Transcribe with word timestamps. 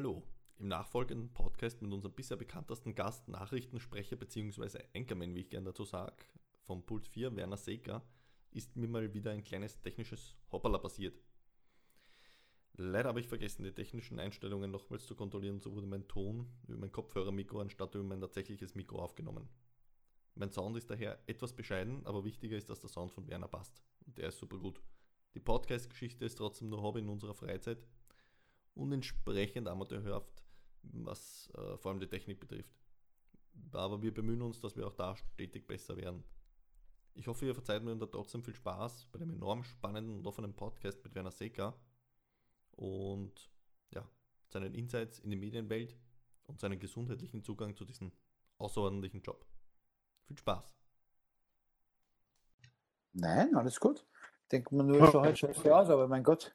Hallo, 0.00 0.22
im 0.56 0.68
nachfolgenden 0.68 1.30
Podcast 1.30 1.82
mit 1.82 1.92
unserem 1.92 2.14
bisher 2.14 2.38
bekanntesten 2.38 2.94
Gast, 2.94 3.28
Nachrichtensprecher 3.28 4.16
bzw. 4.16 4.78
Anchorman, 4.96 5.34
wie 5.34 5.40
ich 5.40 5.50
gerne 5.50 5.66
dazu 5.66 5.84
sage, 5.84 6.24
vom 6.62 6.86
Pult 6.86 7.06
4, 7.06 7.36
Werner 7.36 7.58
Seeker, 7.58 8.02
ist 8.50 8.76
mir 8.76 8.88
mal 8.88 9.12
wieder 9.12 9.30
ein 9.30 9.44
kleines 9.44 9.78
technisches 9.82 10.34
Hoppala 10.50 10.78
passiert. 10.78 11.20
Leider 12.78 13.10
habe 13.10 13.20
ich 13.20 13.28
vergessen, 13.28 13.62
die 13.62 13.74
technischen 13.74 14.18
Einstellungen 14.18 14.70
nochmals 14.70 15.04
zu 15.04 15.14
kontrollieren, 15.14 15.60
so 15.60 15.74
wurde 15.74 15.86
mein 15.86 16.08
Ton 16.08 16.50
über 16.66 16.78
mein 16.78 16.92
Kopfhörermikro 16.92 17.60
anstatt 17.60 17.94
über 17.94 18.04
mein 18.04 18.22
tatsächliches 18.22 18.74
Mikro 18.74 19.00
aufgenommen. 19.00 19.50
Mein 20.34 20.50
Sound 20.50 20.78
ist 20.78 20.88
daher 20.88 21.22
etwas 21.26 21.52
bescheiden, 21.52 22.06
aber 22.06 22.24
wichtiger 22.24 22.56
ist, 22.56 22.70
dass 22.70 22.80
der 22.80 22.88
Sound 22.88 23.12
von 23.12 23.28
Werner 23.28 23.48
passt. 23.48 23.82
Und 24.06 24.16
der 24.16 24.28
ist 24.28 24.38
super 24.38 24.56
gut. 24.56 24.80
Die 25.34 25.40
Podcast-Geschichte 25.40 26.24
ist 26.24 26.36
trotzdem 26.36 26.70
nur 26.70 26.80
Hobby 26.80 27.00
in 27.00 27.10
unserer 27.10 27.34
Freizeit 27.34 27.84
und 28.80 28.92
entsprechend 28.92 29.68
amateurhaft, 29.68 30.42
was 30.82 31.50
äh, 31.54 31.76
vor 31.76 31.90
allem 31.90 32.00
die 32.00 32.08
Technik 32.08 32.40
betrifft. 32.40 32.74
Aber 33.72 34.00
wir 34.00 34.12
bemühen 34.12 34.40
uns, 34.40 34.58
dass 34.60 34.74
wir 34.74 34.86
auch 34.86 34.94
da 34.94 35.14
stetig 35.16 35.66
besser 35.66 35.96
werden. 35.96 36.24
Ich 37.14 37.26
hoffe, 37.26 37.44
ihr 37.44 37.54
verzeiht 37.54 37.82
mir 37.82 37.94
da 37.96 38.06
trotzdem 38.06 38.42
viel 38.42 38.54
Spaß 38.54 39.08
bei 39.12 39.18
dem 39.18 39.30
enorm 39.30 39.64
spannenden 39.64 40.16
und 40.16 40.26
offenen 40.26 40.54
Podcast 40.54 41.04
mit 41.04 41.14
Werner 41.14 41.30
Secker 41.30 41.78
und 42.70 43.50
ja, 43.90 44.08
seinen 44.48 44.74
Insights 44.74 45.18
in 45.18 45.30
die 45.30 45.36
Medienwelt 45.36 45.94
und 46.44 46.58
seinen 46.58 46.78
gesundheitlichen 46.78 47.42
Zugang 47.42 47.76
zu 47.76 47.84
diesem 47.84 48.12
außerordentlichen 48.56 49.20
Job. 49.20 49.44
Viel 50.24 50.38
Spaß! 50.38 50.74
Nein, 53.12 53.54
alles 53.56 53.78
gut. 53.78 54.06
Denkt 54.50 54.72
man 54.72 54.86
nur, 54.86 55.10
so 55.10 55.20
halt 55.20 55.38
scheiße 55.38 55.76
aus, 55.76 55.90
aber 55.90 56.08
mein 56.08 56.24
Gott, 56.24 56.54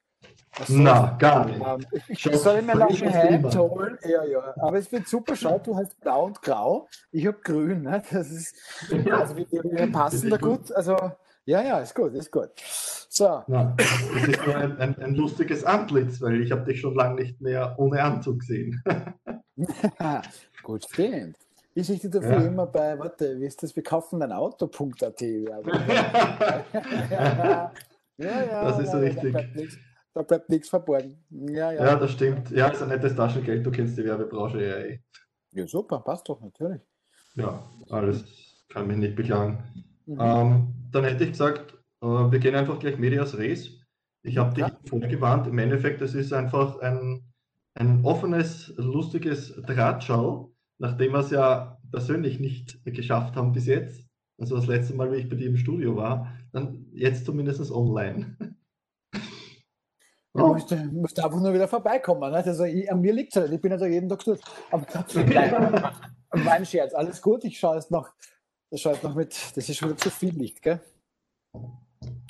na, 0.70 1.16
gar 1.20 1.46
nicht. 1.46 1.60
Ähm, 1.60 1.86
ich 2.08 2.24
soll 2.24 2.62
mir 2.62 2.76
noch 2.76 2.90
ein 2.90 3.10
Hemd 3.10 3.56
holen. 3.58 3.98
Ja, 4.04 4.24
ja. 4.24 4.54
Aber 4.58 4.78
es 4.78 4.92
wird 4.92 5.08
super. 5.08 5.36
Schau, 5.36 5.60
du 5.60 5.76
hast 5.76 6.00
blau 6.00 6.26
und 6.26 6.42
grau. 6.42 6.88
Ich 7.12 7.28
habe 7.28 7.38
grün. 7.44 7.82
Ne? 7.84 8.02
Das 8.12 8.32
ist, 8.32 8.56
also 9.12 9.36
wir, 9.36 9.48
wir 9.52 9.92
passen 9.92 10.30
da 10.30 10.38
gut. 10.38 10.72
Also, 10.72 10.96
ja, 11.46 11.62
ja, 11.62 11.80
ist 11.80 11.94
gut, 11.94 12.14
ist 12.14 12.32
gut. 12.32 12.52
So. 13.10 13.44
Ja, 13.48 13.74
das 13.78 14.28
ist 14.28 14.46
nur 14.46 14.56
ein, 14.56 14.78
ein, 14.78 14.98
ein 15.00 15.16
lustiges 15.16 15.64
Antlitz, 15.64 16.22
weil 16.22 16.42
ich 16.42 16.52
habe 16.52 16.64
dich 16.64 16.80
schon 16.80 16.96
lange 16.96 17.22
nicht 17.22 17.42
mehr 17.42 17.76
ohne 17.78 18.02
Anzug 18.02 18.40
gesehen. 18.40 18.82
gut, 20.64 20.86
stimmt. 20.86 21.38
Ich 21.74 21.90
richte 21.90 22.10
dafür 22.10 22.40
ja. 22.40 22.48
immer 22.48 22.66
bei, 22.66 22.98
warte, 22.98 23.38
wie 23.40 23.46
ist 23.46 23.62
das? 23.62 23.76
Wir 23.76 23.84
kaufen 23.84 24.22
ein 24.22 24.32
Auto.at. 24.32 25.22
ja, 25.22 25.60
ja, 27.12 27.72
ja, 28.18 28.64
das 28.64 28.80
ist 28.80 28.94
richtig. 28.96 29.36
Da 30.16 30.22
bleibt 30.22 30.50
nichts 30.50 30.70
verborgen. 30.70 31.18
Ja, 31.30 31.74
ja. 31.74 31.86
ja, 31.88 31.96
das 31.98 32.12
stimmt. 32.12 32.50
Ja, 32.50 32.70
ist 32.70 32.82
ein 32.82 32.88
nettes 32.88 33.16
Taschengeld. 33.16 33.66
Du 33.66 33.70
kennst 33.70 33.98
die 33.98 34.06
Werbebranche 34.06 34.66
ja 34.66 34.78
eh. 34.78 35.00
Ja, 35.52 35.68
super, 35.68 36.00
passt 36.00 36.30
doch, 36.30 36.40
natürlich. 36.40 36.82
Ja, 37.36 37.62
alles 37.90 38.24
kann 38.70 38.88
mich 38.88 38.96
nicht 38.96 39.18
beklagen. 39.18 39.62
Mhm. 40.06 40.18
Ähm, 40.22 40.74
dann 40.94 41.04
hätte 41.04 41.26
ich 41.26 41.32
gesagt, 41.32 41.74
äh, 42.02 42.08
wir 42.08 42.40
gehen 42.40 42.56
einfach 42.56 42.80
gleich 42.80 42.98
Medias 42.98 43.38
Res. 43.38 43.72
Ich 44.24 44.38
habe 44.38 44.56
dich 44.56 44.66
vorgewarnt. 44.90 45.48
Im 45.48 45.58
Endeffekt, 45.58 46.02
es 46.02 46.16
ist 46.16 46.32
einfach 46.32 46.80
ein, 46.80 47.34
ein 47.74 48.06
offenes, 48.06 48.74
lustiges 48.78 49.54
Drahtschau, 49.68 50.50
nachdem 50.78 51.12
wir 51.12 51.20
es 51.20 51.32
ja 51.32 51.78
persönlich 51.92 52.40
nicht 52.40 52.80
geschafft 52.86 53.36
haben 53.36 53.52
bis 53.52 53.66
jetzt. 53.66 54.08
Also 54.38 54.56
das 54.56 54.68
letzte 54.68 54.96
Mal, 54.96 55.12
wie 55.12 55.18
ich 55.18 55.30
bei 55.30 55.36
dir 55.36 55.48
im 55.48 55.58
Studio 55.58 55.98
war, 55.98 56.32
dann 56.54 56.86
jetzt 56.94 57.26
zumindest 57.26 57.70
online. 57.70 58.38
Oh. 60.38 60.54
musst, 60.54 60.72
musst, 60.92 61.24
einfach 61.24 61.40
nur 61.40 61.54
wieder 61.54 61.68
vorbeikommen. 61.68 62.30
Ne? 62.30 62.38
Also 62.38 62.66
ich, 62.66 62.92
an 62.92 63.00
mir 63.00 63.14
liegt 63.14 63.34
es 63.34 63.42
halt. 63.42 63.54
Ich 63.54 63.62
bin 63.62 63.72
also 63.72 63.86
jeden 63.86 64.10
Tag 64.10 64.22
dort. 64.26 64.42
Aber 64.70 64.86
Scherz, 66.66 66.94
alles 66.94 67.22
gut. 67.22 67.46
Ich 67.46 67.58
schaue 67.58 67.76
jetzt 67.76 67.90
noch, 67.90 68.10
das 68.70 68.82
schaut 68.82 69.02
noch 69.02 69.16
mit, 69.16 69.34
das 69.56 69.70
ist 69.70 69.78
schon 69.78 69.90
wieder 69.90 69.98
zu 69.98 70.10
viel 70.10 70.36
Licht, 70.36 70.62
gell? 70.62 70.82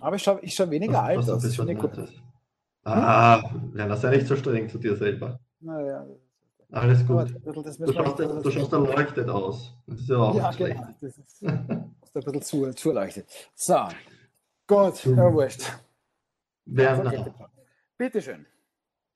Aber 0.01 0.17
ich 0.17 0.21
schaue 0.21 0.39
ich 0.43 0.53
schau 0.53 0.69
weniger 0.69 1.01
alt 1.01 1.17
aus. 1.17 1.25
Das 1.25 1.55
finde 1.55 1.73
ich 1.73 1.79
gut. 1.79 1.91
Ah, 2.83 3.41
ja, 3.75 3.87
das 3.87 4.01
sei 4.01 4.15
nicht 4.15 4.27
so 4.27 4.35
streng 4.35 4.69
zu 4.69 4.77
dir 4.77 4.95
selber. 4.95 5.39
Naja. 5.59 6.05
Alles 6.71 7.07
gut. 7.07 7.33
du, 7.43 7.93
schaust, 7.93 8.19
du, 8.19 8.41
du 8.41 8.51
schaust 8.51 8.73
erleuchtet 8.73 9.29
aus. 9.29 9.73
Das 9.87 9.99
ist 9.99 10.09
ja 10.09 10.17
auch 10.17 10.35
ja, 10.35 10.51
genau. 10.51 10.53
schlecht. 10.53 10.81
Das 11.01 11.17
ist, 11.17 11.17
ist 11.17 11.43
ein 11.43 11.95
bisschen 12.13 12.41
zu, 12.43 12.73
zu 12.73 12.89
erleuchtet. 12.89 13.25
So, 13.55 13.79
gut, 14.67 15.05
ja, 15.05 15.33
wurscht. 15.33 15.71
Werner. 16.65 17.33
Bitteschön. 17.97 18.45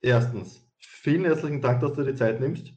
Erstens, 0.00 0.66
vielen 0.78 1.24
herzlichen 1.24 1.60
Dank, 1.60 1.80
dass 1.80 1.92
du 1.92 2.02
dir 2.02 2.12
die 2.12 2.18
Zeit 2.18 2.40
nimmst, 2.40 2.72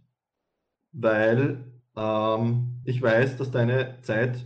weil 0.92 1.64
ähm, 1.96 2.82
ich 2.84 3.02
weiß, 3.02 3.38
dass 3.38 3.52
deine 3.52 4.00
Zeit 4.02 4.46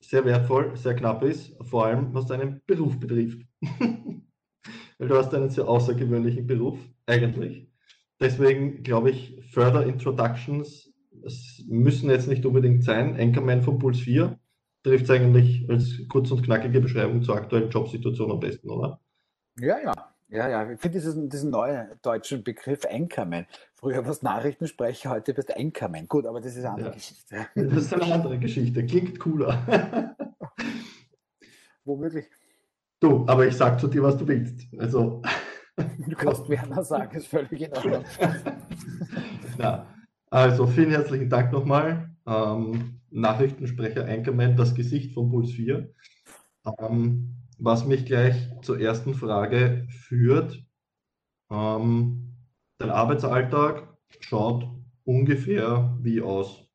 sehr 0.00 0.24
wertvoll, 0.24 0.76
sehr 0.76 0.96
knapp 0.96 1.22
ist, 1.22 1.54
vor 1.62 1.86
allem 1.86 2.12
was 2.14 2.26
deinen 2.26 2.62
Beruf 2.66 2.98
betrifft. 2.98 3.46
weil 4.98 5.08
du 5.08 5.16
hast 5.16 5.32
einen 5.34 5.50
sehr 5.50 5.68
außergewöhnlichen 5.68 6.46
Beruf, 6.46 6.78
eigentlich. 7.06 7.68
Deswegen 8.20 8.82
glaube 8.82 9.10
ich, 9.10 9.40
Further 9.52 9.86
Introductions 9.86 10.92
müssen 11.68 12.10
jetzt 12.10 12.28
nicht 12.28 12.44
unbedingt 12.44 12.84
sein. 12.84 13.18
Anchorman 13.18 13.62
von 13.62 13.78
Puls 13.78 14.00
4 14.00 14.38
trifft 14.82 15.04
es 15.04 15.10
eigentlich 15.10 15.68
als 15.70 16.06
kurz 16.08 16.30
und 16.30 16.42
knackige 16.42 16.80
Beschreibung 16.80 17.22
zur 17.22 17.36
aktuellen 17.36 17.70
Jobsituation 17.70 18.30
am 18.30 18.40
besten, 18.40 18.68
oder? 18.68 19.00
Ja, 19.58 19.78
ja, 19.80 19.99
ja, 20.30 20.48
ja, 20.48 20.70
ich 20.70 20.80
finde 20.80 20.98
diesen, 20.98 21.28
diesen 21.28 21.50
neuen 21.50 21.88
deutschen 22.02 22.44
Begriff 22.44 22.84
Anchorman. 22.88 23.46
Früher 23.74 24.04
war 24.04 24.12
es 24.12 24.22
Nachrichtensprecher, 24.22 25.10
heute 25.10 25.34
bist 25.34 25.48
du 25.48 25.56
Anchorman. 25.56 26.06
Gut, 26.06 26.26
aber 26.26 26.40
das 26.40 26.54
ist 26.54 26.64
eine 26.64 26.70
andere 26.70 26.88
ja. 26.88 26.94
Geschichte. 26.94 27.46
Das 27.54 27.84
ist 27.84 27.94
eine 27.94 28.14
andere 28.14 28.38
Geschichte, 28.38 28.86
klingt 28.86 29.18
cooler. 29.18 30.16
Womöglich. 31.84 32.26
Du, 33.00 33.26
aber 33.26 33.46
ich 33.46 33.56
sag 33.56 33.80
zu 33.80 33.88
dir, 33.88 34.02
was 34.02 34.16
du 34.16 34.28
willst. 34.28 34.66
Also. 34.78 35.22
Du 35.76 36.14
kannst 36.14 36.48
Werner 36.48 36.84
sagen, 36.84 37.16
ist 37.16 37.26
völlig 37.26 37.62
in 37.62 37.72
Ordnung. 37.72 38.04
ja, 39.58 39.86
also 40.30 40.66
vielen 40.66 40.90
herzlichen 40.90 41.30
Dank 41.30 41.50
nochmal. 41.52 42.10
Ähm, 42.26 43.00
Nachrichtensprecher 43.10 44.04
Anchorman, 44.06 44.56
das 44.56 44.74
Gesicht 44.74 45.14
von 45.14 45.30
Puls 45.30 45.50
4. 45.52 45.92
Ähm, 46.78 47.34
was 47.60 47.84
mich 47.84 48.06
gleich 48.06 48.34
zur 48.62 48.80
ersten 48.80 49.14
Frage 49.14 49.86
führt. 49.90 50.64
Ähm, 51.50 52.34
dein 52.78 52.90
Arbeitsalltag 52.90 53.86
schaut 54.20 54.66
ungefähr 55.04 55.96
wie 56.00 56.22
aus? 56.22 56.66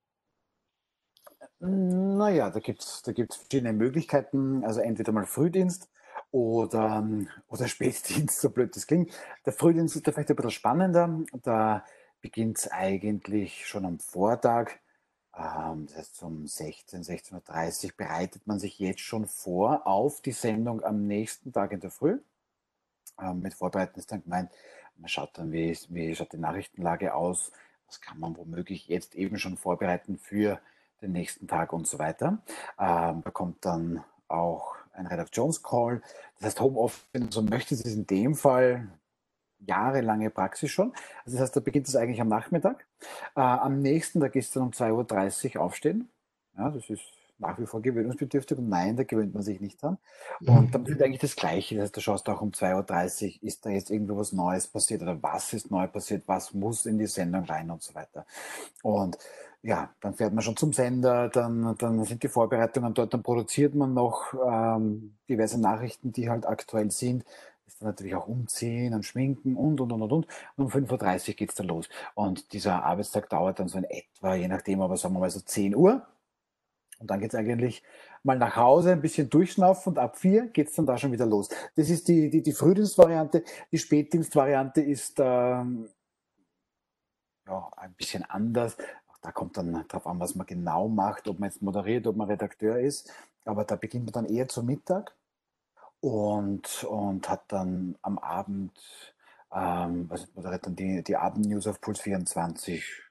Naja, 1.60 2.50
da 2.52 2.60
gibt 2.60 2.84
es 2.84 3.02
da 3.02 3.12
gibt's 3.12 3.38
verschiedene 3.38 3.74
Möglichkeiten. 3.74 4.64
Also 4.64 4.82
entweder 4.82 5.12
mal 5.12 5.26
Frühdienst 5.26 5.90
oder, 6.32 7.08
oder 7.48 7.68
Spätdienst, 7.68 8.40
so 8.40 8.50
blöd 8.52 8.76
das 8.76 8.86
klingt. 8.86 9.12
Der 9.46 9.54
Frühdienst 9.54 9.96
ist 9.96 10.08
da 10.08 10.12
vielleicht 10.12 10.30
ein 10.30 10.36
bisschen 10.36 10.52
spannender. 10.52 11.24
Da 11.42 11.84
beginnt 12.22 12.60
es 12.60 12.72
eigentlich 12.72 13.66
schon 13.66 13.86
am 13.86 14.00
Vortag 14.00 14.72
ähm, 14.72 14.85
das 15.38 15.98
heißt, 15.98 16.24
um 16.24 16.48
16, 16.48 17.04
16.30 17.04 17.86
Uhr 17.86 17.92
bereitet 17.98 18.48
man 18.48 18.60
sich 18.60 18.80
jetzt 18.80 19.02
schon 19.02 19.28
vor 19.28 19.86
auf 19.86 20.22
die 20.22 20.32
Sendung 20.32 20.84
am 20.84 21.08
nächsten 21.08 21.52
Tag 21.52 21.74
in 21.74 21.82
der 21.82 21.92
Früh. 21.92 22.20
Ähm, 23.20 23.42
mit 23.42 23.54
Vorbereiten 23.54 24.00
ist 24.00 24.12
dann 24.12 24.24
gemeint, 24.24 24.50
man 24.98 25.10
schaut 25.10 25.38
dann, 25.38 25.52
wie, 25.52 25.78
wie 25.90 26.16
schaut 26.16 26.32
die 26.32 26.38
Nachrichtenlage 26.38 27.14
aus, 27.14 27.52
was 27.88 28.00
kann 28.00 28.20
man 28.20 28.38
womöglich 28.38 28.88
jetzt 28.88 29.16
eben 29.16 29.38
schon 29.38 29.58
vorbereiten 29.58 30.18
für 30.18 30.60
den 31.02 31.12
nächsten 31.12 31.48
Tag 31.48 31.74
und 31.74 31.86
so 31.88 32.00
weiter. 32.00 32.40
Ähm, 32.80 33.22
da 33.24 33.32
kommt 33.32 33.66
dann 33.66 34.04
auch 34.30 34.76
ein 34.94 35.08
Redaktionscall. 35.08 36.02
Das 36.38 36.48
heißt, 36.48 36.62
Homeoffice, 36.62 37.06
wenn 37.12 37.26
du 37.26 37.32
so 37.32 37.42
möchtest, 37.42 37.86
ist 37.86 37.96
in 37.96 38.08
dem 38.08 38.36
Fall 38.36 38.88
jahrelange 39.60 40.30
Praxis 40.30 40.72
schon. 40.72 40.94
Also 41.26 41.38
das 41.38 41.42
heißt, 41.42 41.56
da 41.56 41.60
beginnt 41.60 41.88
es 41.88 41.96
eigentlich 41.96 42.22
am 42.22 42.30
Nachmittag. 42.30 42.85
Äh, 43.36 43.42
am 43.42 43.82
nächsten 43.82 44.20
Tag 44.20 44.36
ist 44.36 44.56
dann 44.56 44.64
um 44.64 44.70
2.30 44.72 45.56
Uhr 45.56 45.62
aufstehen. 45.62 46.10
Ja, 46.58 46.70
das 46.70 46.90
ist 46.90 47.04
nach 47.38 47.60
wie 47.60 47.66
vor 47.66 47.82
gewöhnungsbedürftig 47.82 48.58
und 48.58 48.70
nein, 48.70 48.96
da 48.96 49.04
gewöhnt 49.04 49.34
man 49.34 49.44
sich 49.44 49.60
nicht 49.60 49.82
dran. 49.82 49.98
Und 50.40 50.74
dann 50.74 50.86
ist 50.86 51.02
eigentlich 51.02 51.20
das 51.20 51.36
Gleiche. 51.36 51.76
Das 51.76 51.86
heißt, 51.86 51.98
du 51.98 52.02
schaust 52.02 52.30
auch 52.30 52.42
um 52.42 52.52
2.30 52.52 53.26
Uhr, 53.26 53.44
ist 53.44 53.66
da 53.66 53.70
jetzt 53.70 53.92
irgendwo 53.92 54.18
was 54.18 54.32
Neues 54.32 54.68
passiert 54.68 55.02
oder 55.02 55.22
was 55.22 55.52
ist 55.54 55.70
neu 55.70 55.88
passiert, 55.88 56.24
was 56.28 56.54
muss 56.54 56.86
in 56.86 56.98
die 56.98 57.08
Sendung 57.08 57.44
rein 57.44 57.70
und 57.70 57.84
so 57.84 57.94
weiter. 57.94 58.26
Und 58.84 59.18
ja, 59.64 59.90
dann 60.00 60.14
fährt 60.14 60.34
man 60.34 60.44
schon 60.44 60.56
zum 60.56 60.72
Sender, 60.72 61.28
dann, 61.28 61.76
dann 61.78 62.04
sind 62.06 62.22
die 62.22 62.28
Vorbereitungen 62.28 62.94
dort, 62.94 63.14
dann 63.14 63.24
produziert 63.24 63.74
man 63.74 63.94
noch 63.94 64.34
ähm, 64.34 65.16
diverse 65.28 65.60
Nachrichten, 65.60 66.14
die 66.14 66.30
halt 66.30 66.46
aktuell 66.46 66.92
sind 66.92 67.26
ist 67.68 67.82
dann 67.82 67.90
natürlich 67.90 68.16
auch 68.16 68.28
umziehen 68.28 68.94
und 68.94 69.04
schminken 69.04 69.56
und, 69.56 69.82
und, 69.82 69.92
und, 69.92 70.02
und, 70.02 70.12
und. 70.12 70.28
Und 70.56 70.66
um 70.66 70.72
5.30 70.72 71.30
Uhr 71.30 71.34
geht 71.36 71.50
es 71.50 71.56
dann 71.56 71.68
los. 71.68 71.90
Und 72.14 72.54
dieser 72.54 72.84
Arbeitstag 72.84 73.30
dauert 73.30 73.60
dann 73.60 73.68
so 73.68 73.78
in 73.78 73.86
etwa, 73.86 74.36
je 74.36 74.48
nachdem, 74.48 74.82
aber 74.82 74.98
sagen 74.98 75.16
wir 75.16 75.20
mal 75.20 75.30
so 75.30 75.40
10 75.40 75.76
Uhr. 75.76 76.06
Und 77.00 77.12
dann 77.12 77.20
geht 77.20 77.34
es 77.34 77.40
eigentlich 77.40 77.84
mal 78.24 78.38
nach 78.38 78.56
Hause, 78.56 78.92
ein 78.92 79.02
bisschen 79.02 79.30
durchschnaufen 79.30 79.94
und 79.94 80.00
ab 80.00 80.18
4 80.18 80.48
geht 80.48 80.70
es 80.70 80.76
dann 80.76 80.86
da 80.86 80.98
schon 80.98 81.12
wieder 81.12 81.26
los. 81.26 81.50
Das 81.76 81.90
ist 81.90 82.08
die, 82.08 82.30
die, 82.30 82.42
die 82.42 82.54
Frühdienstvariante. 82.54 83.44
Die 83.72 83.78
Spätdienstvariante 83.78 84.82
ist 84.82 85.20
ähm, 85.20 85.90
ja, 87.48 87.70
ein 87.76 87.94
bisschen 87.94 88.24
anders. 88.24 88.78
Auch 89.08 89.18
da 89.22 89.32
kommt 89.32 89.58
dann 89.58 89.86
darauf 89.88 90.08
an, 90.08 90.20
was 90.20 90.36
man 90.36 90.48
genau 90.48 90.88
macht, 90.88 91.28
ob 91.28 91.40
man 91.40 91.50
jetzt 91.50 91.62
moderiert, 91.62 92.08
ob 92.08 92.16
man 92.16 92.30
Redakteur 92.30 92.80
ist. 92.80 93.12
Aber 93.44 93.66
da 93.66 93.76
beginnt 93.76 94.06
man 94.06 94.14
dann 94.14 94.26
eher 94.26 94.48
zu 94.48 94.64
Mittag 94.64 95.14
und, 96.02 96.84
und 96.84 97.30
hat 97.30 97.44
dann 97.48 97.98
am 98.02 98.18
Abend, 98.20 98.72
ähm, 99.54 100.08
also 100.10 100.26
moderiert 100.36 100.66
dann 100.66 100.76
die, 100.76 101.04
die 101.04 101.16
Abendnews 101.16 101.68
auf 101.68 101.82
Puls 101.82 102.00
24 102.02 103.06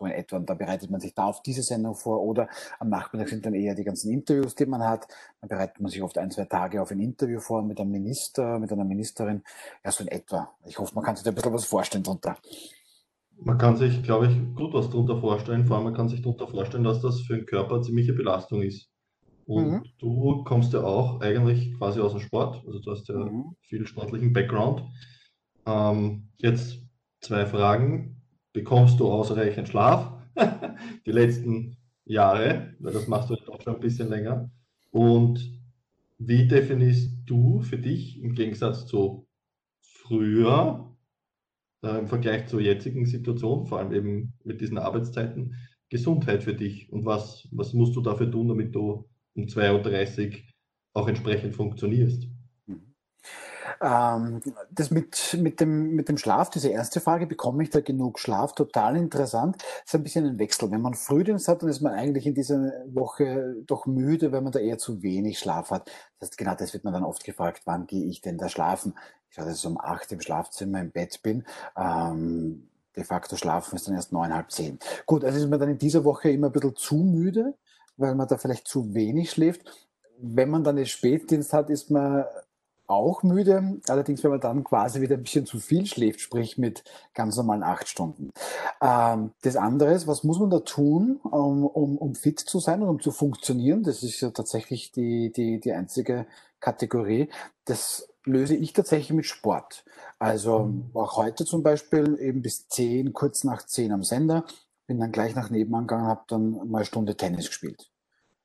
so 0.00 0.06
in 0.06 0.12
etwa. 0.12 0.36
Und 0.36 0.50
da 0.50 0.54
bereitet 0.54 0.90
man 0.90 1.00
sich 1.00 1.14
da 1.14 1.24
auf 1.24 1.42
diese 1.42 1.62
Sendung 1.62 1.94
vor. 1.94 2.20
Oder 2.22 2.48
am 2.78 2.88
Nachmittag 2.88 3.28
sind 3.28 3.46
dann 3.46 3.54
eher 3.54 3.74
die 3.74 3.84
ganzen 3.84 4.10
Interviews, 4.10 4.54
die 4.54 4.66
man 4.66 4.82
hat. 4.82 5.06
Dann 5.40 5.48
bereitet 5.48 5.80
man 5.80 5.90
sich 5.90 6.02
oft 6.02 6.18
ein, 6.18 6.30
zwei 6.30 6.46
Tage 6.46 6.82
auf 6.82 6.90
ein 6.90 7.00
Interview 7.00 7.40
vor 7.40 7.62
mit 7.62 7.80
einem 7.80 7.90
Minister, 7.90 8.58
mit 8.58 8.72
einer 8.72 8.84
Ministerin. 8.84 9.42
Ja, 9.84 9.92
so 9.92 10.02
in 10.02 10.08
etwa. 10.08 10.50
Ich 10.66 10.78
hoffe, 10.78 10.94
man 10.94 11.04
kann 11.04 11.16
sich 11.16 11.24
da 11.24 11.30
ein 11.30 11.34
bisschen 11.34 11.52
was 11.52 11.64
vorstellen 11.64 12.02
drunter. 12.02 12.36
Man 13.42 13.56
kann 13.56 13.76
sich, 13.76 14.02
glaube 14.02 14.26
ich, 14.26 14.54
gut 14.54 14.74
was 14.74 14.90
darunter 14.90 15.18
vorstellen. 15.18 15.66
Vor 15.66 15.76
allem, 15.76 15.84
man 15.84 15.94
kann 15.94 16.08
sich 16.08 16.20
darunter 16.20 16.48
vorstellen, 16.48 16.84
dass 16.84 17.00
das 17.00 17.20
für 17.20 17.36
den 17.36 17.46
Körper 17.46 17.76
eine 17.76 17.82
ziemliche 17.82 18.12
Belastung 18.12 18.62
ist. 18.62 18.90
Und 19.46 19.70
mhm. 19.70 19.82
du 19.98 20.44
kommst 20.44 20.72
ja 20.72 20.82
auch 20.82 21.20
eigentlich 21.20 21.74
quasi 21.78 22.00
aus 22.00 22.12
dem 22.12 22.20
Sport. 22.20 22.62
Also 22.66 22.80
du 22.80 22.90
hast 22.90 23.08
ja 23.08 23.16
mhm. 23.16 23.56
viel 23.62 23.86
sportlichen 23.86 24.32
Background. 24.32 24.84
Ähm, 25.66 26.28
jetzt 26.38 26.80
zwei 27.20 27.46
Fragen 27.46 28.22
bekommst 28.52 29.00
du 29.00 29.10
ausreichend 29.10 29.68
Schlaf 29.68 30.12
die 31.06 31.12
letzten 31.12 31.76
Jahre, 32.04 32.74
weil 32.80 32.92
das 32.92 33.08
machst 33.08 33.30
du 33.30 33.36
doch 33.36 33.60
schon 33.62 33.74
ein 33.74 33.80
bisschen 33.80 34.08
länger. 34.08 34.50
Und 34.90 35.60
wie 36.18 36.46
definierst 36.48 37.12
du 37.26 37.60
für 37.60 37.78
dich 37.78 38.20
im 38.20 38.34
Gegensatz 38.34 38.86
zu 38.86 39.26
früher, 39.80 40.96
äh, 41.82 41.98
im 41.98 42.08
Vergleich 42.08 42.48
zur 42.48 42.60
jetzigen 42.60 43.06
Situation, 43.06 43.66
vor 43.66 43.78
allem 43.78 43.92
eben 43.92 44.34
mit 44.44 44.60
diesen 44.60 44.78
Arbeitszeiten, 44.78 45.54
Gesundheit 45.88 46.42
für 46.42 46.54
dich? 46.54 46.92
Und 46.92 47.04
was, 47.04 47.48
was 47.52 47.72
musst 47.74 47.96
du 47.96 48.00
dafür 48.00 48.30
tun, 48.30 48.48
damit 48.48 48.74
du 48.74 49.09
um 49.34 49.44
2.30 49.44 50.32
Uhr 50.32 50.40
auch 50.94 51.08
entsprechend 51.08 51.54
funktionierst? 51.54 52.28
Ähm, 53.80 54.40
das 54.70 54.90
mit, 54.90 55.36
mit, 55.40 55.60
dem, 55.60 55.94
mit 55.94 56.08
dem 56.08 56.18
Schlaf, 56.18 56.50
diese 56.50 56.68
erste 56.68 57.00
Frage, 57.00 57.26
bekomme 57.26 57.62
ich 57.62 57.70
da 57.70 57.80
genug 57.80 58.18
Schlaf? 58.18 58.54
Total 58.54 58.96
interessant. 58.96 59.56
Das 59.56 59.86
ist 59.86 59.94
ein 59.94 60.02
bisschen 60.02 60.26
ein 60.26 60.38
Wechsel. 60.38 60.70
Wenn 60.70 60.82
man 60.82 60.94
Frühdienst 60.94 61.48
hat, 61.48 61.62
dann 61.62 61.70
ist 61.70 61.80
man 61.80 61.94
eigentlich 61.94 62.26
in 62.26 62.34
dieser 62.34 62.72
Woche 62.92 63.56
doch 63.66 63.86
müde, 63.86 64.32
weil 64.32 64.42
man 64.42 64.52
da 64.52 64.58
eher 64.58 64.78
zu 64.78 65.02
wenig 65.02 65.38
Schlaf 65.38 65.70
hat. 65.70 65.90
Das 66.18 66.28
heißt, 66.28 66.38
genau 66.38 66.54
das 66.54 66.72
wird 66.72 66.84
man 66.84 66.92
dann 66.92 67.04
oft 67.04 67.24
gefragt, 67.24 67.62
wann 67.64 67.86
gehe 67.86 68.06
ich 68.06 68.20
denn 68.20 68.38
da 68.38 68.48
schlafen? 68.48 68.94
Ich 69.28 69.36
schaue, 69.36 69.46
dass 69.46 69.58
ich 69.58 69.66
um 69.66 69.80
acht 69.80 70.10
im 70.12 70.20
Schlafzimmer 70.20 70.80
im 70.80 70.90
Bett 70.90 71.22
bin. 71.22 71.44
Ähm, 71.76 72.68
de 72.96 73.04
facto 73.04 73.36
schlafen 73.36 73.76
ist 73.76 73.86
dann 73.86 73.94
erst 73.94 74.12
neun, 74.12 74.34
halb 74.34 74.50
zehn. 74.50 74.78
Gut, 75.06 75.24
also 75.24 75.38
ist 75.38 75.48
man 75.48 75.60
dann 75.60 75.70
in 75.70 75.78
dieser 75.78 76.04
Woche 76.04 76.30
immer 76.30 76.48
ein 76.48 76.52
bisschen 76.52 76.76
zu 76.76 76.96
müde, 76.96 77.54
weil 77.96 78.14
man 78.14 78.28
da 78.28 78.38
vielleicht 78.38 78.68
zu 78.68 78.94
wenig 78.94 79.30
schläft. 79.30 79.62
Wenn 80.18 80.50
man 80.50 80.64
dann 80.64 80.76
den 80.76 80.86
Spätdienst 80.86 81.52
hat, 81.52 81.70
ist 81.70 81.90
man 81.90 82.24
auch 82.90 83.22
müde. 83.22 83.80
Allerdings, 83.88 84.22
wenn 84.24 84.32
man 84.32 84.40
dann 84.40 84.64
quasi 84.64 85.00
wieder 85.00 85.16
ein 85.16 85.22
bisschen 85.22 85.46
zu 85.46 85.60
viel 85.60 85.86
schläft, 85.86 86.20
sprich 86.20 86.58
mit 86.58 86.82
ganz 87.14 87.36
normalen 87.36 87.62
acht 87.62 87.88
Stunden. 87.88 88.32
Ähm, 88.82 89.30
das 89.42 89.56
andere 89.56 89.94
ist, 89.94 90.06
was 90.06 90.24
muss 90.24 90.40
man 90.40 90.50
da 90.50 90.60
tun, 90.60 91.20
um, 91.22 91.64
um, 91.64 91.96
um 91.96 92.14
fit 92.14 92.40
zu 92.40 92.58
sein 92.58 92.82
und 92.82 92.88
um 92.88 93.00
zu 93.00 93.12
funktionieren? 93.12 93.84
Das 93.84 94.02
ist 94.02 94.20
ja 94.20 94.30
tatsächlich 94.30 94.92
die, 94.92 95.32
die, 95.32 95.60
die 95.60 95.72
einzige 95.72 96.26
Kategorie. 96.58 97.30
Das 97.64 98.08
löse 98.24 98.56
ich 98.56 98.72
tatsächlich 98.72 99.12
mit 99.12 99.26
Sport. 99.26 99.84
Also 100.18 100.60
mhm. 100.60 100.90
auch 100.94 101.16
heute 101.16 101.44
zum 101.44 101.62
Beispiel 101.62 102.18
eben 102.20 102.42
bis 102.42 102.68
zehn, 102.68 103.12
kurz 103.12 103.44
nach 103.44 103.64
zehn 103.64 103.92
am 103.92 104.02
Sender, 104.02 104.44
bin 104.90 104.98
dann 104.98 105.12
gleich 105.12 105.36
nach 105.36 105.50
nebenan 105.50 105.86
gegangen, 105.86 106.08
habe 106.08 106.24
dann 106.26 106.68
mal 106.68 106.78
eine 106.78 106.84
Stunde 106.84 107.16
Tennis 107.16 107.46
gespielt. 107.46 107.92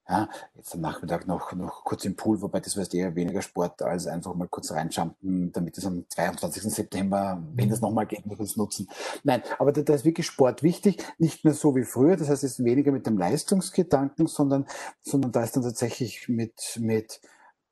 Ja, 0.08 0.30
jetzt 0.54 0.76
am 0.76 0.82
Nachmittag 0.82 1.26
noch, 1.26 1.54
noch 1.54 1.84
kurz 1.84 2.06
im 2.06 2.16
Pool, 2.16 2.40
wobei 2.40 2.60
das 2.60 2.78
war 2.78 2.86
eher 2.94 3.16
weniger 3.16 3.42
Sport 3.42 3.82
als 3.82 4.06
einfach 4.06 4.36
mal 4.36 4.48
kurz 4.48 4.72
reinjumpen, 4.72 5.52
damit 5.52 5.76
es 5.76 5.88
am 5.88 6.06
22. 6.08 6.72
September, 6.72 7.44
wenn 7.56 7.70
das 7.70 7.82
nochmal 7.82 8.06
geht, 8.06 8.28
noch 8.28 8.38
uns 8.38 8.58
nutzen. 8.58 8.88
Nein, 9.24 9.42
aber 9.58 9.72
da, 9.72 9.82
da, 9.82 9.96
ist 9.96 10.06
wirklich 10.06 10.28
Sport 10.28 10.62
wichtig, 10.62 11.04
nicht 11.18 11.44
mehr 11.46 11.56
so 11.56 11.76
wie 11.76 11.84
früher. 11.84 12.16
Das 12.16 12.30
heißt, 12.30 12.44
es 12.44 12.60
ist 12.60 12.64
weniger 12.64 12.92
mit 12.92 13.08
dem 13.08 13.18
Leistungsgedanken, 13.18 14.28
sondern, 14.28 14.68
sondern 15.02 15.32
da 15.32 15.42
ist 15.42 15.56
dann 15.56 15.64
tatsächlich 15.64 16.30
mit, 16.30 16.78
mit 16.80 17.22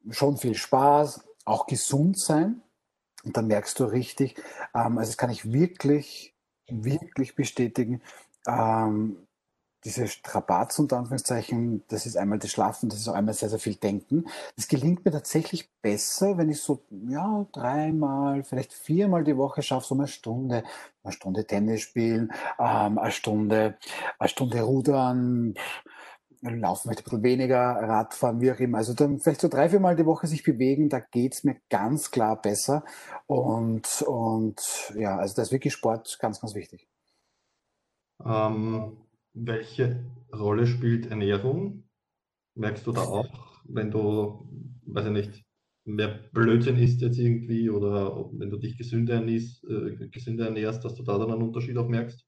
schon 0.10 0.38
viel 0.38 0.56
Spaß, 0.56 1.24
auch 1.46 1.68
gesund 1.68 2.18
sein. 2.18 2.64
Und 3.24 3.38
dann 3.38 3.46
merkst 3.46 3.80
du 3.80 3.84
richtig, 3.84 4.42
ähm, 4.74 4.98
also 4.98 5.12
das 5.12 5.18
kann 5.18 5.30
ich 5.30 5.54
wirklich, 5.54 6.34
wirklich 6.68 7.36
bestätigen, 7.36 8.02
ähm, 8.48 9.18
diese 9.86 10.08
Strapazen 10.08 10.84
unter 10.84 10.98
Anführungszeichen, 10.98 11.84
das 11.90 12.06
ist 12.06 12.16
einmal 12.18 12.40
das 12.40 12.52
Schlafen, 12.52 12.90
das 12.90 13.00
ist 13.00 13.08
auch 13.10 13.16
einmal 13.16 13.34
sehr, 13.34 13.50
sehr 13.50 13.60
viel 13.60 13.76
Denken. 13.76 14.26
Das 14.56 14.68
gelingt 14.68 15.04
mir 15.04 15.12
tatsächlich 15.12 15.70
besser, 15.82 16.38
wenn 16.38 16.50
ich 16.50 16.62
so, 16.62 16.86
ja, 17.10 17.46
dreimal, 17.52 18.44
vielleicht 18.44 18.74
viermal 18.74 19.24
die 19.24 19.38
Woche 19.38 19.62
schaffe, 19.62 19.88
so 19.88 19.96
eine 19.96 20.08
Stunde, 20.08 20.64
eine 21.04 21.12
Stunde 21.12 21.46
Tennis 21.46 21.82
spielen, 21.82 22.32
ähm, 22.60 22.98
eine 22.98 23.12
Stunde, 23.12 23.78
eine 24.20 24.30
Stunde 24.30 24.62
rudern, 24.62 25.56
laufen 26.42 26.84
vielleicht 26.84 27.02
ein 27.02 27.04
bisschen 27.04 27.24
weniger, 27.24 27.76
Radfahren, 27.82 28.42
wie 28.42 28.52
auch 28.52 28.60
immer. 28.60 28.78
Also 28.80 28.94
dann 28.94 29.20
vielleicht 29.20 29.42
so 29.42 29.48
drei, 29.48 29.70
viermal 29.70 29.96
die 29.96 30.06
Woche 30.06 30.28
sich 30.28 30.44
bewegen, 30.44 30.90
da 30.90 31.00
geht's 31.00 31.44
mir 31.44 31.58
ganz 31.70 32.12
klar 32.12 32.42
besser. 32.42 32.84
Und, 33.28 34.02
und 34.04 34.94
ja, 34.96 35.18
also 35.18 35.36
da 35.36 35.42
ist 35.42 35.52
wirklich 35.52 35.74
Sport 35.74 36.18
ganz, 36.20 36.42
ganz 36.42 36.56
wichtig. 36.56 36.88
Ähm, 38.26 38.98
welche 39.34 40.06
Rolle 40.34 40.68
spielt 40.68 41.08
Ernährung? 41.08 41.84
Merkst 42.56 42.86
du 42.86 42.92
da 42.92 43.02
auch, 43.02 43.62
wenn 43.66 43.92
du, 43.92 44.48
weiß 44.86 45.06
ich 45.06 45.12
nicht, 45.12 45.46
mehr 45.86 46.08
Blödsinn 46.32 46.78
isst 46.78 47.02
jetzt 47.02 47.18
irgendwie 47.18 47.70
oder 47.70 48.30
wenn 48.34 48.50
du 48.50 48.58
dich 48.58 48.78
gesünder 48.78 49.16
ernährst, 49.16 49.64
äh, 49.66 50.08
gesünder 50.08 50.46
ernährst, 50.46 50.86
dass 50.86 50.96
du 50.96 51.04
da 51.04 51.18
dann 51.18 51.32
einen 51.32 51.42
Unterschied 51.42 51.78
auch 51.78 51.88
merkst? 51.88 52.26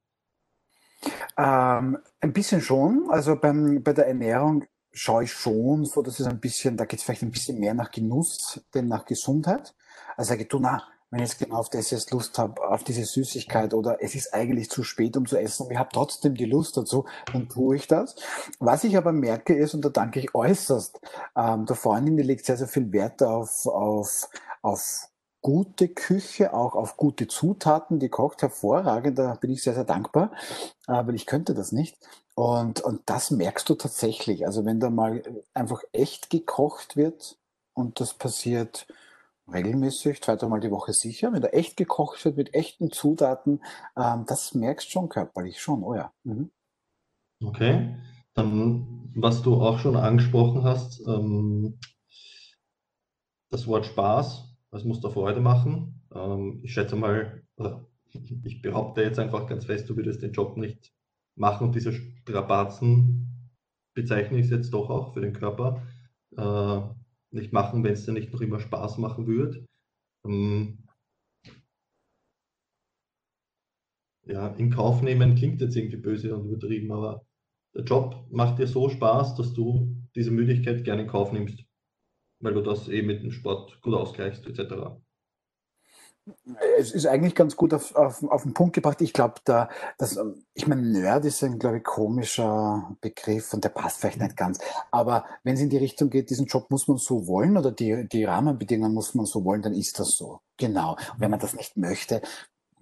Ähm, 1.37 1.97
ein 2.19 2.33
bisschen 2.33 2.61
schon. 2.61 3.07
Also 3.09 3.35
beim, 3.35 3.83
bei 3.83 3.93
der 3.93 4.07
Ernährung 4.07 4.65
schaue 4.91 5.25
ich 5.25 5.31
schon 5.31 5.85
so, 5.85 6.01
dass 6.01 6.19
es 6.19 6.27
ein 6.27 6.39
bisschen, 6.39 6.77
da 6.77 6.85
geht 6.85 6.99
es 6.99 7.05
vielleicht 7.05 7.23
ein 7.23 7.31
bisschen 7.31 7.59
mehr 7.59 7.73
nach 7.73 7.91
Genuss, 7.91 8.65
denn 8.73 8.87
nach 8.87 9.05
Gesundheit. 9.05 9.75
Also 10.15 10.29
sage 10.29 10.43
ich, 10.43 10.47
du, 10.47 10.59
na, 10.59 10.83
wenn 11.15 11.23
ich 11.23 11.29
jetzt 11.29 11.39
genau 11.39 11.55
auf 11.55 11.69
das 11.69 11.91
jetzt 11.91 12.11
Lust 12.11 12.37
habe, 12.37 12.61
auf 12.67 12.83
diese 12.83 13.05
Süßigkeit 13.05 13.73
oder 13.73 14.03
es 14.03 14.15
ist 14.15 14.33
eigentlich 14.33 14.69
zu 14.69 14.83
spät, 14.83 15.15
um 15.15 15.25
zu 15.25 15.37
essen, 15.37 15.63
aber 15.63 15.71
ich 15.71 15.77
habe 15.77 15.89
trotzdem 15.93 16.35
die 16.35 16.43
Lust 16.43 16.75
dazu, 16.75 17.05
dann 17.31 17.47
tue 17.47 17.77
ich 17.77 17.87
das. 17.87 18.15
Was 18.59 18.83
ich 18.83 18.97
aber 18.97 19.13
merke 19.13 19.55
ist, 19.55 19.73
und 19.73 19.85
da 19.85 19.89
danke 19.89 20.19
ich 20.19 20.35
äußerst, 20.35 20.99
ähm, 21.37 21.65
der 21.65 21.77
Freundin, 21.77 22.17
die 22.17 22.23
legt 22.23 22.45
sehr, 22.45 22.57
sehr 22.57 22.67
viel 22.67 22.91
Wert 22.91 23.23
auf, 23.23 23.65
auf, 23.65 24.29
auf 24.61 25.07
gute 25.41 25.87
Küche, 25.87 26.53
auch 26.53 26.75
auf 26.75 26.97
gute 26.97 27.27
Zutaten, 27.27 27.99
die 27.99 28.09
kocht 28.09 28.41
hervorragend, 28.41 29.17
da 29.17 29.35
bin 29.35 29.51
ich 29.51 29.63
sehr, 29.63 29.73
sehr 29.73 29.85
dankbar, 29.85 30.31
weil 30.87 31.15
ich 31.15 31.27
könnte 31.27 31.53
das 31.53 31.71
nicht. 31.71 31.97
Und, 32.33 32.81
und 32.81 33.03
das 33.05 33.31
merkst 33.31 33.69
du 33.69 33.75
tatsächlich. 33.75 34.45
Also 34.45 34.65
wenn 34.65 34.81
da 34.81 34.89
mal 34.89 35.21
einfach 35.53 35.81
echt 35.93 36.29
gekocht 36.29 36.97
wird 36.97 37.37
und 37.73 38.01
das 38.01 38.15
passiert 38.15 38.87
regelmäßig, 39.51 40.21
zwei, 40.21 40.35
dreimal 40.35 40.59
die 40.59 40.71
Woche 40.71 40.93
sicher, 40.93 41.31
wenn 41.33 41.41
da 41.41 41.49
echt 41.49 41.77
gekocht 41.77 42.23
wird 42.25 42.37
mit 42.37 42.53
echten 42.53 42.91
Zutaten, 42.91 43.61
ähm, 43.97 44.25
das 44.27 44.53
merkst 44.53 44.89
schon 44.89 45.09
körperlich 45.09 45.59
schon, 45.59 45.83
oh 45.83 45.95
ja. 45.95 46.11
Mhm. 46.23 46.51
Okay, 47.43 47.97
dann 48.33 49.11
was 49.15 49.41
du 49.41 49.55
auch 49.55 49.79
schon 49.79 49.95
angesprochen 49.95 50.63
hast, 50.63 51.01
ähm, 51.07 51.79
das 53.49 53.65
Wort 53.67 53.85
Spaß, 53.85 54.57
das 54.71 54.83
muss 54.83 54.99
da 54.99 55.09
Freude 55.09 55.39
machen. 55.39 56.01
Ähm, 56.13 56.59
ich 56.63 56.73
schätze 56.73 56.95
mal, 56.95 57.43
ich 58.43 58.61
behaupte 58.61 59.01
jetzt 59.01 59.19
einfach 59.19 59.47
ganz 59.47 59.65
fest, 59.65 59.89
du 59.89 59.95
würdest 59.95 60.21
den 60.21 60.33
Job 60.33 60.57
nicht 60.57 60.91
machen 61.35 61.67
und 61.67 61.75
diese 61.75 61.93
Strapazen 61.93 63.51
bezeichne 63.93 64.37
ich 64.37 64.49
jetzt 64.49 64.73
doch 64.73 64.89
auch 64.89 65.13
für 65.13 65.21
den 65.21 65.33
Körper. 65.33 65.81
Äh, 66.35 66.81
nicht 67.35 67.53
machen, 67.53 67.83
wenn 67.83 67.93
es 67.93 68.05
dir 68.05 68.13
nicht 68.13 68.33
noch 68.33 68.41
immer 68.41 68.59
Spaß 68.59 68.97
machen 68.97 69.27
würde. 69.27 69.65
Ähm, 70.25 70.87
ja, 74.25 74.47
in 74.55 74.71
Kauf 74.71 75.01
nehmen 75.01 75.35
klingt 75.35 75.61
jetzt 75.61 75.75
irgendwie 75.75 75.97
böse 75.97 76.35
und 76.35 76.47
übertrieben, 76.47 76.91
aber 76.91 77.25
der 77.75 77.83
Job 77.83 78.27
macht 78.31 78.59
dir 78.59 78.67
so 78.67 78.89
Spaß, 78.89 79.35
dass 79.35 79.53
du 79.53 79.95
diese 80.15 80.31
Müdigkeit 80.31 80.83
gerne 80.83 81.03
in 81.03 81.07
Kauf 81.07 81.31
nimmst, 81.31 81.63
weil 82.41 82.53
du 82.53 82.61
das 82.61 82.87
eh 82.89 83.01
mit 83.03 83.23
dem 83.23 83.31
Sport 83.31 83.81
gut 83.81 83.93
ausgleichst, 83.93 84.47
etc 84.47 85.04
es 86.77 86.91
ist 86.91 87.05
eigentlich 87.05 87.35
ganz 87.35 87.55
gut 87.55 87.73
auf, 87.73 87.95
auf, 87.95 88.23
auf 88.23 88.43
den 88.43 88.53
Punkt 88.53 88.73
gebracht. 88.73 89.01
Ich 89.01 89.13
glaube, 89.13 89.35
da, 89.43 89.69
das, 89.97 90.19
ich 90.53 90.67
meine, 90.67 90.81
Nerd 90.81 91.25
ist 91.25 91.43
ein, 91.43 91.59
glaube 91.59 91.77
ich, 91.77 91.83
komischer 91.83 92.95
Begriff 93.01 93.53
und 93.53 93.63
der 93.63 93.69
passt 93.69 93.99
vielleicht 93.99 94.19
nicht 94.19 94.37
ganz. 94.37 94.59
Aber 94.91 95.25
wenn 95.43 95.55
es 95.55 95.61
in 95.61 95.69
die 95.69 95.77
Richtung 95.77 96.09
geht, 96.09 96.29
diesen 96.29 96.47
Job 96.47 96.71
muss 96.71 96.87
man 96.87 96.97
so 96.97 97.27
wollen 97.27 97.57
oder 97.57 97.71
die, 97.71 98.07
die 98.07 98.23
Rahmenbedingungen 98.23 98.93
muss 98.93 99.13
man 99.13 99.25
so 99.25 99.43
wollen, 99.45 99.61
dann 99.61 99.73
ist 99.73 99.99
das 99.99 100.17
so. 100.17 100.39
Genau. 100.57 100.91
Und 100.91 101.19
wenn 101.19 101.31
man 101.31 101.39
das 101.39 101.55
nicht 101.55 101.77
möchte, 101.77 102.21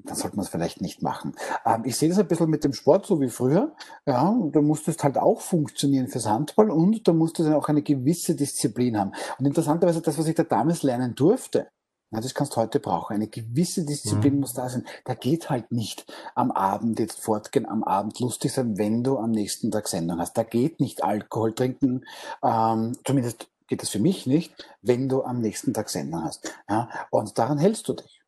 dann 0.06 0.16
sollte 0.16 0.36
man 0.36 0.44
es 0.44 0.50
vielleicht 0.50 0.82
nicht 0.82 1.02
machen. 1.02 1.34
Ähm, 1.66 1.84
ich 1.86 1.96
sehe 1.96 2.10
das 2.10 2.20
ein 2.20 2.28
bisschen 2.28 2.50
mit 2.50 2.64
dem 2.64 2.74
Sport 2.74 3.06
so 3.06 3.22
wie 3.22 3.30
früher. 3.30 3.76
Ja, 4.06 4.36
da 4.52 4.62
musstest 4.62 5.04
halt 5.04 5.18
auch 5.18 5.42
funktionieren 5.42 6.08
fürs 6.08 6.28
Handball 6.28 6.72
und 6.72 7.08
da 7.08 7.14
musstest 7.14 7.50
du 7.50 7.58
auch 7.58 7.70
eine 7.70 7.82
gewisse 7.82 8.36
Disziplin 8.36 8.98
haben. 8.98 9.12
Und 9.38 9.46
interessanterweise 9.46 10.02
das, 10.02 10.18
was 10.18 10.28
ich 10.28 10.36
da 10.36 10.44
damals 10.44 10.84
lernen 10.84 11.16
durfte, 11.16 11.68
ja, 12.14 12.22
das 12.22 12.36
kannst 12.36 12.56
du 12.56 12.58
heute 12.58 12.80
brauchen. 12.80 13.16
Eine 13.16 13.28
gewisse 13.28 13.86
Disziplin 13.86 14.36
mhm. 14.36 14.40
muss 14.42 14.54
da 14.54 14.70
sein. 14.70 14.86
Da 15.04 15.16
geht 15.16 15.50
halt 15.50 15.72
nicht 15.72 16.06
am 16.36 16.52
Abend 16.52 17.00
jetzt 17.00 17.20
fortgehen, 17.20 17.66
am 17.68 17.84
Abend 17.84 18.20
lustig 18.20 18.54
sein, 18.54 18.78
wenn 18.78 19.04
du 19.04 19.18
am 19.18 19.32
nächsten 19.32 19.72
Tag 19.72 19.88
Sendung 19.88 20.20
hast. 20.20 20.38
Da 20.38 20.44
geht 20.44 20.80
nicht 20.80 21.04
Alkohol 21.04 21.56
trinken, 21.56 22.06
ähm, 22.44 22.96
zumindest 23.04 23.48
geht 23.68 23.82
das 23.82 23.90
für 23.90 24.00
mich 24.00 24.28
nicht, 24.28 24.54
wenn 24.84 25.10
du 25.10 25.24
am 25.24 25.42
nächsten 25.42 25.74
Tag 25.74 25.90
Sendung 25.90 26.24
hast. 26.24 26.54
Ja, 26.70 26.88
und 27.10 27.38
daran 27.40 27.58
hältst 27.58 27.88
du 27.88 27.94
dich. 27.94 28.22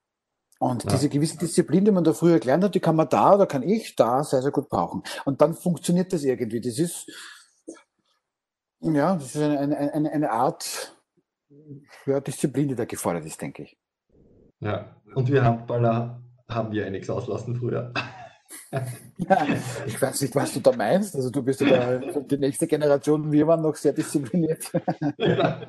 Und 0.57 0.83
ja. 0.85 0.89
diese 0.89 1.09
gewisse 1.09 1.37
Disziplin, 1.37 1.85
die 1.85 1.91
man 1.91 2.03
da 2.03 2.13
früher 2.13 2.39
gelernt 2.39 2.63
hat, 2.63 2.73
die 2.73 2.79
kann 2.79 2.95
man 2.95 3.09
da 3.09 3.35
oder 3.35 3.45
kann 3.45 3.61
ich 3.61 3.95
da 3.95 4.23
sehr, 4.23 4.41
sehr 4.41 4.51
gut 4.51 4.69
brauchen. 4.69 5.03
Und 5.25 5.41
dann 5.41 5.53
funktioniert 5.53 6.11
das 6.11 6.23
irgendwie. 6.23 6.61
Das 6.61 6.79
ist, 6.79 7.05
ja, 8.79 9.15
das 9.15 9.35
ist 9.35 9.41
eine, 9.41 9.77
eine, 9.77 10.11
eine 10.11 10.31
Art 10.31 10.94
ja, 12.05 12.19
Disziplin, 12.19 12.69
die 12.69 12.75
da 12.75 12.85
gefordert 12.85 13.25
ist, 13.25 13.41
denke 13.41 13.63
ich. 13.63 13.77
Ja, 14.59 14.95
und 15.13 15.31
wir 15.31 15.43
Handballer 15.43 16.21
haben 16.49 16.71
wir 16.71 16.85
einiges 16.85 17.09
auslassen 17.09 17.55
früher. 17.55 17.93
Ja, 19.17 19.47
ich 19.85 20.01
weiß 20.01 20.21
nicht, 20.21 20.35
was 20.35 20.53
du 20.53 20.59
da 20.59 20.71
meinst. 20.71 21.15
Also 21.15 21.29
du 21.29 21.41
bist 21.41 21.61
ja 21.61 21.97
die 22.29 22.37
nächste 22.37 22.67
Generation, 22.67 23.31
wir 23.31 23.47
waren 23.47 23.61
noch 23.61 23.75
sehr 23.75 23.93
diszipliniert. 23.93 24.71
Ja. 25.17 25.61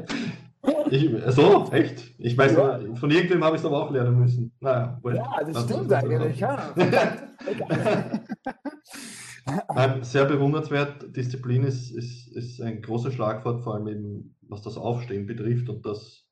Ich, 0.90 1.10
so, 1.28 1.68
echt? 1.72 2.14
Ich 2.18 2.36
weiß, 2.36 2.52
ja. 2.52 2.80
von 2.94 3.10
irgendwem 3.10 3.44
habe 3.44 3.56
ich 3.56 3.62
es 3.62 3.66
aber 3.66 3.84
auch 3.84 3.90
lernen 3.90 4.18
müssen. 4.18 4.52
Naja, 4.60 5.00
ja, 5.04 5.44
das 5.44 5.64
stimmt 5.64 5.92
eigentlich, 5.92 6.40
ja. 6.40 6.74
sehr 10.02 10.24
bewundernswert. 10.24 11.16
Disziplin 11.16 11.64
ist, 11.64 11.92
ist, 11.92 12.28
ist 12.28 12.60
ein 12.60 12.82
großes 12.82 13.14
Schlagwort, 13.14 13.62
vor 13.62 13.74
allem 13.74 13.88
eben, 13.88 14.35
was 14.48 14.62
das 14.62 14.76
Aufstehen 14.76 15.26
betrifft 15.26 15.68
und 15.68 15.84
das, 15.86 16.28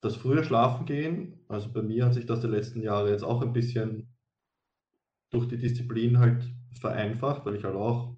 das 0.00 0.16
frühe 0.16 0.44
Schlafen 0.44 0.86
gehen. 0.86 1.44
Also 1.48 1.72
bei 1.72 1.82
mir 1.82 2.06
hat 2.06 2.14
sich 2.14 2.26
das 2.26 2.40
die 2.40 2.46
letzten 2.48 2.82
Jahre 2.82 3.10
jetzt 3.10 3.24
auch 3.24 3.42
ein 3.42 3.52
bisschen 3.52 4.14
durch 5.30 5.48
die 5.48 5.58
Disziplin 5.58 6.18
halt 6.18 6.44
vereinfacht, 6.78 7.44
weil 7.46 7.56
ich 7.56 7.64
halt 7.64 7.74
auch 7.74 8.16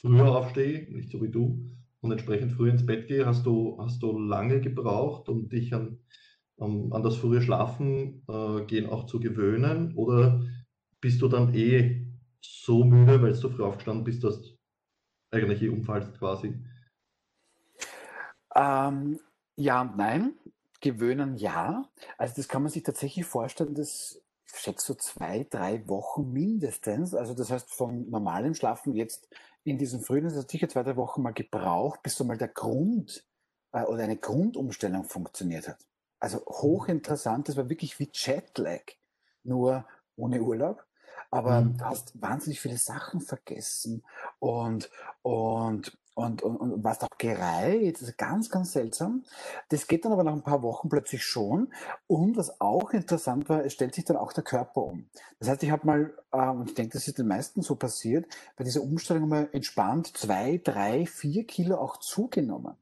früher 0.00 0.34
aufstehe, 0.36 0.90
nicht 0.92 1.10
so 1.10 1.22
wie 1.22 1.30
du, 1.30 1.70
und 2.00 2.12
entsprechend 2.12 2.52
früh 2.52 2.68
ins 2.70 2.84
Bett 2.86 3.08
gehe. 3.08 3.26
Hast 3.26 3.46
du, 3.46 3.78
hast 3.80 4.02
du 4.02 4.18
lange 4.18 4.60
gebraucht, 4.60 5.28
um 5.28 5.48
dich 5.48 5.74
an, 5.74 6.00
um, 6.56 6.92
an 6.92 7.02
das 7.02 7.16
frühe 7.16 7.40
Schlafen 7.40 8.22
äh, 8.28 8.64
gehen 8.66 8.86
auch 8.86 9.06
zu 9.06 9.20
gewöhnen? 9.20 9.94
Oder 9.96 10.44
bist 11.00 11.22
du 11.22 11.28
dann 11.28 11.54
eh 11.54 12.06
so 12.42 12.84
müde, 12.84 13.22
weil 13.22 13.32
du 13.32 13.48
früh 13.48 13.62
aufgestanden 13.62 14.04
bist, 14.04 14.22
dass 14.22 14.54
eigentlich 15.30 15.62
eh 15.62 15.68
umfallst 15.68 16.18
quasi? 16.18 16.54
Ähm, 18.54 19.20
ja 19.56 19.82
und 19.82 19.96
nein. 19.96 20.34
Gewöhnen 20.80 21.36
ja. 21.36 21.88
Also 22.18 22.34
das 22.36 22.48
kann 22.48 22.62
man 22.62 22.70
sich 22.70 22.82
tatsächlich 22.82 23.24
vorstellen, 23.24 23.74
dass 23.74 24.20
ich 24.46 24.60
schätze 24.60 24.86
so 24.86 24.94
zwei, 24.94 25.46
drei 25.48 25.86
Wochen 25.88 26.32
mindestens. 26.32 27.14
Also 27.14 27.34
das 27.34 27.50
heißt 27.50 27.72
von 27.72 28.08
normalem 28.10 28.54
Schlafen 28.54 28.94
jetzt 28.94 29.28
in 29.64 29.78
diesem 29.78 30.00
Frühling, 30.00 30.24
das 30.24 30.36
hat 30.36 30.50
sicher 30.50 30.68
zwei, 30.68 30.82
drei 30.82 30.96
Wochen 30.96 31.22
mal 31.22 31.32
gebraucht, 31.32 32.02
bis 32.02 32.16
so 32.16 32.24
mal 32.24 32.36
der 32.36 32.48
Grund 32.48 33.24
äh, 33.72 33.82
oder 33.82 34.04
eine 34.04 34.16
Grundumstellung 34.16 35.04
funktioniert 35.04 35.68
hat. 35.68 35.78
Also 36.20 36.44
hochinteressant, 36.46 37.48
das 37.48 37.56
war 37.56 37.68
wirklich 37.68 37.98
wie 37.98 38.10
Jetlag, 38.12 38.82
nur 39.42 39.86
ohne 40.16 40.40
Urlaub. 40.40 40.84
Aber 41.30 41.62
mhm. 41.62 41.78
du 41.78 41.84
hast 41.84 42.20
wahnsinnig 42.20 42.60
viele 42.60 42.78
Sachen 42.78 43.20
vergessen 43.20 44.04
und, 44.38 44.90
und 45.22 45.96
und, 46.14 46.42
und, 46.42 46.56
und 46.56 46.84
warst 46.84 47.02
auch 47.02 47.18
gereiht. 47.18 48.00
Das 48.00 48.08
ist 48.08 48.18
ganz, 48.18 48.48
ganz 48.48 48.72
seltsam. 48.72 49.24
Das 49.68 49.86
geht 49.86 50.04
dann 50.04 50.12
aber 50.12 50.24
nach 50.24 50.32
ein 50.32 50.42
paar 50.42 50.62
Wochen 50.62 50.88
plötzlich 50.88 51.24
schon. 51.24 51.72
Und 52.06 52.36
was 52.36 52.60
auch 52.60 52.92
interessant 52.92 53.48
war, 53.48 53.64
es 53.64 53.72
stellt 53.72 53.94
sich 53.94 54.04
dann 54.04 54.16
auch 54.16 54.32
der 54.32 54.44
Körper 54.44 54.82
um. 54.82 55.08
Das 55.40 55.48
heißt, 55.48 55.62
ich 55.62 55.70
habe 55.70 55.86
mal, 55.86 56.14
äh, 56.32 56.48
und 56.48 56.70
ich 56.70 56.74
denke, 56.74 56.92
das 56.92 57.08
ist 57.08 57.18
den 57.18 57.28
meisten 57.28 57.62
so 57.62 57.76
passiert, 57.76 58.26
bei 58.56 58.64
dieser 58.64 58.82
Umstellung 58.82 59.28
mal 59.28 59.48
entspannt 59.52 60.16
zwei, 60.16 60.60
drei, 60.62 61.06
vier 61.06 61.46
Kilo 61.46 61.76
auch 61.76 61.98
zugenommen. 61.98 62.76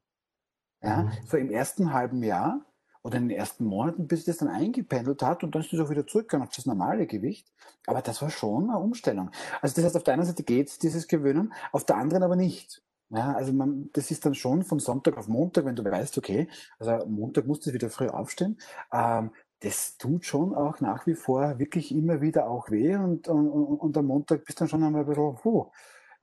Ja, 0.81 1.03
mhm. 1.03 1.11
so 1.25 1.37
im 1.37 1.49
ersten 1.49 1.93
halben 1.93 2.21
Jahr 2.23 2.65
oder 3.03 3.17
in 3.17 3.29
den 3.29 3.37
ersten 3.37 3.65
Monaten, 3.65 4.07
bis 4.07 4.25
das 4.25 4.37
dann 4.37 4.49
eingependelt 4.49 5.23
hat 5.23 5.43
und 5.43 5.55
dann 5.55 5.61
ist 5.61 5.73
es 5.73 5.79
auch 5.79 5.89
wieder 5.89 6.05
zurückgegangen 6.05 6.47
auf 6.47 6.53
das 6.53 6.65
normale 6.65 7.07
Gewicht. 7.07 7.51
Aber 7.87 8.01
das 8.01 8.21
war 8.21 8.29
schon 8.29 8.69
eine 8.69 8.79
Umstellung. 8.79 9.31
Also 9.61 9.75
das 9.75 9.85
heißt, 9.85 9.97
auf 9.97 10.03
der 10.03 10.13
einen 10.15 10.25
Seite 10.25 10.43
geht 10.43 10.83
dieses 10.83 11.07
Gewöhnen, 11.07 11.53
auf 11.71 11.85
der 11.85 11.97
anderen 11.97 12.23
aber 12.23 12.35
nicht. 12.35 12.82
Ja, 13.09 13.33
also 13.33 13.53
man, 13.53 13.89
das 13.93 14.09
ist 14.09 14.25
dann 14.25 14.33
schon 14.33 14.63
von 14.63 14.79
Sonntag 14.79 15.17
auf 15.17 15.27
Montag, 15.27 15.65
wenn 15.65 15.75
du 15.75 15.83
weißt, 15.83 16.17
okay, 16.17 16.47
also 16.79 17.05
Montag 17.07 17.45
musst 17.45 17.65
du 17.65 17.73
wieder 17.73 17.89
früh 17.89 18.07
aufstehen. 18.07 18.57
Ähm, 18.91 19.31
das 19.59 19.97
tut 19.97 20.25
schon 20.25 20.53
auch 20.53 20.81
nach 20.81 21.07
wie 21.07 21.15
vor 21.15 21.57
wirklich 21.59 21.93
immer 21.93 22.21
wieder 22.21 22.49
auch 22.49 22.69
weh 22.69 22.95
und, 22.95 23.27
und, 23.27 23.49
und 23.49 23.97
am 23.97 24.05
Montag 24.05 24.45
bist 24.45 24.59
du 24.59 24.63
dann 24.63 24.69
schon 24.69 24.83
einmal 24.83 25.01
ein 25.01 25.07
bisschen, 25.07 25.35
puh. 25.35 25.71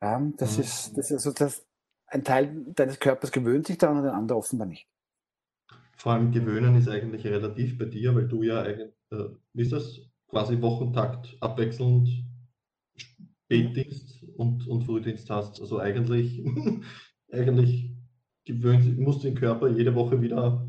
Ja, 0.02 0.20
das 0.36 0.56
mhm. 0.56 0.62
ist, 0.62 0.98
das 0.98 1.10
ist 1.10 1.12
also 1.12 1.32
das, 1.32 1.66
ein 2.06 2.24
Teil 2.24 2.64
deines 2.74 2.98
Körpers 2.98 3.32
gewöhnt 3.32 3.66
sich 3.66 3.78
daran 3.78 3.98
und 3.98 4.06
ein 4.06 4.14
anderer 4.14 4.38
offenbar 4.38 4.66
nicht. 4.66 4.88
Vor 5.96 6.12
allem 6.12 6.32
gewöhnen 6.32 6.74
ist 6.76 6.88
eigentlich 6.88 7.26
relativ 7.26 7.78
bei 7.78 7.84
dir, 7.84 8.14
weil 8.14 8.26
du 8.26 8.42
ja 8.42 8.62
eigentlich, 8.62 8.92
äh, 9.10 9.28
wie 9.52 9.62
ist 9.62 9.72
das, 9.72 10.00
quasi 10.28 10.60
Wochentakt 10.62 11.36
abwechselnd 11.40 12.08
Spätdienst 13.50 14.24
und, 14.36 14.68
und 14.68 14.84
Frühdienst 14.84 15.28
hast. 15.28 15.60
Also 15.60 15.80
eigentlich, 15.80 16.44
eigentlich 17.32 17.90
gewöhnt, 18.44 18.98
musst 18.98 19.24
du 19.24 19.28
den 19.28 19.34
Körper 19.34 19.68
jede 19.68 19.94
Woche 19.94 20.22
wieder 20.22 20.64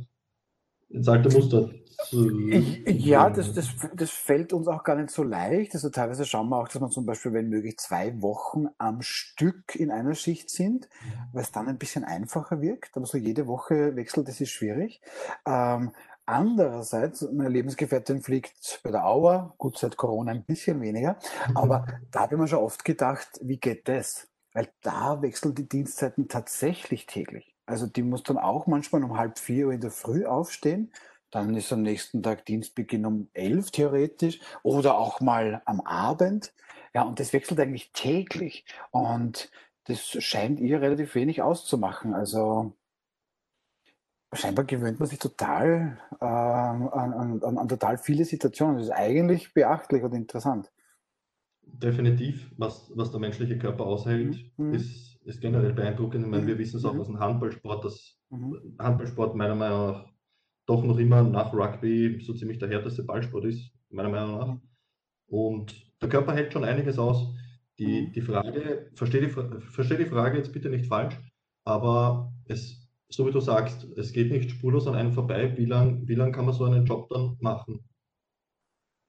ins 0.90 1.08
alte 1.08 1.30
Muster. 1.30 1.70
Ich, 2.12 3.06
ja, 3.06 3.30
das, 3.30 3.54
das, 3.54 3.70
das 3.96 4.10
fällt 4.10 4.52
uns 4.52 4.68
auch 4.68 4.84
gar 4.84 4.96
nicht 4.96 5.12
so 5.12 5.24
leicht. 5.24 5.76
Also 5.76 5.90
teilweise 5.90 6.26
schauen 6.26 6.50
wir 6.50 6.58
auch, 6.58 6.68
dass 6.68 6.82
man 6.82 6.90
zum 6.90 7.06
Beispiel, 7.06 7.34
wenn 7.34 7.50
möglich, 7.50 7.78
zwei 7.78 8.20
Wochen 8.22 8.66
am 8.80 9.02
Stück 9.02 9.76
in 9.76 9.92
einer 9.92 10.16
Schicht 10.16 10.50
sind, 10.50 10.90
weil 11.32 11.44
es 11.44 11.52
dann 11.52 11.68
ein 11.68 11.78
bisschen 11.78 12.04
einfacher 12.04 12.62
wirkt. 12.62 12.98
Aber 12.98 13.06
so 13.06 13.18
jede 13.18 13.46
Woche 13.46 13.96
wechselt, 13.96 14.28
das 14.28 14.42
ist 14.42 14.50
schwierig. 14.50 15.02
Ähm, 15.46 15.92
Andererseits, 16.32 17.30
meine 17.34 17.50
Lebensgefährtin 17.50 18.22
fliegt 18.22 18.80
bei 18.84 18.92
der 18.92 19.06
Auer, 19.06 19.54
gut 19.58 19.78
seit 19.78 19.98
Corona 19.98 20.32
ein 20.32 20.46
bisschen 20.46 20.80
weniger, 20.80 21.18
aber 21.56 21.86
da 22.10 22.22
habe 22.22 22.36
ich 22.36 22.40
mir 22.42 22.48
schon 22.48 22.60
oft 22.60 22.86
gedacht, 22.86 23.28
wie 23.42 23.58
geht 23.58 23.90
das? 23.90 24.30
Weil 24.54 24.70
da 24.82 25.22
wechseln 25.22 25.56
die 25.56 25.68
Dienstzeiten 25.68 26.30
tatsächlich 26.30 27.06
täglich. 27.06 27.54
Also 27.66 27.86
die 27.86 28.02
muss 28.02 28.24
dann 28.24 28.38
auch 28.38 28.66
manchmal 28.66 29.04
um 29.04 29.18
halb 29.18 29.40
vier 29.40 29.68
Uhr 29.68 29.74
in 29.74 29.82
der 29.82 29.92
Früh 29.92 30.26
aufstehen. 30.26 30.94
Dann 31.32 31.54
ist 31.54 31.74
am 31.74 31.82
nächsten 31.82 32.24
Tag 32.24 32.46
Dienstbeginn 32.46 33.06
um 33.06 33.30
elf 33.34 33.72
theoretisch 33.72 34.40
oder 34.64 34.98
auch 34.98 35.20
mal 35.20 35.62
am 35.66 35.82
Abend. 35.82 36.54
Ja, 36.94 37.04
und 37.04 37.20
das 37.20 37.34
wechselt 37.34 37.60
eigentlich 37.60 37.92
täglich. 37.92 38.66
Und 38.92 39.52
das 39.84 40.02
scheint 40.02 40.62
ihr 40.62 40.80
relativ 40.80 41.14
wenig 41.16 41.42
auszumachen. 41.42 42.14
Also 42.14 42.74
scheinbar 44.34 44.66
gewöhnt 44.66 45.00
man 45.00 45.10
sich 45.10 45.20
total 45.20 45.98
äh, 46.20 46.26
an, 46.26 47.42
an, 47.42 47.58
an, 47.58 47.68
total 47.68 47.98
viele 47.98 48.26
Situationen. 48.26 48.78
Das 48.78 48.88
ist 48.88 48.94
eigentlich 48.94 49.54
beachtlich 49.54 50.04
und 50.04 50.14
interessant. 50.14 50.72
Definitiv, 51.64 52.50
was, 52.58 52.92
was 52.96 53.12
der 53.12 53.20
menschliche 53.20 53.58
Körper 53.58 53.86
aushält, 53.86 54.38
mhm. 54.58 54.74
ist, 54.74 55.20
ist 55.26 55.42
generell 55.42 55.74
beeindruckend. 55.74 56.26
Ich 56.26 56.30
meine, 56.32 56.48
wir 56.48 56.58
wissen 56.58 56.78
es 56.78 56.86
auch 56.86 56.94
mhm. 56.94 57.02
aus 57.02 57.08
dem 57.08 57.20
Handballsport, 57.20 57.86
dass 57.86 58.18
mhm. 58.30 58.76
Handballsport 58.80 59.36
meiner 59.36 59.56
Meinung 59.56 59.88
nach 59.88 60.12
doch 60.66 60.84
noch 60.84 60.98
immer 60.98 61.24
nach 61.24 61.54
Rugby 61.54 62.22
so 62.22 62.34
ziemlich 62.34 62.60
der 62.60 62.70
härteste 62.70 63.04
Ballsport 63.04 63.46
ist, 63.46 63.72
meiner 63.90 64.10
Meinung 64.10 64.38
nach. 64.38 64.48
Mhm. 64.48 64.62
Und 65.28 65.92
der 66.02 66.10
Körper 66.10 66.34
hält 66.34 66.54
schon 66.54 66.64
einiges 66.64 66.98
aus. 66.98 67.34
Die, 67.80 68.08
mhm. 68.08 68.12
die 68.14 68.22
Frage, 68.22 68.92
verstehe 68.94 69.22
die, 69.22 69.30
versteh 69.30 69.98
die 69.98 70.06
Frage 70.06 70.38
jetzt 70.38 70.54
bitte 70.54 70.70
nicht 70.70 70.88
falsch, 70.88 71.20
aber 71.64 72.34
es 72.46 72.81
so 73.14 73.28
wie 73.28 73.32
du 73.32 73.40
sagst, 73.40 73.84
es 73.98 74.14
geht 74.14 74.32
nicht 74.32 74.52
spurlos 74.52 74.88
an 74.88 74.96
einem 74.96 75.14
vorbei. 75.14 75.56
Wie 75.58 75.66
lange 75.66 76.08
wie 76.08 76.16
lang 76.16 76.32
kann 76.32 76.46
man 76.46 76.54
so 76.54 76.66
einen 76.66 76.86
Job 76.86 77.10
dann 77.10 77.38
machen? 77.40 77.84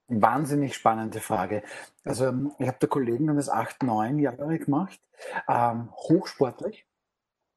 Wahnsinnig 0.07 0.75
spannende 0.75 1.19
Frage. 1.19 1.63
Also 2.03 2.31
ich 2.59 2.67
habe 2.67 2.77
da 2.79 2.87
Kollegen, 2.87 3.29
haben 3.29 3.37
das 3.37 3.49
acht, 3.49 3.83
neun 3.83 4.19
Jahre 4.19 4.59
gemacht, 4.59 4.99
ähm, 5.47 5.89
hochsportlich. 5.93 6.85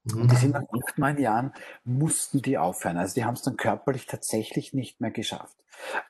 Mhm. 0.04 0.22
Und 0.22 0.30
die 0.30 0.36
sind 0.36 0.52
nach 0.52 0.62
acht, 0.62 0.98
neun 0.98 1.18
Jahren, 1.18 1.52
mussten 1.84 2.42
die 2.42 2.56
aufhören. 2.56 2.96
Also 2.96 3.14
die 3.14 3.24
haben 3.24 3.34
es 3.34 3.42
dann 3.42 3.56
körperlich 3.56 4.06
tatsächlich 4.06 4.72
nicht 4.72 5.00
mehr 5.00 5.10
geschafft. 5.10 5.56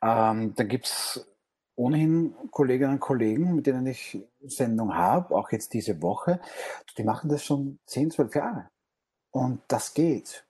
Ähm, 0.02 0.54
dann 0.54 0.68
gibt 0.68 0.86
es 0.86 1.26
ohnehin 1.74 2.34
Kolleginnen 2.50 2.94
und 2.94 3.00
Kollegen, 3.00 3.54
mit 3.54 3.66
denen 3.66 3.86
ich 3.86 4.18
Sendung 4.40 4.94
habe, 4.94 5.34
auch 5.34 5.52
jetzt 5.52 5.74
diese 5.74 6.00
Woche, 6.02 6.40
die 6.96 7.04
machen 7.04 7.28
das 7.28 7.44
schon 7.44 7.78
zehn, 7.86 8.10
zwölf 8.10 8.34
Jahre. 8.34 8.68
Und 9.30 9.60
das 9.68 9.94
geht. 9.94 10.44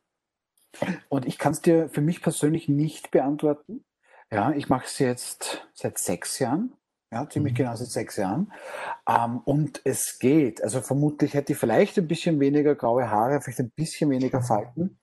Und 1.09 1.26
ich 1.26 1.38
kann 1.38 1.52
es 1.52 1.62
dir 1.62 1.88
für 1.88 2.00
mich 2.00 2.23
persönlich 2.23 2.68
nicht 2.68 3.11
beantworten, 3.11 3.85
Ja, 4.30 4.50
ich 4.52 4.68
mache 4.68 4.87
es 4.87 4.99
jetzt 4.99 5.66
seit 5.73 5.99
sechs 5.99 6.38
Jahren. 6.38 6.75
Ja, 7.12 7.28
ziemlich 7.28 7.52
mhm. 7.52 7.59
genau 7.59 7.76
seit 7.76 7.88
sechs 7.88 8.16
Jahren. 8.16 8.52
Ähm, 9.09 9.40
und 9.45 9.80
es 9.85 10.18
geht. 10.18 10.62
Also 10.62 10.80
vermutlich 10.80 11.35
hätte 11.35 11.52
ich 11.52 11.59
vielleicht 11.59 11.97
ein 11.99 12.09
bisschen 12.09 12.40
weniger 12.40 12.75
graue 12.75 13.11
Haare, 13.11 13.40
vielleicht 13.40 13.61
ein 13.61 13.71
bisschen 13.71 14.11
weniger 14.11 14.42
Falten. 14.42 14.99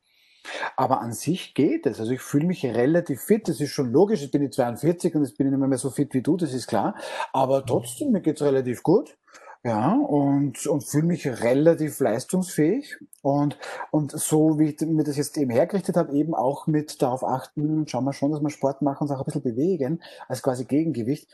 Aber 0.75 1.00
an 1.00 1.13
sich 1.13 1.53
geht 1.53 1.86
es. 1.86 2.01
Also 2.01 2.12
ich 2.12 2.22
fühle 2.22 2.46
mich 2.46 2.65
relativ 2.65 3.22
fit. 3.22 3.48
Das 3.48 3.62
ist 3.62 3.72
schon 3.72 3.92
logisch. 3.92 4.22
Jetzt 4.22 4.32
bin 4.32 4.44
ich 4.44 4.51
42 4.51 5.15
und 5.15 5.24
jetzt 5.24 5.38
bin 5.38 5.48
ich 5.48 5.58
nicht 5.58 5.68
mehr 5.68 5.77
so 5.77 5.89
fit 5.89 6.13
wie 6.13 6.22
du, 6.22 6.36
das 6.36 6.53
ist 6.53 6.68
klar. 6.68 6.96
Aber 7.32 7.65
trotzdem, 7.65 8.12
mir 8.12 8.22
geht's 8.22 8.42
relativ 8.42 8.84
gut. 8.84 9.18
Ja, 9.65 9.93
und, 9.93 10.67
und 10.67 10.84
fühle 10.84 11.05
mich 11.05 11.25
relativ 11.25 12.01
leistungsfähig. 12.01 12.98
Und, 13.22 13.58
und 13.91 14.12
so 14.12 14.60
wie 14.60 14.72
ich 14.72 14.82
mir 14.82 15.05
das 15.05 15.15
jetzt 15.15 15.38
eben 15.38 15.51
hergerichtet 15.51 15.96
habe, 15.96 16.13
eben 16.13 16.36
auch 16.36 16.67
mit 16.67 17.01
darauf 17.01 17.24
achten, 17.24 17.88
schauen 17.88 18.03
wir 18.03 18.12
schon, 18.12 18.32
dass 18.32 18.41
wir 18.41 18.50
Sport 18.50 18.82
machen 18.82 19.08
und 19.08 19.15
auch 19.15 19.20
ein 19.20 19.25
bisschen 19.25 19.41
bewegen, 19.41 20.03
als 20.27 20.43
quasi 20.43 20.65
Gegengewicht. 20.65 21.29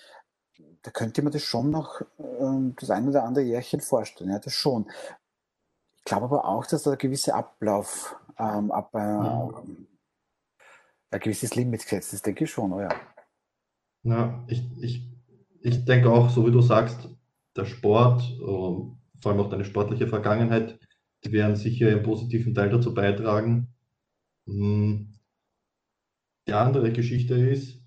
Da 0.84 0.92
könnte 0.92 1.24
man 1.24 1.34
das 1.34 1.42
schon 1.42 1.72
noch 1.72 2.02
ähm, 2.20 2.76
das 2.80 2.92
ein 2.92 3.10
oder 3.10 3.24
andere 3.24 3.44
Jährchen 3.44 3.82
vorstellen. 3.82 4.30
Ja, 4.30 4.38
das 4.38 4.54
schon. 4.54 4.88
Ich 5.98 6.04
glaube 6.06 6.26
aber 6.26 6.46
auch, 6.46 6.68
dass 6.68 6.84
da 6.84 6.92
ein 6.92 6.98
gewisser 7.00 7.34
Ablauf, 7.34 8.16
ähm, 8.38 8.72
ab, 8.72 8.94
äh, 8.94 9.00
ja. 9.00 9.50
ein 11.10 11.20
gewisses 11.20 11.56
Limit 11.56 11.82
gesetzt 11.84 12.14
ist, 12.14 12.28
denke 12.28 12.44
ich 12.44 12.52
schon, 12.52 12.72
oh 12.74 12.80
ja. 12.80 12.90
Ja, 14.04 14.44
ich, 14.48 14.64
ich, 14.80 15.10
ich 15.62 15.84
denke 15.86 16.12
auch, 16.12 16.30
so 16.30 16.46
wie 16.46 16.52
du 16.52 16.62
sagst, 16.62 17.10
der 17.60 17.66
Sport, 17.66 18.22
ähm, 18.40 18.98
vor 19.22 19.32
allem 19.32 19.40
auch 19.42 19.50
deine 19.50 19.66
sportliche 19.66 20.08
Vergangenheit, 20.08 20.80
die 21.24 21.32
werden 21.32 21.56
sicher 21.56 21.90
einen 21.90 22.04
positiven 22.04 22.54
Teil 22.54 22.70
dazu 22.70 22.94
beitragen. 22.94 23.74
Hm. 24.48 25.14
Die 26.48 26.54
andere 26.54 26.92
Geschichte 26.92 27.36
ist, 27.36 27.84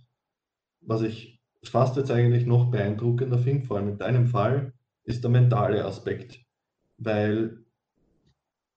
was 0.80 1.02
ich 1.02 1.40
fast 1.64 1.96
jetzt 1.96 2.10
eigentlich 2.10 2.46
noch 2.46 2.70
beeindruckender 2.70 3.38
finde, 3.38 3.66
vor 3.66 3.78
allem 3.78 3.88
in 3.88 3.98
deinem 3.98 4.26
Fall, 4.26 4.74
ist 5.04 5.24
der 5.24 5.30
mentale 5.30 5.84
Aspekt. 5.84 6.44
Weil 6.98 7.64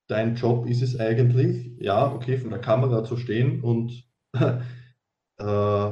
dein 0.08 0.36
Job 0.36 0.68
ist 0.68 0.82
es 0.82 1.00
eigentlich, 1.00 1.72
ja, 1.80 2.12
okay, 2.14 2.38
vor 2.38 2.50
der 2.50 2.60
Kamera 2.60 3.04
zu 3.04 3.18
stehen 3.18 3.62
und 3.62 4.08
äh, 4.34 5.92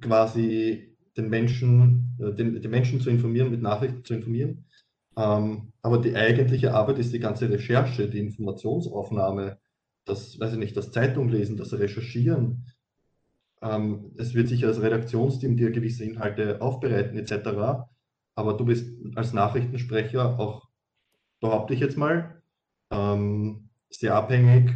quasi 0.00 0.95
den 1.16 1.28
Menschen, 1.28 2.16
äh, 2.20 2.32
den, 2.32 2.60
den 2.60 2.70
Menschen 2.70 3.00
zu 3.00 3.10
informieren, 3.10 3.50
mit 3.50 3.62
Nachrichten 3.62 4.04
zu 4.04 4.14
informieren. 4.14 4.64
Ähm, 5.16 5.72
aber 5.82 5.98
die 5.98 6.14
eigentliche 6.14 6.74
Arbeit 6.74 6.98
ist 6.98 7.12
die 7.12 7.18
ganze 7.18 7.48
Recherche, 7.48 8.08
die 8.08 8.18
Informationsaufnahme, 8.18 9.58
das, 10.04 10.38
weiß 10.38 10.52
ich 10.52 10.58
nicht, 10.58 10.76
das 10.76 10.92
Zeitung 10.92 11.28
lesen, 11.28 11.56
das 11.56 11.72
Recherchieren. 11.72 12.66
Ähm, 13.62 14.12
es 14.16 14.34
wird 14.34 14.48
sich 14.48 14.64
als 14.66 14.82
Redaktionsteam 14.82 15.56
dir 15.56 15.70
gewisse 15.70 16.04
Inhalte 16.04 16.60
aufbereiten 16.60 17.18
etc. 17.18 17.86
Aber 18.34 18.52
du 18.54 18.64
bist 18.66 18.88
als 19.14 19.32
Nachrichtensprecher 19.32 20.38
auch, 20.38 20.68
behaupte 21.40 21.74
ich 21.74 21.80
jetzt 21.80 21.96
mal, 21.96 22.42
ähm, 22.90 23.70
sehr 23.88 24.14
abhängig 24.14 24.72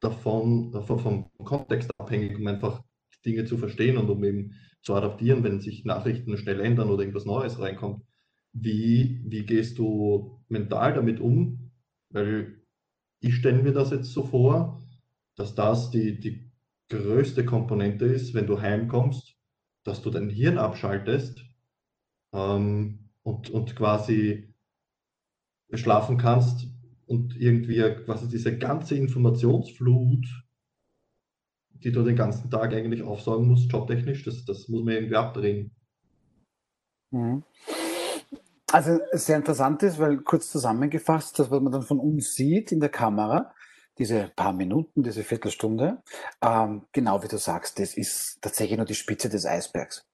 davon, 0.00 0.72
davon, 0.72 0.98
vom 0.98 1.30
Kontext 1.44 1.90
abhängig, 1.98 2.36
um 2.36 2.46
einfach 2.46 2.82
Dinge 3.24 3.44
zu 3.44 3.56
verstehen 3.56 3.96
und 3.96 4.08
um 4.10 4.22
eben 4.24 4.54
zu 4.82 4.94
adaptieren, 4.94 5.44
wenn 5.44 5.60
sich 5.60 5.84
Nachrichten 5.84 6.36
schnell 6.36 6.60
ändern 6.60 6.90
oder 6.90 7.02
irgendwas 7.02 7.24
Neues 7.24 7.58
reinkommt. 7.58 8.04
Wie, 8.52 9.22
wie 9.24 9.44
gehst 9.46 9.78
du 9.78 10.40
mental 10.48 10.94
damit 10.94 11.20
um? 11.20 11.70
Weil 12.10 12.60
ich 13.20 13.36
stelle 13.36 13.62
mir 13.62 13.72
das 13.72 13.90
jetzt 13.90 14.12
so 14.12 14.24
vor, 14.24 14.86
dass 15.36 15.54
das 15.54 15.90
die, 15.90 16.18
die 16.18 16.50
größte 16.88 17.44
Komponente 17.44 18.04
ist, 18.04 18.34
wenn 18.34 18.46
du 18.46 18.60
heimkommst, 18.60 19.36
dass 19.84 20.02
du 20.02 20.10
dein 20.10 20.28
Hirn 20.28 20.58
abschaltest 20.58 21.44
ähm, 22.32 23.08
und, 23.22 23.50
und 23.50 23.74
quasi 23.76 24.54
schlafen 25.72 26.18
kannst 26.18 26.66
und 27.06 27.36
irgendwie 27.36 27.80
quasi 28.04 28.28
diese 28.28 28.58
ganze 28.58 28.96
Informationsflut 28.96 30.26
die 31.84 31.92
du 31.92 32.02
den 32.02 32.16
ganzen 32.16 32.50
Tag 32.50 32.72
eigentlich 32.72 33.02
aufsaugen 33.02 33.48
musst, 33.48 33.70
jobtechnisch, 33.70 34.24
das, 34.24 34.44
das 34.44 34.68
muss 34.68 34.84
man 34.84 34.94
irgendwie 34.94 35.16
abdrehen. 35.16 35.70
Mhm. 37.10 37.42
Also 38.72 38.98
sehr 39.12 39.36
interessant 39.36 39.82
ist, 39.82 39.98
weil 39.98 40.18
kurz 40.18 40.50
zusammengefasst, 40.50 41.38
das, 41.38 41.50
was 41.50 41.60
man 41.60 41.72
dann 41.72 41.82
von 41.82 42.00
uns 42.00 42.34
sieht 42.34 42.72
in 42.72 42.80
der 42.80 42.88
Kamera, 42.88 43.52
diese 43.98 44.32
paar 44.34 44.54
Minuten, 44.54 45.02
diese 45.02 45.22
Viertelstunde, 45.22 46.02
ähm, 46.40 46.86
genau 46.92 47.22
wie 47.22 47.28
du 47.28 47.36
sagst, 47.36 47.78
das 47.78 47.94
ist 47.94 48.38
tatsächlich 48.40 48.78
nur 48.78 48.86
die 48.86 48.94
Spitze 48.94 49.28
des 49.28 49.44
Eisbergs. 49.44 50.08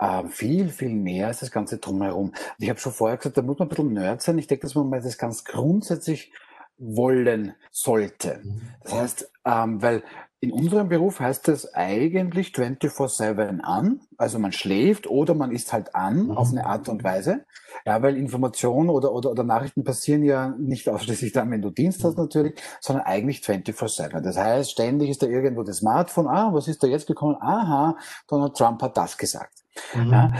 Ähm, 0.00 0.28
viel, 0.28 0.68
viel 0.68 0.90
mehr 0.90 1.28
als 1.28 1.40
das 1.40 1.50
Ganze 1.50 1.78
drumherum. 1.78 2.32
Ich 2.58 2.68
habe 2.68 2.78
schon 2.78 2.92
vorher 2.92 3.16
gesagt, 3.16 3.36
da 3.36 3.42
muss 3.42 3.58
man 3.58 3.66
ein 3.66 3.70
bisschen 3.70 3.92
nerd 3.92 4.22
sein. 4.22 4.38
Ich 4.38 4.46
denke, 4.46 4.66
dass 4.66 4.74
man 4.74 4.88
mal 4.88 5.00
das 5.00 5.18
ganz 5.18 5.44
grundsätzlich 5.44 6.32
wollen 6.78 7.54
sollte. 7.70 8.40
Mhm. 8.42 8.60
Das 8.82 8.92
heißt, 8.92 9.32
ähm, 9.44 9.82
weil 9.82 10.02
in 10.40 10.52
unserem 10.52 10.90
Beruf 10.90 11.20
heißt 11.20 11.48
das 11.48 11.72
eigentlich 11.74 12.48
24-7 12.48 13.60
an. 13.60 14.00
Also 14.18 14.38
man 14.38 14.52
schläft 14.52 15.06
oder 15.06 15.34
man 15.34 15.52
ist 15.52 15.72
halt 15.72 15.94
an 15.94 16.26
mhm. 16.26 16.30
auf 16.32 16.50
eine 16.50 16.66
Art 16.66 16.88
und 16.88 17.02
Weise. 17.02 17.46
Ja, 17.86 18.02
weil 18.02 18.16
Informationen 18.16 18.90
oder, 18.90 19.12
oder, 19.12 19.30
oder 19.30 19.42
Nachrichten 19.42 19.84
passieren 19.84 20.22
ja 20.22 20.54
nicht 20.58 20.88
ausschließlich 20.90 21.32
dann, 21.32 21.50
wenn 21.50 21.62
du 21.62 21.70
Dienst 21.70 22.04
hast 22.04 22.18
natürlich, 22.18 22.54
sondern 22.80 23.06
eigentlich 23.06 23.38
24-7. 23.38 24.20
Das 24.20 24.36
heißt, 24.36 24.70
ständig 24.70 25.10
ist 25.10 25.22
da 25.22 25.26
irgendwo 25.26 25.62
das 25.62 25.78
Smartphone. 25.78 26.28
Ah, 26.28 26.52
was 26.52 26.68
ist 26.68 26.82
da 26.82 26.86
jetzt 26.86 27.06
gekommen? 27.06 27.36
Aha, 27.40 27.96
Donald 28.28 28.54
Trump 28.54 28.82
hat 28.82 28.96
das 28.96 29.16
gesagt. 29.16 29.64
Mhm. 29.94 30.10
Ja, 30.10 30.32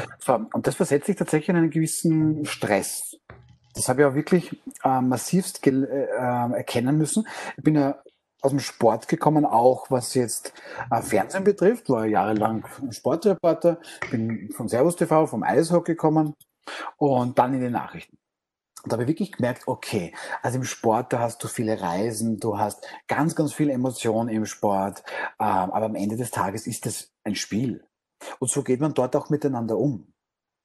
und 0.52 0.66
das 0.66 0.74
versetzt 0.74 1.06
sich 1.06 1.16
tatsächlich 1.16 1.48
in 1.48 1.56
einen 1.56 1.70
gewissen 1.70 2.44
Stress. 2.44 3.16
Das 3.74 3.88
habe 3.88 4.02
ich 4.02 4.06
auch 4.06 4.14
wirklich 4.14 4.60
äh, 4.84 5.00
massivst 5.00 5.66
äh, 5.66 5.72
erkennen 5.72 6.98
müssen. 6.98 7.26
Ich 7.56 7.64
bin 7.64 7.74
ja 7.74 7.96
aus 8.44 8.50
dem 8.50 8.60
Sport 8.60 9.08
gekommen, 9.08 9.46
auch 9.46 9.90
was 9.90 10.14
jetzt 10.14 10.52
äh, 10.90 11.00
Fernsehen 11.00 11.44
betrifft, 11.44 11.88
war 11.88 12.04
jahrelang 12.04 12.64
Sportreporter, 12.90 13.80
bin 14.10 14.50
von 14.52 14.68
Servus 14.68 14.96
TV, 14.96 15.26
vom 15.26 15.42
Eishockey 15.42 15.92
gekommen 15.92 16.34
und 16.98 17.38
dann 17.38 17.54
in 17.54 17.60
die 17.60 17.70
Nachrichten. 17.70 18.18
Und 18.82 18.92
da 18.92 18.96
habe 18.96 19.04
ich 19.04 19.08
wirklich 19.08 19.32
gemerkt, 19.32 19.66
okay, 19.66 20.12
also 20.42 20.58
im 20.58 20.64
Sport, 20.64 21.14
da 21.14 21.20
hast 21.20 21.42
du 21.42 21.48
viele 21.48 21.80
Reisen, 21.80 22.38
du 22.38 22.58
hast 22.58 22.86
ganz, 23.06 23.34
ganz 23.34 23.54
viel 23.54 23.70
Emotion 23.70 24.28
im 24.28 24.44
Sport, 24.44 25.02
ähm, 25.40 25.70
aber 25.70 25.86
am 25.86 25.94
Ende 25.94 26.16
des 26.16 26.30
Tages 26.30 26.66
ist 26.66 26.84
das 26.84 27.10
ein 27.24 27.34
Spiel. 27.34 27.82
Und 28.40 28.50
so 28.50 28.62
geht 28.62 28.80
man 28.80 28.92
dort 28.92 29.16
auch 29.16 29.30
miteinander 29.30 29.78
um. 29.78 30.12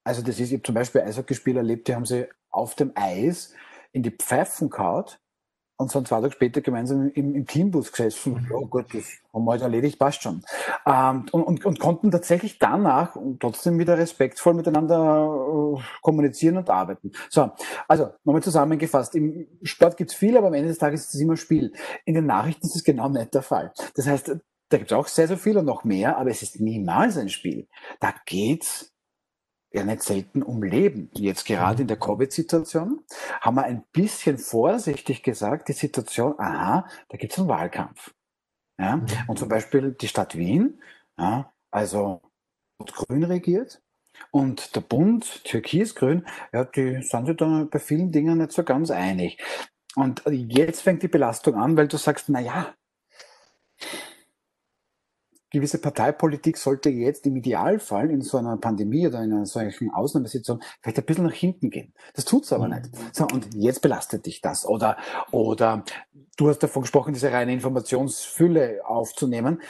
Also 0.03 0.21
das 0.21 0.37
ist, 0.39 0.47
ich 0.47 0.55
habe 0.55 0.63
zum 0.63 0.75
Beispiel 0.75 1.01
Eishockeyspieler 1.01 1.59
erlebt, 1.59 1.87
die 1.87 1.95
haben 1.95 2.05
sie 2.05 2.27
auf 2.49 2.75
dem 2.75 2.91
Eis 2.95 3.53
in 3.93 4.03
die 4.03 4.11
Pfeifen 4.11 4.69
kaut 4.69 5.21
und 5.79 5.89
sind 5.89 6.09
zwei 6.09 6.19
Tage 6.19 6.33
später 6.33 6.59
gemeinsam 6.59 7.09
im, 7.15 7.33
im 7.35 7.47
Teambus 7.47 7.91
gesessen. 7.93 8.45
Ja 8.51 8.59
gut, 8.67 8.93
das 8.93 9.05
haben 9.33 9.45
wir 9.45 9.51
halt 9.51 9.61
erledigt, 9.61 9.97
passt 9.97 10.21
schon. 10.21 10.43
Ähm, 10.85 11.25
und, 11.31 11.43
und, 11.43 11.65
und 11.65 11.79
konnten 11.79 12.11
tatsächlich 12.11 12.59
danach 12.59 13.15
trotzdem 13.39 13.79
wieder 13.79 13.97
respektvoll 13.97 14.55
miteinander 14.55 15.77
äh, 15.77 15.81
kommunizieren 16.01 16.57
und 16.57 16.69
arbeiten. 16.69 17.13
So, 17.29 17.51
also 17.87 18.09
nochmal 18.25 18.43
zusammengefasst. 18.43 19.15
Im 19.15 19.47
Sport 19.63 19.95
gibt's 19.95 20.15
viel, 20.15 20.37
aber 20.37 20.47
am 20.47 20.53
Ende 20.53 20.67
des 20.67 20.79
Tages 20.79 21.05
ist 21.05 21.15
es 21.15 21.21
immer 21.21 21.37
Spiel. 21.37 21.71
In 22.03 22.13
den 22.13 22.25
Nachrichten 22.25 22.67
ist 22.67 22.75
es 22.75 22.83
genau 22.83 23.07
nicht 23.07 23.33
der 23.33 23.41
Fall. 23.41 23.71
Das 23.95 24.05
heißt, 24.05 24.35
da 24.67 24.77
gibt's 24.77 24.91
auch 24.91 25.07
sehr, 25.07 25.29
sehr 25.29 25.37
viel 25.37 25.57
und 25.57 25.65
noch 25.65 25.85
mehr, 25.85 26.17
aber 26.17 26.29
es 26.29 26.41
ist 26.41 26.59
niemals 26.59 27.17
ein 27.17 27.29
Spiel. 27.29 27.69
Da 28.01 28.13
geht's 28.25 28.91
ja 29.71 29.83
nicht 29.83 30.03
selten 30.03 30.41
um 30.41 30.63
Leben. 30.63 31.09
Jetzt 31.13 31.45
gerade 31.45 31.83
in 31.83 31.87
der 31.87 31.99
Covid-Situation 31.99 33.01
haben 33.41 33.55
wir 33.55 33.63
ein 33.63 33.83
bisschen 33.91 34.37
vorsichtig 34.37 35.23
gesagt, 35.23 35.67
die 35.67 35.73
Situation, 35.73 36.39
aha, 36.39 36.87
da 37.09 37.17
gibt 37.17 37.33
es 37.33 37.39
einen 37.39 37.47
Wahlkampf. 37.47 38.13
Ja? 38.79 38.97
Mhm. 38.97 39.07
Und 39.27 39.39
zum 39.39 39.49
Beispiel 39.49 39.91
die 39.91 40.07
Stadt 40.07 40.35
Wien, 40.35 40.81
ja, 41.17 41.51
also 41.71 42.21
grün 42.79 43.23
regiert 43.23 43.81
und 44.31 44.75
der 44.75 44.81
Bund, 44.81 45.43
Türkis-Grün, 45.43 46.25
ja, 46.53 46.65
die 46.65 47.01
sind 47.01 47.27
sich 47.27 47.37
da 47.37 47.67
bei 47.69 47.79
vielen 47.79 48.11
Dingen 48.11 48.39
nicht 48.39 48.51
so 48.51 48.63
ganz 48.63 48.91
einig. 48.91 49.41
Und 49.95 50.23
jetzt 50.27 50.81
fängt 50.81 51.03
die 51.03 51.07
Belastung 51.07 51.55
an, 51.55 51.75
weil 51.75 51.87
du 51.87 51.97
sagst, 51.97 52.29
na 52.29 52.39
ja, 52.39 52.73
gewisse 55.51 55.79
Parteipolitik 55.79 56.57
sollte 56.57 56.89
jetzt 56.89 57.25
im 57.25 57.35
Idealfall 57.35 58.11
in 58.11 58.21
so 58.21 58.37
einer 58.37 58.57
Pandemie 58.57 59.07
oder 59.07 59.23
in 59.23 59.33
einer 59.33 59.45
solchen 59.45 59.91
Ausnahmesituation 59.91 60.61
vielleicht 60.81 60.99
ein 60.99 61.05
bisschen 61.05 61.25
nach 61.25 61.33
hinten 61.33 61.69
gehen. 61.69 61.93
Das 62.13 62.25
tut's 62.25 62.53
aber 62.53 62.67
mhm. 62.67 62.75
nicht. 62.75 62.89
So, 63.15 63.25
und 63.25 63.53
jetzt 63.55 63.81
belastet 63.81 64.25
dich 64.25 64.41
das. 64.41 64.65
Oder, 64.65 64.97
oder 65.31 65.83
du 66.37 66.49
hast 66.49 66.59
davon 66.59 66.83
gesprochen, 66.83 67.13
diese 67.13 67.31
reine 67.31 67.53
Informationsfülle 67.53 68.81
aufzunehmen. 68.85 69.61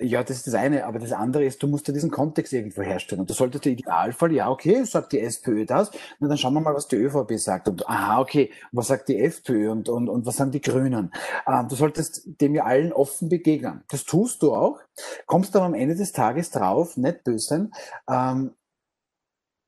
Ja, 0.00 0.24
das 0.24 0.38
ist 0.38 0.48
das 0.48 0.54
eine, 0.54 0.86
aber 0.86 0.98
das 0.98 1.12
andere 1.12 1.44
ist, 1.44 1.62
du 1.62 1.68
musst 1.68 1.86
ja 1.86 1.94
diesen 1.94 2.10
Kontext 2.10 2.52
irgendwo 2.52 2.82
herstellen. 2.82 3.20
Und 3.20 3.30
du 3.30 3.34
solltest 3.34 3.64
der 3.64 3.72
Idealfall, 3.72 4.32
ja, 4.32 4.50
okay, 4.50 4.82
sagt 4.82 5.12
die 5.12 5.20
SPÖ 5.20 5.66
das, 5.66 5.92
na, 6.18 6.26
dann 6.26 6.36
schauen 6.36 6.54
wir 6.54 6.60
mal, 6.60 6.74
was 6.74 6.88
die 6.88 6.96
ÖVP 6.96 7.38
sagt. 7.38 7.68
Und 7.68 7.88
aha, 7.88 8.20
okay, 8.20 8.50
was 8.72 8.88
sagt 8.88 9.08
die 9.08 9.20
FPÖ 9.20 9.70
und, 9.70 9.88
und, 9.88 10.08
und 10.08 10.26
was 10.26 10.36
sagen 10.36 10.50
die 10.50 10.60
Grünen? 10.60 11.12
Ähm, 11.46 11.68
du 11.68 11.76
solltest 11.76 12.22
dem 12.40 12.56
ja 12.56 12.64
allen 12.64 12.92
offen 12.92 13.28
begegnen. 13.28 13.84
Das 13.88 14.04
tust 14.04 14.42
du 14.42 14.52
auch, 14.52 14.80
kommst 15.26 15.54
aber 15.54 15.66
am 15.66 15.74
Ende 15.74 15.94
des 15.94 16.10
Tages 16.10 16.50
drauf, 16.50 16.96
nicht 16.96 17.22
böse 17.22 17.70
ähm, 18.10 18.50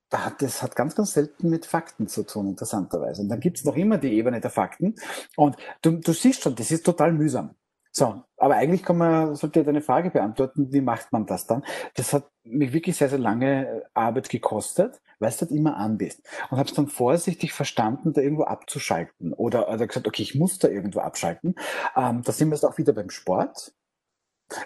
das 0.08 0.62
hat 0.62 0.76
ganz, 0.76 0.94
ganz 0.94 1.12
selten 1.12 1.50
mit 1.50 1.66
Fakten 1.66 2.08
zu 2.08 2.24
tun, 2.24 2.48
interessanterweise. 2.48 3.22
Und 3.22 3.28
dann 3.28 3.40
gibt 3.40 3.58
es 3.58 3.64
noch 3.64 3.76
immer 3.76 3.98
die 3.98 4.12
Ebene 4.14 4.40
der 4.40 4.50
Fakten. 4.50 4.94
Und 5.36 5.56
du, 5.82 5.92
du 5.98 6.12
siehst 6.12 6.42
schon, 6.42 6.54
das 6.54 6.70
ist 6.70 6.84
total 6.84 7.12
mühsam. 7.12 7.54
So, 7.90 8.22
aber 8.36 8.56
eigentlich 8.56 8.82
kann 8.82 8.98
man, 8.98 9.34
sollte 9.34 9.64
deine 9.64 9.80
Frage 9.80 10.10
beantworten, 10.10 10.72
wie 10.72 10.80
macht 10.80 11.12
man 11.12 11.26
das 11.26 11.46
dann? 11.46 11.64
Das 11.94 12.12
hat 12.12 12.30
mich 12.44 12.72
wirklich 12.72 12.96
sehr, 12.96 13.08
sehr 13.08 13.18
lange 13.18 13.84
Arbeit 13.94 14.28
gekostet, 14.28 15.00
weil 15.18 15.30
du 15.30 15.40
halt 15.40 15.50
immer 15.50 15.76
an 15.76 15.96
bist. 15.96 16.22
Und 16.50 16.58
habe 16.58 16.68
es 16.68 16.74
dann 16.74 16.88
vorsichtig 16.88 17.52
verstanden, 17.52 18.12
da 18.12 18.20
irgendwo 18.20 18.44
abzuschalten. 18.44 19.32
Oder, 19.32 19.68
oder 19.68 19.86
gesagt, 19.86 20.06
okay, 20.06 20.22
ich 20.22 20.34
muss 20.34 20.58
da 20.58 20.68
irgendwo 20.68 21.00
abschalten. 21.00 21.54
Ähm, 21.96 22.22
da 22.22 22.32
sind 22.32 22.48
wir 22.48 22.54
jetzt 22.54 22.64
auch 22.64 22.78
wieder 22.78 22.92
beim 22.92 23.10
Sport. 23.10 23.72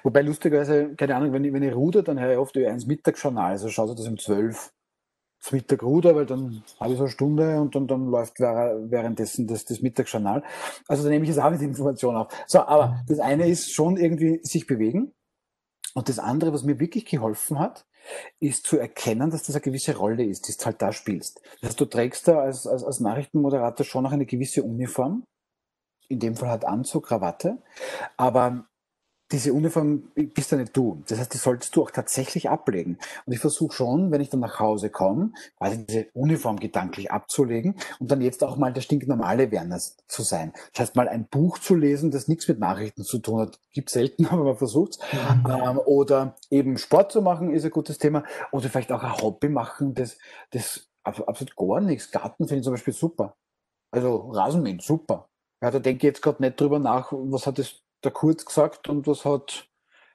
Wobei 0.03 0.23
lustigerweise, 0.23 0.95
keine 0.95 1.17
Ahnung, 1.17 1.33
wenn 1.33 1.45
ich, 1.45 1.53
wenn 1.53 1.63
ich 1.63 1.75
ruder, 1.75 2.03
dann 2.03 2.21
höre 2.21 2.33
ich 2.33 2.39
oft 2.39 2.57
Ö1 2.57 2.87
Mittagsjournal, 2.87 3.53
also 3.53 3.69
schaue 3.69 3.91
ich 3.91 3.97
das 3.97 4.07
um 4.07 4.19
12 4.19 4.73
zum 5.41 5.57
Mittag 5.57 5.83
ruder, 5.83 6.15
weil 6.15 6.27
dann 6.27 6.63
habe 6.79 6.93
ich 6.93 6.99
so 6.99 7.05
eine 7.05 7.11
Stunde 7.11 7.61
und 7.61 7.75
dann, 7.75 7.87
dann 7.87 8.07
läuft 8.07 8.39
währenddessen 8.41 9.47
das, 9.47 9.65
das 9.65 9.81
Mittagsjournal. 9.81 10.43
Also 10.87 11.05
da 11.05 11.09
nehme 11.09 11.25
ich 11.25 11.31
jetzt 11.31 11.41
auch 11.41 11.51
mit 11.51 11.63
Information 11.63 12.17
auf. 12.17 12.29
So, 12.47 12.61
aber 12.61 13.03
das 13.09 13.19
eine 13.21 13.49
ist 13.49 13.73
schon 13.73 13.97
irgendwie 13.97 14.41
sich 14.43 14.67
bewegen. 14.67 15.13
Und 15.95 16.09
das 16.09 16.19
andere, 16.19 16.53
was 16.53 16.63
mir 16.63 16.79
wirklich 16.79 17.05
geholfen 17.05 17.59
hat, 17.59 17.87
ist 18.39 18.67
zu 18.67 18.79
erkennen, 18.79 19.31
dass 19.31 19.43
das 19.45 19.57
eine 19.57 19.63
gewisse 19.63 19.97
Rolle 19.97 20.25
ist, 20.25 20.49
die 20.49 20.57
du 20.57 20.65
halt 20.65 20.81
da 20.81 20.93
spielst. 20.93 21.41
Das 21.61 21.71
heißt, 21.71 21.81
du 21.81 21.85
trägst 21.87 22.29
da 22.29 22.41
als, 22.41 22.67
als, 22.67 22.85
als 22.85 23.01
Nachrichtenmoderator 23.01 23.85
schon 23.85 24.05
noch 24.05 24.13
eine 24.13 24.27
gewisse 24.27 24.63
Uniform. 24.63 25.25
In 26.09 26.19
dem 26.19 26.37
Fall 26.37 26.51
halt 26.51 26.65
Anzug, 26.65 27.07
Krawatte. 27.07 27.63
Aber 28.17 28.67
diese 29.33 29.53
Uniform 29.53 30.11
bist 30.15 30.51
ja 30.51 30.59
nicht 30.59 30.77
du. 30.77 31.03
Das 31.09 31.19
heißt, 31.19 31.33
die 31.35 31.39
solltest 31.39 31.77
du 31.77 31.83
auch 31.83 31.91
tatsächlich 31.91 32.51
ablegen. 32.51 32.99
Und 33.27 33.33
ich 33.33 33.39
versuche 33.39 33.75
schon, 33.75 34.11
wenn 34.11 34.21
ich 34.21 34.29
dann 34.29 34.41
nach 34.41 34.59
Hause 34.59 34.91
komme, 34.91 35.33
quasi 35.57 35.87
diese 35.87 36.09
Uniform 36.15 36.59
gedanklich 36.59 37.11
abzulegen 37.11 37.77
und 38.01 38.11
dann 38.11 38.21
jetzt 38.21 38.43
auch 38.43 38.57
mal 38.57 38.73
der 38.73 38.81
stinknormale 38.81 39.51
Werner 39.51 39.79
zu 39.79 40.23
sein. 40.23 40.53
Das 40.73 40.81
heißt, 40.81 40.97
mal 40.97 41.09
ein 41.09 41.27
Buch 41.27 41.59
zu 41.59 41.75
lesen, 41.75 42.11
das 42.11 42.29
nichts 42.29 42.49
mit 42.49 42.59
Nachrichten 42.59 43.05
zu 43.05 43.19
tun 43.19 43.41
hat. 43.41 43.61
Gibt 43.73 43.91
selten, 43.91 44.27
aber 44.31 44.45
man 44.45 44.57
versucht 44.57 44.99
mhm. 45.13 45.51
ähm, 45.51 45.79
Oder 45.79 46.35
eben 46.51 46.77
Sport 46.79 47.13
zu 47.13 47.23
machen, 47.23 47.55
ist 47.55 47.65
ein 47.65 47.71
gutes 47.71 47.99
Thema. 47.99 48.25
Oder 48.51 48.69
vielleicht 48.69 48.93
auch 48.93 49.03
ein 49.03 49.17
Hobby 49.23 49.49
machen, 49.49 49.95
das, 49.95 50.19
das 50.51 50.89
absolut 51.05 51.57
gar 51.57 51.81
nichts. 51.81 52.11
Garten 52.11 52.49
finde 52.49 52.61
ich 52.61 52.65
zum 52.65 52.75
Beispiel 52.75 52.95
super. 52.95 53.37
Also 53.93 54.31
Rasenmähen, 54.31 54.81
super. 54.81 55.29
Ja, 55.63 55.71
da 55.71 55.79
denke 55.79 55.99
ich 55.99 56.15
jetzt 56.15 56.23
gerade 56.23 56.43
nicht 56.43 56.61
drüber 56.61 56.79
nach, 56.79 57.13
was 57.13 57.47
hat 57.47 57.59
das 57.59 57.83
der 58.05 58.13
Kurz 58.13 58.45
gesagt 58.45 58.89
und 58.89 59.07
was 59.07 59.25
hat, 59.25 59.69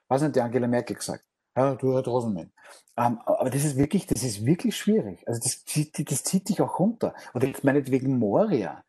weiß 0.08 0.22
nicht, 0.22 0.36
die 0.36 0.40
Angela 0.40 0.66
Merkel 0.66 0.96
gesagt. 0.96 1.24
Ja, 1.56 1.74
du 1.74 1.94
halt 1.94 2.06
Rosenmann. 2.06 2.52
Ähm, 2.98 3.18
aber 3.24 3.48
das 3.48 3.64
ist 3.64 3.76
wirklich, 3.76 4.06
das 4.06 4.22
ist 4.22 4.44
wirklich 4.44 4.76
schwierig. 4.76 5.26
Also 5.26 5.40
das 5.42 5.64
zieht, 5.64 6.10
das 6.10 6.22
zieht 6.22 6.48
dich 6.48 6.60
auch 6.60 6.78
runter. 6.78 7.14
Oder 7.34 7.46
jetzt 7.46 7.64
meinetwegen 7.64 8.18
Moria. 8.18 8.82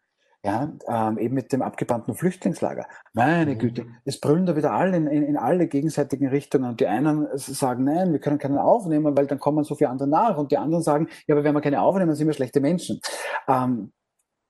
Ja, 0.43 0.71
ähm, 0.87 1.17
eben 1.17 1.33
mit 1.33 1.51
dem 1.51 1.61
abgebrannten 1.61 2.15
Flüchtlingslager. 2.15 2.87
Meine 3.13 3.55
mhm. 3.55 3.59
Güte, 3.59 3.85
es 4.05 4.19
brüllen 4.19 4.45
da 4.45 4.55
wieder 4.55 4.71
alle 4.71 4.95
in, 4.95 5.07
in, 5.07 5.23
in, 5.23 5.35
alle 5.35 5.67
gegenseitigen 5.67 6.27
Richtungen. 6.29 6.69
Und 6.69 6.79
die 6.79 6.87
einen 6.87 7.27
sagen, 7.35 7.83
nein, 7.83 8.13
wir 8.13 8.19
können 8.19 8.37
keinen 8.37 8.57
aufnehmen, 8.57 9.17
weil 9.17 9.27
dann 9.27 9.39
kommen 9.39 9.63
so 9.63 9.75
viele 9.75 9.89
andere 9.89 10.07
nach. 10.07 10.37
Und 10.37 10.51
die 10.51 10.57
anderen 10.57 10.83
sagen, 10.83 11.09
ja, 11.25 11.35
aber 11.35 11.43
wenn 11.43 11.53
wir 11.53 11.61
keine 11.61 11.81
aufnehmen, 11.81 12.15
sind 12.15 12.27
wir 12.27 12.33
schlechte 12.33 12.61
Menschen. 12.61 13.01
Ähm, 13.47 13.91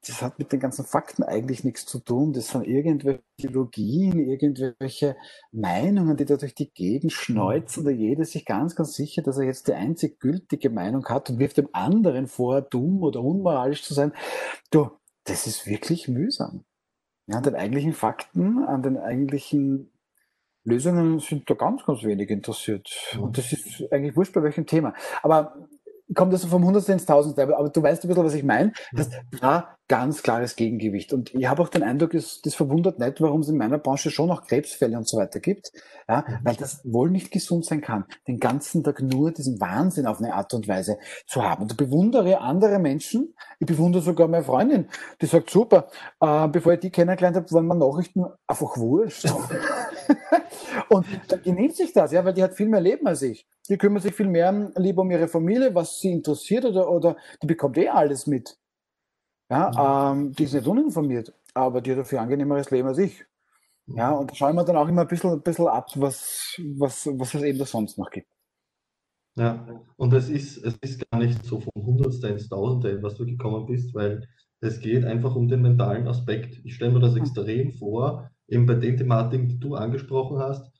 das 0.07 0.21
hat 0.21 0.39
mit 0.39 0.51
den 0.51 0.59
ganzen 0.59 0.85
Fakten 0.85 1.23
eigentlich 1.23 1.63
nichts 1.63 1.85
zu 1.85 1.99
tun. 1.99 2.33
Das 2.33 2.49
sind 2.49 2.65
irgendwelche 2.65 3.21
Ideologien, 3.37 4.19
irgendwelche 4.19 5.15
Meinungen, 5.51 6.17
die 6.17 6.25
da 6.25 6.37
durch 6.37 6.55
die 6.55 6.71
Gegend 6.71 7.11
schneuzen. 7.11 7.85
Da 7.85 7.91
jeder 7.91 8.25
sich 8.25 8.45
ganz, 8.45 8.75
ganz 8.75 8.93
sicher, 8.93 9.21
dass 9.21 9.37
er 9.37 9.45
jetzt 9.45 9.67
die 9.67 9.73
einzig 9.73 10.19
gültige 10.19 10.69
Meinung 10.69 11.05
hat 11.05 11.29
und 11.29 11.39
wirft 11.39 11.57
dem 11.57 11.69
anderen 11.73 12.27
vor, 12.27 12.61
dumm 12.61 13.03
oder 13.03 13.21
unmoralisch 13.21 13.83
zu 13.83 13.93
sein. 13.93 14.13
Du, 14.71 14.89
das 15.25 15.47
ist 15.47 15.67
wirklich 15.67 16.07
mühsam. 16.07 16.63
Ja, 17.27 17.37
an 17.37 17.43
den 17.43 17.55
eigentlichen 17.55 17.93
Fakten, 17.93 18.63
an 18.63 18.81
den 18.81 18.97
eigentlichen 18.97 19.91
Lösungen 20.63 21.19
sind 21.19 21.49
da 21.49 21.53
ganz, 21.53 21.85
ganz 21.85 22.03
wenig 22.03 22.29
interessiert. 22.29 22.89
Und 23.19 23.37
das 23.37 23.51
ist 23.51 23.91
eigentlich 23.91 24.15
wurscht 24.15 24.33
bei 24.33 24.43
welchem 24.43 24.65
Thema. 24.65 24.93
Aber 25.21 25.55
kommt 26.13 26.33
das 26.33 26.45
vom 26.45 26.65
Hundertste 26.65 26.93
ins 26.93 27.05
Tausendste, 27.05 27.43
aber 27.43 27.69
du 27.69 27.81
weißt 27.83 28.03
ein 28.03 28.07
bisschen, 28.07 28.25
was 28.25 28.33
ich 28.33 28.43
meine. 28.43 28.71
Das 28.93 29.09
da 29.39 29.76
ganz 29.87 30.21
klares 30.21 30.55
Gegengewicht. 30.55 31.13
Und 31.13 31.33
ich 31.33 31.47
habe 31.47 31.61
auch 31.61 31.69
den 31.69 31.83
Eindruck, 31.83 32.13
es, 32.13 32.41
das 32.41 32.55
verwundert 32.55 32.99
nicht, 32.99 33.21
warum 33.21 33.41
es 33.41 33.49
in 33.49 33.57
meiner 33.57 33.77
Branche 33.77 34.11
schon 34.11 34.27
noch 34.27 34.45
Krebsfälle 34.45 34.97
und 34.97 35.07
so 35.07 35.17
weiter 35.17 35.39
gibt, 35.39 35.71
ja, 36.09 36.25
mhm. 36.27 36.39
weil 36.43 36.55
das 36.55 36.81
wohl 36.83 37.09
nicht 37.09 37.31
gesund 37.31 37.65
sein 37.65 37.81
kann, 37.81 38.05
den 38.27 38.39
ganzen 38.39 38.83
Tag 38.83 39.01
nur 39.01 39.31
diesen 39.31 39.59
Wahnsinn 39.61 40.05
auf 40.05 40.19
eine 40.19 40.33
Art 40.33 40.53
und 40.53 40.67
Weise 40.67 40.97
zu 41.25 41.43
haben. 41.43 41.63
Und 41.63 41.71
ich 41.71 41.77
bewundere 41.77 42.41
andere 42.41 42.79
Menschen, 42.79 43.33
ich 43.59 43.67
bewundere 43.67 44.01
sogar 44.01 44.27
meine 44.27 44.43
Freundin, 44.43 44.87
die 45.21 45.25
sagt, 45.25 45.49
super, 45.49 45.87
äh, 46.19 46.47
bevor 46.49 46.73
ich 46.73 46.79
die 46.81 46.91
kennengelernt 46.91 47.37
habe, 47.37 47.51
waren 47.51 47.67
mir 47.67 47.75
Nachrichten 47.75 48.25
einfach 48.45 48.77
wurscht. 48.77 49.25
und 50.89 51.05
dann 51.29 51.41
genießt 51.41 51.77
sich 51.77 51.93
das, 51.93 52.11
ja, 52.11 52.25
weil 52.25 52.33
die 52.33 52.43
hat 52.43 52.55
viel 52.55 52.67
mehr 52.67 52.81
Leben 52.81 53.07
als 53.07 53.21
ich. 53.21 53.47
Die 53.69 53.77
kümmert 53.77 54.03
sich 54.03 54.13
viel 54.13 54.27
mehr 54.27 54.71
lieber 54.75 55.01
um 55.01 55.11
ihre 55.11 55.27
Familie, 55.27 55.73
was 55.75 55.99
sie 55.99 56.11
interessiert 56.11 56.65
oder, 56.65 56.89
oder 56.89 57.17
die 57.41 57.47
bekommt 57.47 57.77
eh 57.77 57.89
alles 57.89 58.27
mit. 58.27 58.57
Ja, 59.49 60.11
ähm, 60.11 60.33
die 60.33 60.43
ist 60.43 60.53
nicht 60.53 60.67
uninformiert, 60.67 61.33
aber 61.53 61.81
die 61.81 61.91
hat 61.91 61.99
ein 61.99 62.05
viel 62.05 62.19
angenehmeres 62.19 62.69
Leben 62.71 62.87
als 62.87 62.97
ich. 62.97 63.25
Ja, 63.87 64.11
mhm. 64.11 64.17
und 64.17 64.31
da 64.31 64.35
schauen 64.35 64.55
wir 64.55 64.65
dann 64.65 64.75
auch 64.75 64.87
immer 64.87 65.01
ein 65.01 65.07
bisschen, 65.07 65.31
ein 65.31 65.41
bisschen 65.41 65.67
ab, 65.67 65.89
was, 65.95 66.59
was, 66.77 67.07
was 67.13 67.33
es 67.33 67.43
eben 67.43 67.57
da 67.57 67.65
sonst 67.65 67.97
noch 67.97 68.09
gibt. 68.09 68.27
Ja, 69.37 69.67
und 69.97 70.13
es 70.13 70.29
ist, 70.29 70.57
es 70.57 70.75
ist 70.77 71.09
gar 71.09 71.19
nicht 71.19 71.45
so 71.45 71.59
vom 71.59 71.85
Hundertste 71.85 72.27
ins 72.27 72.49
Tausende, 72.49 73.01
was 73.03 73.15
du 73.15 73.25
gekommen 73.25 73.67
bist, 73.67 73.93
weil 73.93 74.27
es 74.59 74.79
geht 74.81 75.05
einfach 75.05 75.35
um 75.35 75.47
den 75.47 75.61
mentalen 75.61 76.07
Aspekt. 76.07 76.59
Ich 76.65 76.75
stelle 76.75 76.91
mir 76.91 76.99
das 76.99 77.15
extrem 77.15 77.71
vor, 77.71 78.31
eben 78.47 78.65
bei 78.65 78.73
den 78.73 78.97
Thematiken, 78.97 79.47
die 79.47 79.59
du 79.59 79.75
angesprochen 79.75 80.39
hast. 80.39 80.71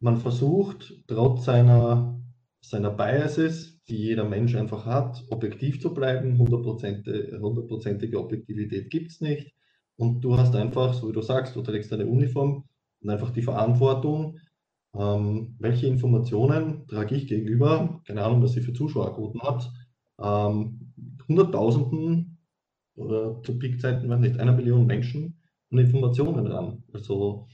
Man 0.00 0.18
versucht, 0.18 0.94
trotz 1.06 1.46
seiner, 1.46 2.20
seiner 2.60 2.90
Biases, 2.90 3.75
die 3.88 3.96
jeder 3.96 4.24
Mensch 4.24 4.54
einfach 4.54 4.84
hat, 4.84 5.24
objektiv 5.30 5.80
zu 5.80 5.94
bleiben. 5.94 6.38
Hundertprozentige 6.38 8.18
Objektivität 8.18 8.90
gibt 8.90 9.12
es 9.12 9.20
nicht. 9.20 9.54
Und 9.96 10.22
du 10.22 10.36
hast 10.36 10.54
einfach, 10.54 10.92
so 10.94 11.08
wie 11.08 11.12
du 11.12 11.22
sagst, 11.22 11.56
du 11.56 11.62
trägst 11.62 11.92
eine 11.92 12.06
Uniform 12.06 12.64
und 13.00 13.10
einfach 13.10 13.30
die 13.30 13.42
Verantwortung, 13.42 14.38
ähm, 14.94 15.56
welche 15.58 15.86
Informationen 15.86 16.86
trage 16.88 17.14
ich 17.14 17.28
gegenüber, 17.28 18.02
keine 18.06 18.22
Ahnung, 18.24 18.42
was 18.42 18.52
sie 18.52 18.60
für 18.60 18.72
Zuschauerquoten 18.72 19.42
hat, 19.42 19.70
ähm, 20.20 20.92
Hunderttausenden 21.28 22.38
oder 22.96 23.42
zu 23.42 23.58
Peakzeiten, 23.58 24.08
wenn 24.08 24.20
nicht 24.20 24.38
einer 24.38 24.52
Million 24.52 24.86
Menschen 24.86 25.40
und 25.70 25.78
Informationen 25.78 26.46
ran. 26.46 26.82
Also 26.92 27.48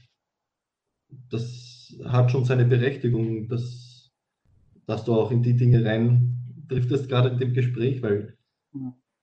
das 1.29 1.95
hat 2.05 2.31
schon 2.31 2.45
seine 2.45 2.65
Berechtigung, 2.65 3.47
das 3.49 3.82
dass 4.85 5.05
du 5.05 5.13
auch 5.13 5.31
in 5.31 5.43
die 5.43 5.55
Dinge 5.55 5.83
rein 5.85 6.37
driftest, 6.67 7.09
gerade 7.09 7.29
in 7.29 7.37
dem 7.37 7.53
Gespräch, 7.53 8.01
weil, 8.01 8.37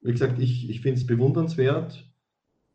wie 0.00 0.12
gesagt, 0.12 0.38
ich, 0.38 0.68
ich 0.68 0.80
finde 0.80 1.00
es 1.00 1.06
bewundernswert, 1.06 2.10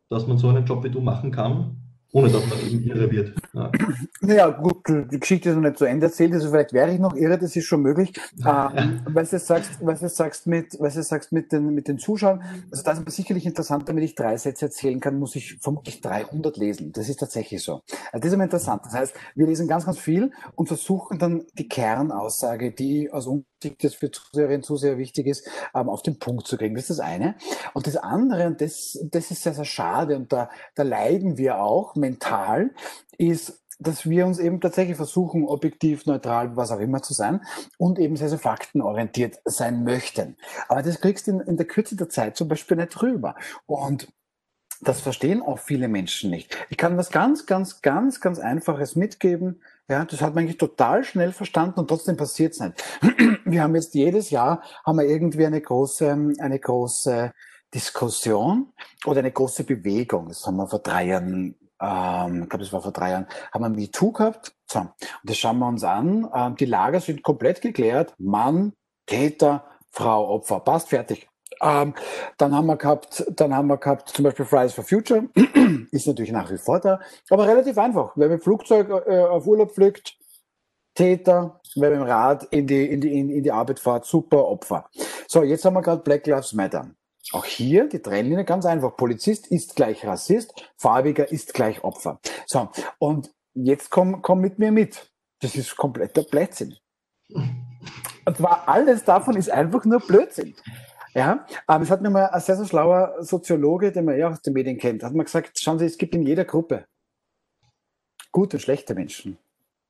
dass 0.10 0.28
man 0.28 0.38
so 0.38 0.50
einen 0.50 0.66
Job 0.66 0.84
wie 0.84 0.90
du 0.90 1.02
machen 1.02 1.32
kann 1.32 1.82
ohne 2.16 2.30
dass 2.30 2.48
man 2.48 2.60
eben 2.66 2.84
irre 2.84 3.12
wird. 3.12 3.34
Ja. 3.56 3.72
Naja, 4.20 4.50
gut, 4.50 4.88
die 4.88 5.20
Geschichte 5.20 5.50
ist 5.50 5.56
noch 5.56 5.62
nicht 5.62 5.78
zu 5.78 5.86
Ende 5.86 6.08
erzählt, 6.08 6.34
also 6.34 6.50
vielleicht 6.50 6.74
wäre 6.74 6.92
ich 6.94 7.00
noch 7.00 7.16
irre, 7.16 7.38
das 7.38 7.56
ist 7.56 7.66
schon 7.66 7.82
möglich. 7.82 8.12
Ähm, 8.46 9.02
was 9.06 9.30
du 9.30 9.40
sagst, 9.40 9.72
was 9.82 10.02
du 10.02 10.10
sagst 10.10 10.46
mit, 10.48 10.76
was 10.80 10.96
du 10.96 11.04
sagst 11.04 11.32
mit 11.32 11.54
den, 11.54 11.74
mit 11.74 11.88
den 11.88 11.98
Zuschauern, 11.98 12.42
also 12.70 12.84
das 12.84 12.96
ist 12.96 13.02
aber 13.02 13.12
sicherlich 13.12 13.46
interessant, 13.46 13.88
damit 13.88 14.04
ich 14.04 14.16
drei 14.16 14.36
Sätze 14.36 14.66
erzählen 14.66 15.00
kann, 15.00 15.20
muss 15.20 15.36
ich 15.36 15.58
vermutlich 15.62 16.02
300 16.02 16.58
lesen. 16.58 16.92
Das 16.92 17.08
ist 17.08 17.20
tatsächlich 17.22 17.64
so. 17.64 17.82
Also 18.12 18.20
das 18.20 18.26
ist 18.26 18.34
immer 18.34 18.44
interessant. 18.44 18.82
Das 18.86 18.94
heißt, 18.94 19.16
wir 19.36 19.46
lesen 19.46 19.68
ganz, 19.68 19.86
ganz 19.86 20.00
viel 20.00 20.32
und 20.56 20.68
versuchen 20.68 21.18
dann 21.18 21.46
die 21.58 21.70
Kernaussage, 21.70 22.72
die 22.72 23.12
aus 23.12 23.28
uns 23.28 23.46
das 23.82 23.96
für 23.96 24.12
Zuseherinnen 24.12 24.58
und 24.58 24.66
Zuseher 24.66 24.98
wichtig 24.98 25.28
ist, 25.28 25.48
ähm, 25.74 25.90
auf 25.90 26.02
den 26.02 26.20
Punkt 26.20 26.48
zu 26.48 26.58
kriegen. 26.58 26.76
Das 26.76 26.90
ist 26.90 27.00
das 27.00 27.00
eine. 27.00 27.36
Und 27.74 27.88
das 27.88 27.98
andere, 27.98 28.48
und 28.48 28.62
das, 28.62 29.00
das 29.12 29.32
ist 29.32 29.44
sehr, 29.44 29.54
sehr 29.54 29.66
schade, 29.66 30.16
und 30.16 30.32
da, 30.32 30.50
da 30.76 30.84
leiden 30.84 31.38
wir 31.38 31.62
auch 31.62 31.96
mental, 31.96 32.72
ist, 33.18 33.62
dass 33.80 34.10
wir 34.10 34.26
uns 34.26 34.40
eben 34.40 34.62
tatsächlich 34.62 34.96
versuchen, 34.96 35.46
objektiv, 35.46 36.06
neutral, 36.06 36.56
was 36.56 36.72
auch 36.72 36.80
immer 36.80 37.02
zu 37.02 37.14
sein 37.14 37.42
und 37.78 38.00
eben 38.00 38.16
sehr, 38.16 38.30
sehr 38.30 38.40
faktenorientiert 38.40 39.40
sein 39.44 39.84
möchten. 39.84 40.38
Aber 40.70 40.82
das 40.82 41.02
kriegst 41.02 41.28
du 41.28 41.32
in, 41.32 41.40
in 41.42 41.58
der 41.58 41.68
Kürze 41.68 41.96
der 41.96 42.10
Zeit 42.10 42.38
zum 42.38 42.48
Beispiel 42.48 42.78
nicht 42.78 43.02
rüber. 43.02 43.36
Und 43.66 44.08
das 44.82 45.02
verstehen 45.02 45.42
auch 45.42 45.60
viele 45.60 45.88
Menschen 45.88 46.30
nicht. 46.30 46.56
Ich 46.70 46.78
kann 46.78 46.98
was 46.98 47.10
ganz, 47.10 47.46
ganz, 47.46 47.82
ganz, 47.82 48.20
ganz 48.20 48.40
Einfaches 48.40 48.96
mitgeben. 48.96 49.62
Ja, 49.88 50.06
das 50.06 50.22
hat 50.22 50.36
man 50.36 50.44
eigentlich 50.44 50.58
total 50.58 51.04
schnell 51.04 51.32
verstanden 51.32 51.80
und 51.80 51.88
trotzdem 51.88 52.18
passiert 52.18 52.54
es 52.54 52.60
nicht. 52.60 52.84
Wir 53.46 53.64
haben 53.64 53.76
jetzt 53.76 53.94
jedes 53.94 54.30
Jahr 54.32 54.64
haben 54.86 54.98
wir 54.98 55.06
irgendwie 55.06 55.46
eine 55.46 55.62
große, 55.62 56.34
eine 56.40 56.60
große 56.60 57.32
Diskussion 57.74 58.74
oder 59.06 59.20
eine 59.20 59.32
große 59.32 59.64
Bewegung. 59.64 60.28
Das 60.30 60.46
haben 60.48 60.58
wir 60.58 60.68
vor 60.68 60.80
drei 60.80 61.08
Jahren, 61.08 61.56
ähm, 61.82 62.44
ich 62.44 62.50
glaube, 62.50 62.64
das 62.64 62.74
war 62.74 62.82
vor 62.82 62.92
drei 62.92 63.12
Jahren, 63.12 63.28
haben 63.54 63.64
wir 63.64 63.70
MeToo 63.70 64.12
gehabt. 64.12 64.56
So, 64.70 64.80
und 64.80 64.90
das 65.24 65.38
schauen 65.38 65.60
wir 65.60 65.68
uns 65.68 65.84
an. 65.84 66.30
Ähm, 66.34 66.56
die 66.56 66.66
Lager 66.66 67.00
sind 67.00 67.24
komplett 67.24 67.62
geklärt. 67.62 68.14
Mann, 68.18 68.74
Täter, 69.06 69.66
Frau, 69.92 70.30
Opfer. 70.30 70.60
Passt, 70.60 70.90
fertig. 70.90 71.28
Ähm, 71.62 71.94
dann 72.38 72.54
haben 72.54 72.66
wir 72.68 72.76
gehabt, 72.76 73.26
dann 73.36 73.56
haben 73.56 73.68
wir 73.68 73.78
gehabt 73.78 74.10
zum 74.10 74.24
Beispiel 74.24 74.46
Fridays 74.46 74.74
for 74.74 74.84
Future, 74.84 75.30
ist 75.92 76.08
natürlich 76.08 76.32
nach 76.32 76.52
wie 76.52 76.58
vor 76.58 76.80
da, 76.80 77.00
aber 77.30 77.48
relativ 77.48 77.78
einfach. 77.78 78.12
Wer 78.16 78.30
mit 78.30 78.44
Flugzeug 78.44 78.90
äh, 79.08 79.22
auf 79.22 79.48
Urlaub 79.48 79.72
fliegt, 79.72 80.18
Täter, 80.96 81.62
wer 81.76 81.92
mit 81.92 82.00
dem 82.00 82.06
Rad 82.06 82.44
in 82.52 82.68
die, 82.68 82.86
in, 82.86 83.02
die, 83.02 83.20
in 83.20 83.44
die 83.44 83.52
Arbeit 83.52 83.80
fährt, 83.80 84.06
super 84.06 84.46
Opfer. 84.46 84.90
So, 85.28 85.44
jetzt 85.44 85.64
haben 85.66 85.76
wir 85.76 85.82
gerade 85.82 86.02
Black 86.02 86.26
Lives 86.28 86.54
Matter. 86.54 86.92
Auch 87.32 87.46
hier 87.46 87.90
die 87.90 88.02
Trennlinie 88.02 88.46
ganz 88.46 88.66
einfach. 88.66 88.96
Polizist 88.96 89.48
ist 89.48 89.76
gleich 89.76 90.06
Rassist, 90.06 90.54
Farbiger 90.78 91.32
ist 91.32 91.54
gleich 91.54 91.84
Opfer. 91.84 92.20
So, 92.46 92.70
und 93.00 93.32
jetzt 93.54 93.90
komm, 93.90 94.22
komm 94.22 94.42
mit 94.42 94.60
mir 94.60 94.72
mit. 94.72 95.12
Das 95.42 95.56
ist 95.56 95.76
kompletter 95.76 96.24
Blödsinn. 96.24 96.78
Und 97.30 98.38
zwar 98.38 98.68
alles 98.68 99.04
davon 99.04 99.36
ist 99.36 99.50
einfach 99.50 99.86
nur 99.86 100.00
Blödsinn. 100.00 100.56
Ja, 101.14 101.46
aber 101.66 101.84
es 101.84 101.90
hat 101.90 102.02
mir 102.02 102.10
mal 102.10 102.28
ein 102.28 102.42
sehr, 102.42 102.58
sehr 102.58 102.66
schlauer 102.66 103.16
Soziologe, 103.24 103.92
den 103.92 104.06
man 104.06 104.18
ja 104.18 104.30
aus 104.30 104.42
den 104.42 104.54
Medien 104.54 104.78
kennt, 104.78 105.02
hat 105.02 105.14
mal 105.14 105.24
gesagt, 105.24 105.58
schauen 105.60 105.80
Sie, 105.80 105.86
es 105.86 105.98
gibt 105.98 106.14
in 106.14 106.24
jeder 106.24 106.44
Gruppe 106.44 106.86
gute 108.34 108.58
und 108.58 108.62
schlechte 108.62 108.94
Menschen. 108.94 109.38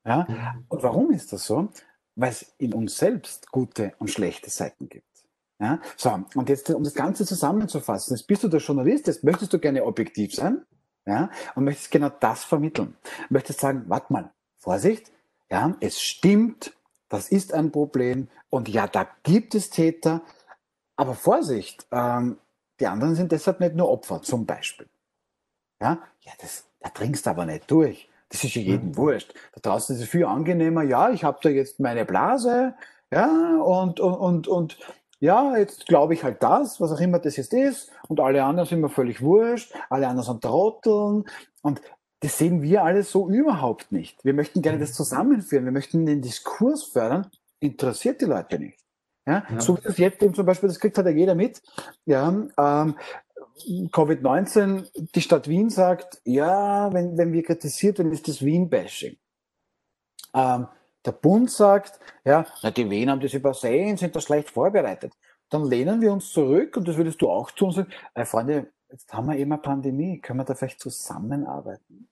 Ja, 0.05 0.55
und 0.69 0.83
warum 0.83 1.09
ist 1.09 1.33
das 1.33 1.47
so? 1.47 1.69
Weil 2.15 2.29
es 2.29 2.53
in 2.59 2.75
uns 2.75 2.95
selbst 2.95 3.51
gute 3.51 3.93
und 3.97 4.11
schlechte 4.11 4.51
Seiten 4.51 4.87
gibt. 4.87 5.14
Ja, 5.59 5.79
so, 5.95 6.19
und 6.35 6.49
jetzt, 6.49 6.69
um 6.69 6.83
das 6.83 6.93
Ganze 6.93 7.25
zusammenzufassen, 7.25 8.15
jetzt 8.15 8.27
bist 8.27 8.43
du 8.43 8.49
der 8.49 8.59
Journalist, 8.59 9.07
jetzt 9.07 9.23
möchtest 9.23 9.53
du 9.53 9.59
gerne 9.59 9.85
objektiv 9.85 10.33
sein, 10.33 10.65
ja, 11.05 11.29
und 11.55 11.63
möchtest 11.63 11.91
genau 11.91 12.09
das 12.09 12.43
vermitteln. 12.43 12.97
Möchtest 13.29 13.61
sagen, 13.61 13.85
warte 13.87 14.11
mal, 14.11 14.31
Vorsicht, 14.57 15.11
ja, 15.49 15.75
es 15.79 16.01
stimmt, 16.01 16.73
das 17.07 17.29
ist 17.29 17.53
ein 17.53 17.71
Problem 17.71 18.27
und 18.49 18.67
ja, 18.67 18.87
da 18.87 19.07
gibt 19.23 19.55
es 19.55 19.69
Täter, 19.69 20.23
aber 20.97 21.13
Vorsicht, 21.13 21.85
ähm, 21.91 22.37
die 22.79 22.87
anderen 22.87 23.15
sind 23.15 23.31
deshalb 23.31 23.61
nicht 23.61 23.75
nur 23.75 23.89
Opfer, 23.89 24.21
zum 24.21 24.45
Beispiel. 24.45 24.87
Ja, 25.81 25.99
ja 26.21 26.31
das, 26.39 26.65
da 26.81 26.89
dringst 26.89 27.25
du 27.25 27.29
aber 27.29 27.45
nicht 27.45 27.69
durch. 27.71 28.09
Das 28.29 28.43
ist 28.43 28.55
ja 28.55 28.61
jedem 28.61 28.89
mhm. 28.89 28.97
wurscht. 28.97 29.33
Da 29.53 29.61
draußen 29.61 29.95
ist 29.95 30.01
es 30.01 30.09
viel 30.09 30.25
angenehmer. 30.25 30.83
Ja, 30.83 31.09
ich 31.11 31.23
habe 31.23 31.39
da 31.41 31.49
jetzt 31.49 31.79
meine 31.79 32.05
Blase, 32.05 32.73
ja, 33.11 33.61
und, 33.61 33.99
und, 33.99 34.15
und, 34.17 34.47
und 34.47 34.77
ja, 35.19 35.57
jetzt 35.57 35.87
glaube 35.87 36.13
ich 36.13 36.23
halt 36.23 36.43
das, 36.43 36.79
was 36.81 36.91
auch 36.91 36.99
immer 36.99 37.19
das 37.19 37.37
jetzt 37.37 37.53
ist, 37.53 37.91
und 38.07 38.19
alle 38.19 38.43
anderen 38.43 38.67
sind 38.67 38.81
mir 38.81 38.89
völlig 38.89 39.21
wurscht, 39.21 39.73
alle 39.89 40.07
anderen 40.07 40.25
sind 40.25 40.43
Trotteln. 40.43 41.25
Und 41.61 41.81
das 42.19 42.37
sehen 42.37 42.61
wir 42.61 42.83
alles 42.83 43.11
so 43.11 43.29
überhaupt 43.29 43.91
nicht. 43.91 44.23
Wir 44.23 44.33
möchten 44.33 44.61
gerne 44.61 44.79
das 44.79 44.93
zusammenführen, 44.93 45.65
wir 45.65 45.71
möchten 45.71 46.05
den 46.05 46.21
Diskurs 46.21 46.83
fördern, 46.83 47.29
interessiert 47.59 48.21
die 48.21 48.25
Leute 48.25 48.59
nicht. 48.59 48.79
Ja? 49.25 49.45
ja. 49.49 49.59
So 49.59 49.77
wie 49.77 49.81
das 49.81 49.97
jetzt 49.97 50.21
eben 50.21 50.33
zum 50.33 50.45
Beispiel, 50.45 50.69
das 50.69 50.79
kriegt 50.79 50.97
halt 50.97 51.07
ja 51.07 51.13
jeder 51.13 51.35
mit. 51.35 51.61
Ja, 52.05 52.29
ähm, 52.29 52.95
Covid-19, 53.57 55.11
die 55.15 55.21
Stadt 55.21 55.47
Wien 55.47 55.69
sagt, 55.69 56.21
ja, 56.25 56.91
wenn, 56.93 57.17
wenn 57.17 57.31
wir 57.31 57.43
kritisiert 57.43 57.97
werden, 57.97 58.11
ist 58.11 58.27
das 58.27 58.43
Wien-Bashing. 58.43 59.17
Ähm, 60.33 60.67
der 61.05 61.11
Bund 61.11 61.51
sagt, 61.51 61.99
ja, 62.23 62.45
na, 62.63 62.71
die 62.71 62.89
Wien 62.89 63.09
haben 63.09 63.21
das 63.21 63.33
übersehen, 63.33 63.97
sind 63.97 64.15
da 64.15 64.21
schlecht 64.21 64.49
vorbereitet. 64.49 65.13
Dann 65.49 65.65
lehnen 65.65 66.01
wir 66.01 66.11
uns 66.11 66.31
zurück 66.31 66.75
und 66.77 66.87
das 66.87 66.97
würdest 66.97 67.21
du 67.21 67.29
auch 67.29 67.51
tun 67.51 67.69
und 67.69 67.75
sagen, 67.75 67.91
äh, 68.15 68.25
Freunde, 68.25 68.71
jetzt 68.89 69.13
haben 69.13 69.27
wir 69.27 69.37
eben 69.37 69.51
eine 69.51 69.61
Pandemie, 69.61 70.19
können 70.19 70.39
wir 70.39 70.45
da 70.45 70.55
vielleicht 70.55 70.79
zusammenarbeiten? 70.79 72.07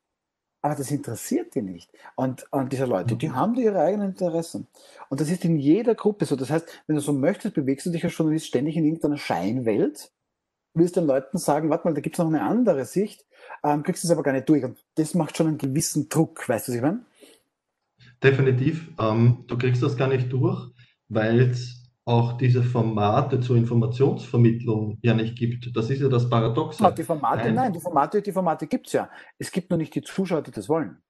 Aber 0.62 0.76
das 0.76 0.92
interessiert 0.92 1.56
die 1.56 1.62
nicht. 1.62 1.92
Und, 2.16 2.48
und 2.52 2.72
diese 2.72 2.86
Leute, 2.86 3.18
die 3.18 3.28
mhm. 3.28 3.36
haben 3.36 3.56
ihre 3.56 3.82
eigenen 3.82 4.10
Interessen. 4.10 4.68
Und 5.10 5.20
das 5.20 5.30
ist 5.30 5.44
in 5.44 5.58
jeder 5.58 5.94
Gruppe 5.94 6.26
so. 6.26 6.38
Das 6.38 6.50
heißt, 6.50 6.84
wenn 6.88 6.96
du 6.96 7.02
so 7.02 7.12
möchtest, 7.12 7.54
bewegst 7.54 7.86
du 7.86 7.90
dich 7.90 8.04
als 8.06 8.18
Journalist 8.18 8.48
ständig 8.48 8.78
in 8.78 8.86
irgendeiner 8.86 9.18
Scheinwelt, 9.18 10.12
willst 10.74 10.96
den 10.96 11.06
Leuten 11.06 11.38
sagen, 11.38 11.70
warte 11.70 11.86
mal, 11.86 11.94
da 11.94 12.00
gibt 12.00 12.16
es 12.16 12.20
noch 12.20 12.28
eine 12.28 12.44
andere 12.44 12.86
Sicht, 12.86 13.26
ähm, 13.64 13.84
kriegst 13.84 14.06
es 14.06 14.12
aber 14.12 14.24
gar 14.24 14.32
nicht 14.32 14.48
durch. 14.48 14.64
Und 14.64 14.78
das 14.96 15.14
macht 15.16 15.36
schon 15.36 15.48
einen 15.48 15.58
gewissen 15.58 16.08
Druck, 16.08 16.48
weißt 16.48 16.68
du, 16.68 16.72
was 16.72 16.78
ich 16.78 16.82
meine? 16.82 17.06
Definitiv. 18.24 18.90
Ähm, 19.00 19.44
du 19.48 19.58
kriegst 19.58 19.84
das 19.84 19.98
gar 19.98 20.08
nicht 20.08 20.32
durch, 20.32 20.72
weil 21.10 21.42
es 21.42 21.84
auch 22.06 22.38
diese 22.38 22.64
Formate 22.64 23.40
zur 23.40 23.56
Informationsvermittlung 23.56 25.00
ja 25.02 25.14
nicht 25.14 25.38
gibt. 25.38 25.76
Das 25.76 25.90
ist 25.90 26.02
ja 26.02 26.10
das 26.10 26.30
Paradoxe. 26.30 26.84
Ja, 26.84 26.92
die 26.92 27.04
Formate, 27.04 27.46
nein, 27.46 27.56
nein 27.56 27.74
die 27.74 27.80
Formate, 27.80 28.22
die 28.22 28.32
Formate 28.32 28.68
gibt 28.68 28.88
es 28.88 28.94
ja. 28.94 29.10
Es 29.38 29.52
gibt 29.52 29.70
nur 29.70 29.78
nicht 29.78 29.96
die 29.96 30.02
Zuschauer, 30.02 30.42
die 30.42 30.52
das 30.52 30.68
wollen. 30.68 31.02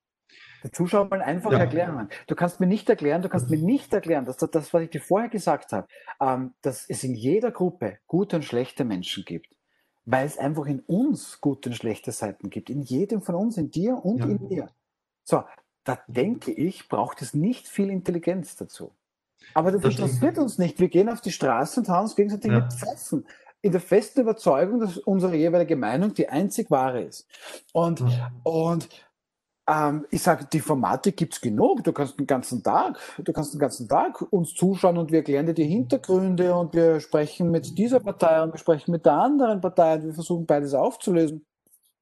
Die 0.63 0.71
Zuschauer 0.71 1.10
wollen 1.12 1.21
einfach 1.21 1.52
ja. 1.52 1.60
erklären. 1.60 2.10
Du 2.28 2.36
kannst 2.36 2.60
mir 2.60 2.67
nicht 2.67 2.89
erklären, 2.89 3.21
du 3.21 3.30
kannst 3.30 3.49
mir 3.49 3.58
nicht 3.58 3.93
erklären, 3.93 4.26
dass 4.26 4.38
das, 4.38 4.73
was 4.73 4.82
ich 4.84 4.89
dir 4.91 5.02
vorher 5.02 5.30
gesagt 5.30 5.73
habe, 5.73 5.88
ähm, 6.21 6.54
dass 6.62 6.86
es 6.88 7.04
in 7.04 7.15
jeder 7.15 7.52
Gruppe 7.52 7.97
gute 8.08 8.38
und 8.38 8.43
schlechte 8.43 8.86
Menschen 8.86 9.26
gibt. 9.26 9.47
Weil 10.06 10.26
es 10.26 10.38
einfach 10.38 10.65
in 10.65 10.82
uns 10.82 11.39
gute 11.41 11.69
und 11.69 11.76
schlechte 11.76 12.12
Seiten 12.12 12.49
gibt. 12.49 12.69
In 12.69 12.82
jedem 12.82 13.21
von 13.21 13.36
uns, 13.36 13.58
in 13.58 13.71
dir 13.71 13.95
und 13.95 14.19
ja. 14.19 14.26
in 14.26 14.47
mir. 14.47 14.69
So, 15.23 15.43
da 15.84 16.00
denke 16.08 16.52
ich, 16.52 16.88
braucht 16.88 17.22
es 17.22 17.34
nicht 17.34 17.67
viel 17.67 17.89
Intelligenz 17.89 18.56
dazu. 18.56 18.91
Aber 19.54 19.72
das, 19.72 19.82
das 19.82 19.91
interessiert 19.91 20.38
uns 20.38 20.58
nicht. 20.58 20.80
Wir 20.80 20.89
gehen 20.89 21.10
auf 21.10 21.22
die 21.22 21.32
Straße 21.32 21.82
und 21.82 21.89
haben 21.89 22.04
uns 22.04 22.15
gegenseitig 22.15 22.52
ja. 22.52 22.62
mit 22.62 22.74
Pfeifen. 22.74 23.26
In 23.62 23.72
der 23.72 23.82
festen 23.82 24.22
Überzeugung, 24.22 24.80
dass 24.80 24.98
unsere 24.98 25.36
jeweilige 25.36 25.76
Meinung 25.76 26.13
die 26.13 26.28
einzig 26.28 26.69
wahre 26.69 27.04
ist. 27.04 27.28
Und, 27.72 28.02
ja. 28.02 28.32
und 28.43 28.89
ähm, 29.67 30.06
ich 30.12 30.22
sage, 30.22 30.46
die 30.52 30.60
Formate 30.60 31.13
gibt 31.13 31.36
es 31.36 31.41
genug. 31.41 31.84
Du 31.84 31.93
kannst 31.93 32.19
den 32.19 32.28
ganzen 32.28 32.62
Tag, 32.63 33.00
du 33.17 33.32
kannst 33.32 33.54
den 33.54 33.60
ganzen 33.60 33.88
Tag 33.88 34.22
uns 34.34 34.54
zuschauen 34.54 34.98
und 34.98 35.12
wir 35.12 35.19
erklären 35.19 35.46
dir 35.46 35.54
die 35.54 35.67
Hintergründe 35.67 36.54
und 36.56 36.74
wir 36.74 37.00
sprechen 37.00 37.52
mit 37.52 37.78
dieser 37.78 38.02
Partei 38.02 38.41
und 38.41 38.54
wir 38.54 38.60
sprechen 38.60 38.91
mit 38.91 39.06
der 39.06 39.13
anderen 39.13 39.62
Partei 39.62 39.96
und 39.96 40.06
wir 40.06 40.13
versuchen 40.13 40.46
beides 40.46 40.74
aufzulösen. 40.74 41.46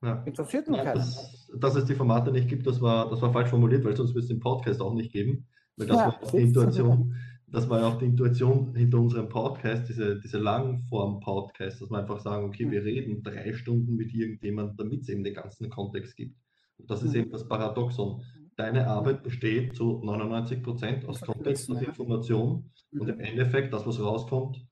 Ja. 0.04 0.24
Interessiert 0.24 0.68
nur 0.68 0.80
keinen. 0.80 0.96
Dass, 0.96 1.48
dass, 1.56 1.76
es 1.76 1.86
die 1.86 1.96
Formate 1.96 2.32
nicht 2.32 2.48
gibt, 2.48 2.66
das 2.66 2.82
war, 2.82 3.10
das 3.10 3.22
war 3.22 3.32
falsch 3.32 3.50
formuliert, 3.50 3.84
weil 3.84 3.96
sonst 3.96 4.16
wird 4.16 4.24
es 4.24 4.30
den 4.30 4.40
Podcast 4.40 4.82
auch 4.82 4.94
nicht 4.94 5.12
geben. 5.12 5.48
Weil 5.78 5.88
das 5.88 5.98
ja, 5.98 6.06
war 6.08 6.32
die 6.32 6.38
Intuition 6.38 7.16
das 7.52 7.70
war 7.70 7.82
ja 7.82 7.88
auch 7.88 7.98
die 7.98 8.06
Intuition 8.06 8.74
hinter 8.76 9.00
unserem 9.00 9.28
Podcast, 9.28 9.90
diese, 9.90 10.20
diese 10.20 10.38
Langform-Podcast, 10.38 11.82
dass 11.82 11.92
wir 11.92 12.00
einfach 12.00 12.20
sagen, 12.20 12.46
okay, 12.46 12.70
wir 12.72 12.84
reden 12.84 13.24
drei 13.24 13.54
Stunden 13.54 13.96
mit 13.96 14.14
irgendjemandem, 14.14 14.78
damit 14.78 15.02
es 15.02 15.10
eben 15.10 15.24
den 15.24 15.34
ganzen 15.34 15.70
Kontext 15.70 16.16
gibt. 16.16 16.38
Und 16.78 16.90
das 16.90 17.04
ist 17.04 17.14
eben 17.14 17.30
das 17.30 17.48
Paradoxon. 17.48 18.24
Deine 18.56 18.88
Arbeit 18.88 19.24
besteht 19.24 19.76
zu 19.76 20.02
99 20.04 20.64
Prozent 20.64 21.06
aus 21.06 21.20
Kontext 21.22 21.70
und 21.70 21.82
Information 21.82 22.72
und 22.98 23.10
im 23.10 23.20
Endeffekt, 23.20 23.74
das, 23.74 23.86
was 23.86 24.00
rauskommt, 24.00 24.66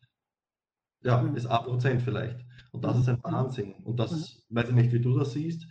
ja, 1.04 1.22
ist 1.36 1.48
ein 1.48 1.64
Prozent 1.64 2.02
vielleicht. 2.02 2.46
Und 2.72 2.84
das 2.84 3.00
ist 3.00 3.10
ein 3.10 3.24
Wahnsinn. 3.24 3.74
Und 3.84 4.00
das, 4.00 4.46
weiß 4.50 4.70
ich 4.70 4.76
nicht, 4.76 4.92
wie 4.94 5.02
du 5.02 5.18
das 5.18 5.34
siehst. 5.34 5.66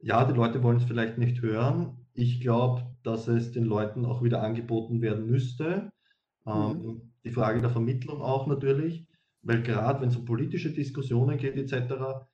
Ja, 0.00 0.24
die 0.24 0.34
Leute 0.34 0.62
wollen 0.62 0.78
es 0.78 0.84
vielleicht 0.84 1.18
nicht 1.18 1.42
hören. 1.42 2.06
Ich 2.14 2.40
glaube, 2.40 2.86
dass 3.02 3.28
es 3.28 3.52
den 3.52 3.64
Leuten 3.64 4.04
auch 4.04 4.22
wieder 4.22 4.42
angeboten 4.42 5.02
werden 5.02 5.26
müsste 5.26 5.92
ähm, 6.48 6.82
mhm. 6.82 7.12
Die 7.24 7.30
Frage 7.30 7.60
der 7.60 7.70
Vermittlung 7.70 8.22
auch 8.22 8.46
natürlich, 8.46 9.06
weil 9.42 9.62
gerade 9.62 10.00
wenn 10.00 10.08
es 10.08 10.16
um 10.16 10.24
politische 10.24 10.72
Diskussionen 10.72 11.36
geht 11.38 11.56
etc., 11.56 12.26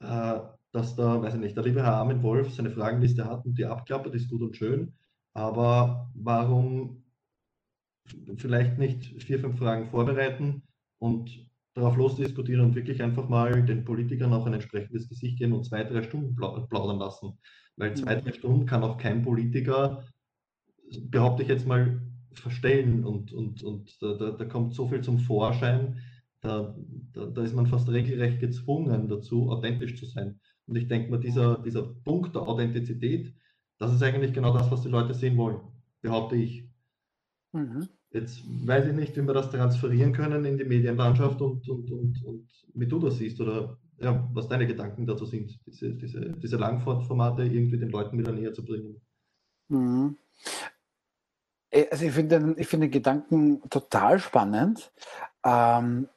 äh, 0.00 0.40
dass 0.72 0.96
da, 0.96 1.22
weiß 1.22 1.34
ich 1.34 1.40
nicht, 1.40 1.56
der 1.56 1.64
liebe 1.64 1.82
Herr 1.82 1.94
Armin 1.94 2.22
Wolf 2.22 2.52
seine 2.52 2.70
Fragenliste 2.70 3.24
hat 3.24 3.44
und 3.44 3.58
die 3.58 3.64
abklappert, 3.64 4.14
ist 4.14 4.28
gut 4.28 4.42
und 4.42 4.56
schön, 4.56 4.94
aber 5.34 6.10
warum 6.14 7.04
vielleicht 8.36 8.78
nicht 8.78 9.22
vier, 9.22 9.38
fünf 9.38 9.58
Fragen 9.58 9.86
vorbereiten 9.86 10.62
und 10.98 11.47
darauf 11.78 11.96
losdiskutieren 11.96 12.64
und 12.64 12.74
wirklich 12.74 13.02
einfach 13.02 13.28
mal 13.28 13.64
den 13.64 13.84
Politikern 13.84 14.32
auch 14.32 14.46
ein 14.46 14.54
entsprechendes 14.54 15.08
Gesicht 15.08 15.38
geben 15.38 15.52
und 15.52 15.64
zwei, 15.64 15.84
drei 15.84 16.02
Stunden 16.02 16.36
plaudern 16.36 16.98
lassen. 16.98 17.38
Weil 17.76 17.96
zwei, 17.96 18.16
mhm. 18.16 18.24
drei 18.24 18.32
Stunden 18.32 18.66
kann 18.66 18.82
auch 18.82 18.98
kein 18.98 19.22
Politiker, 19.22 20.04
behaupte 21.02 21.42
ich 21.42 21.48
jetzt 21.48 21.66
mal, 21.66 22.00
verstellen 22.32 23.04
und, 23.04 23.32
und, 23.32 23.62
und 23.62 24.00
da, 24.00 24.14
da, 24.14 24.30
da 24.30 24.44
kommt 24.44 24.74
so 24.74 24.86
viel 24.86 25.00
zum 25.00 25.18
Vorschein, 25.18 26.00
da, 26.40 26.74
da, 27.12 27.26
da, 27.26 27.42
ist 27.42 27.54
man 27.54 27.66
fast 27.66 27.88
regelrecht 27.88 28.38
gezwungen 28.38 29.08
dazu, 29.08 29.50
authentisch 29.50 29.96
zu 29.96 30.06
sein. 30.06 30.38
Und 30.66 30.76
ich 30.76 30.86
denke 30.86 31.10
mal, 31.10 31.18
dieser, 31.18 31.58
dieser 31.62 31.82
Punkt 31.82 32.34
der 32.34 32.42
Authentizität, 32.42 33.34
das 33.78 33.92
ist 33.92 34.02
eigentlich 34.02 34.32
genau 34.32 34.52
das, 34.56 34.70
was 34.70 34.82
die 34.82 34.88
Leute 34.88 35.14
sehen 35.14 35.36
wollen, 35.36 35.60
behaupte 36.00 36.36
ich. 36.36 36.68
Mhm. 37.52 37.88
Jetzt 38.10 38.42
weiß 38.66 38.86
ich 38.86 38.94
nicht, 38.94 39.16
wie 39.16 39.22
wir 39.22 39.34
das 39.34 39.50
transferieren 39.50 40.12
können 40.12 40.44
in 40.44 40.56
die 40.56 40.64
Medienlandschaft 40.64 41.40
und, 41.42 41.68
und, 41.68 41.90
und, 41.90 42.24
und 42.24 42.48
wie 42.74 42.86
du 42.86 42.98
das 42.98 43.18
siehst 43.18 43.40
oder 43.40 43.78
ja, 43.98 44.28
was 44.32 44.48
deine 44.48 44.66
Gedanken 44.66 45.06
dazu 45.06 45.26
sind, 45.26 45.58
diese, 45.66 45.92
diese, 45.94 46.20
diese 46.38 46.56
Langfortformate 46.56 47.42
irgendwie 47.42 47.78
den 47.78 47.90
Leuten 47.90 48.18
wieder 48.18 48.32
näher 48.32 48.54
zu 48.54 48.64
bringen. 48.64 49.00
Mhm. 49.68 50.16
äh, 51.70 51.86
also 51.90 52.06
ich 52.06 52.12
finde 52.12 52.38
den, 52.38 52.64
find 52.64 52.84
den 52.84 52.90
Gedanken 52.90 53.68
total 53.68 54.18
spannend. 54.18 54.90
Ähm, 55.44 56.08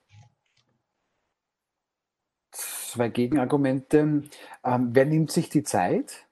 zwei 2.51 3.09
Gegenargumente. 3.09 4.23
Ähm, 4.63 4.89
wer 4.91 5.05
nimmt 5.05 5.31
sich 5.31 5.49
die 5.49 5.63
Zeit? 5.63 6.27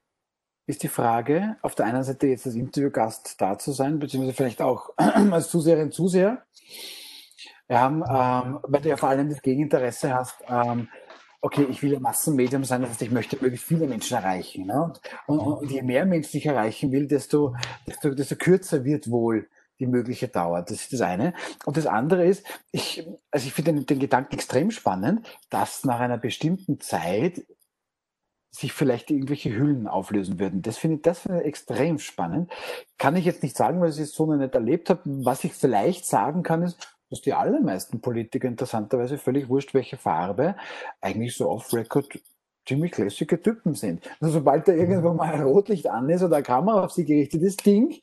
Ist 0.70 0.84
die 0.84 0.88
Frage. 0.88 1.56
Auf 1.64 1.74
der 1.74 1.88
einen 1.88 2.04
Seite 2.04 2.28
jetzt 2.28 2.46
als 2.46 2.54
Interviewgast 2.54 3.42
da 3.42 3.58
zu 3.58 3.72
sein, 3.72 3.98
beziehungsweise 3.98 4.36
vielleicht 4.36 4.62
auch 4.62 4.92
als 4.98 5.50
Zuseherin, 5.50 5.92
Zuseher. 5.92 6.44
Ja, 7.68 7.88
ähm, 7.88 8.60
weil 8.62 8.80
du 8.80 8.90
ja 8.90 8.96
vor 8.96 9.10
allem 9.10 9.30
das 9.30 9.42
Gegeninteresse 9.42 10.14
hast, 10.14 10.36
ähm, 10.48 10.88
okay, 11.42 11.66
ich 11.72 11.82
will 11.82 11.96
ein 11.96 12.04
Massenmedium 12.04 12.66
sein, 12.66 12.82
das 12.82 12.92
heißt, 12.92 13.02
ich 13.02 13.10
möchte 13.10 13.38
möglichst 13.42 13.66
viele 13.66 13.88
Menschen 13.88 14.16
erreichen. 14.16 14.68
Ne? 14.68 14.94
Und, 15.26 15.40
und, 15.40 15.72
je 15.72 15.82
mehr 15.82 16.06
Menschen 16.06 16.38
ich 16.38 16.46
erreichen 16.46 16.92
will, 16.92 17.08
desto, 17.08 17.56
desto, 17.88 18.12
desto 18.12 18.36
kürzer 18.36 18.86
wird 18.86 19.10
wohl 19.10 19.50
die 19.80 19.88
mögliche 19.88 20.28
Dauer. 20.28 20.62
Das 20.62 20.82
ist 20.82 20.94
das 20.94 21.02
eine. 21.02 21.34
Und 21.66 21.78
das 21.78 21.88
andere 21.88 22.28
ist, 22.28 22.46
ich, 22.72 23.08
also 23.32 23.48
ich 23.48 23.54
finde 23.54 23.74
den, 23.74 23.88
den 23.88 24.00
Gedanken 24.00 24.36
extrem 24.36 24.70
spannend, 24.70 25.26
dass 25.50 25.84
nach 25.84 26.00
einer 26.00 26.20
bestimmten 26.20 26.80
Zeit 26.80 27.44
sich 28.52 28.74
vielleicht 28.74 29.12
irgendwelche 29.12 29.56
Hüllen 29.56 29.88
auflösen 29.88 30.40
würden. 30.40 30.62
Das 30.62 30.78
finde 30.78 30.98
ich, 30.98 31.02
das 31.04 31.20
finde 31.20 31.42
ich 31.42 31.48
extrem 31.48 32.00
spannend. 32.00 32.52
Kann 32.98 33.16
ich 33.16 33.26
jetzt 33.26 33.44
nicht 33.44 33.56
sagen, 33.56 33.80
weil 33.80 33.92
ich 33.92 34.00
es 34.00 34.14
so 34.14 34.26
noch 34.26 34.38
nicht 34.38 34.56
erlebt 34.56 34.90
habe. 34.90 35.02
Was 35.06 35.44
ich 35.44 35.54
vielleicht 35.54 36.06
sagen 36.06 36.44
kann, 36.44 36.64
ist, 36.64 36.96
dass 37.10 37.22
die 37.22 37.34
allermeisten 37.34 38.02
Politiker 38.02 38.48
interessanterweise 38.48 39.18
völlig 39.18 39.50
wurscht, 39.50 39.74
welche 39.74 39.98
Farbe, 39.98 40.56
eigentlich 41.02 41.36
so 41.36 41.50
off-record 41.50 42.20
ziemlich 42.68 42.98
lässige 42.98 43.42
Typen 43.42 43.74
sind. 43.74 44.08
Also 44.20 44.34
sobald 44.34 44.68
da 44.68 44.74
irgendwo 44.74 45.14
mal 45.14 45.34
ein 45.34 45.42
Rotlicht 45.42 45.90
an 45.90 46.10
ist 46.10 46.22
oder 46.22 46.38
eine 46.38 46.44
Kamera 46.44 46.84
auf 46.84 46.92
sie 46.92 47.06
gerichtet 47.06 47.42
ist, 47.42 47.66
Ding, 47.66 48.00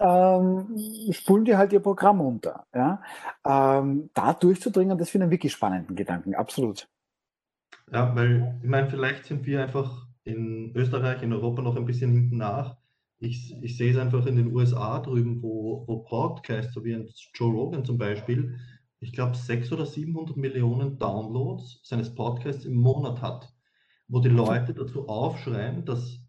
ähm, 0.00 0.76
spulen 1.10 1.44
die 1.44 1.56
halt 1.56 1.72
ihr 1.72 1.80
Programm 1.80 2.20
runter. 2.20 2.66
Ja? 2.74 3.02
Ähm, 3.44 4.10
da 4.14 4.32
durchzudringen, 4.32 4.98
das 4.98 5.10
finde 5.10 5.24
ich 5.24 5.26
einen 5.26 5.32
wirklich 5.32 5.52
spannenden 5.52 5.96
Gedanken, 5.96 6.34
absolut. 6.34 6.88
Ja, 7.92 8.14
weil 8.14 8.58
ich 8.62 8.68
meine, 8.68 8.90
vielleicht 8.90 9.24
sind 9.24 9.46
wir 9.46 9.62
einfach 9.62 10.06
in 10.24 10.72
Österreich, 10.74 11.22
in 11.22 11.32
Europa 11.32 11.62
noch 11.62 11.76
ein 11.76 11.86
bisschen 11.86 12.12
hinten 12.12 12.36
nach. 12.36 12.76
Ich, 13.18 13.54
ich 13.62 13.76
sehe 13.76 13.92
es 13.92 13.98
einfach 13.98 14.26
in 14.26 14.36
den 14.36 14.52
USA 14.54 15.00
drüben, 15.00 15.42
wo, 15.42 15.84
wo 15.86 16.00
Podcasts, 16.04 16.74
so 16.74 16.84
wie 16.84 16.94
ein 16.94 17.08
Joe 17.34 17.52
Rogan 17.52 17.84
zum 17.84 17.98
Beispiel, 17.98 18.58
ich 19.00 19.12
glaube 19.12 19.36
600 19.36 19.72
oder 19.80 19.86
700 19.90 20.36
Millionen 20.36 20.98
Downloads 20.98 21.80
seines 21.82 22.14
Podcasts 22.14 22.64
im 22.64 22.74
Monat 22.74 23.22
hat, 23.22 23.52
wo 24.08 24.20
die 24.20 24.28
Leute 24.28 24.74
dazu 24.74 25.08
aufschreien, 25.08 25.84
dass, 25.84 26.20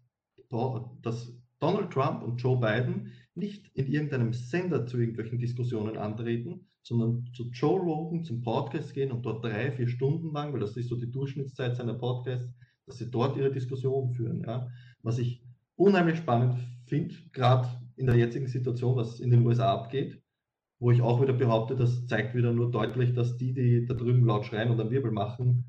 dass 1.02 1.32
Donald 1.58 1.90
Trump 1.92 2.22
und 2.22 2.40
Joe 2.40 2.58
Biden 2.58 3.12
nicht 3.34 3.70
in 3.74 3.86
irgendeinem 3.86 4.32
Sender 4.32 4.86
zu 4.86 4.98
irgendwelchen 4.98 5.38
Diskussionen 5.38 5.96
antreten, 5.96 6.66
sondern 6.82 7.26
zu 7.34 7.50
Joe 7.50 7.78
Rogan 7.78 8.24
zum 8.24 8.42
Podcast 8.42 8.94
gehen 8.94 9.12
und 9.12 9.22
dort 9.22 9.44
drei, 9.44 9.70
vier 9.70 9.88
Stunden 9.88 10.32
lang, 10.32 10.52
weil 10.52 10.60
das 10.60 10.76
ist 10.76 10.88
so 10.88 10.96
die 10.96 11.10
Durchschnittszeit 11.10 11.76
seiner 11.76 11.94
Podcasts, 11.94 12.52
dass 12.86 12.98
sie 12.98 13.10
dort 13.10 13.36
ihre 13.36 13.52
Diskussion 13.52 14.12
führen. 14.12 14.42
Ja? 14.46 14.68
Was 15.02 15.18
ich 15.18 15.44
unheimlich 15.76 16.18
spannend 16.18 16.56
finde, 16.86 17.14
gerade 17.32 17.68
in 17.96 18.06
der 18.06 18.16
jetzigen 18.16 18.48
Situation, 18.48 18.96
was 18.96 19.20
in 19.20 19.30
den 19.30 19.46
USA 19.46 19.72
abgeht, 19.72 20.22
wo 20.78 20.90
ich 20.90 21.02
auch 21.02 21.20
wieder 21.20 21.34
behaupte, 21.34 21.76
das 21.76 22.06
zeigt 22.06 22.34
wieder 22.34 22.52
nur 22.52 22.70
deutlich, 22.70 23.12
dass 23.12 23.36
die, 23.36 23.52
die 23.52 23.84
da 23.84 23.94
drüben 23.94 24.24
laut 24.24 24.46
schreien 24.46 24.70
und 24.70 24.80
einen 24.80 24.90
Wirbel 24.90 25.12
machen, 25.12 25.64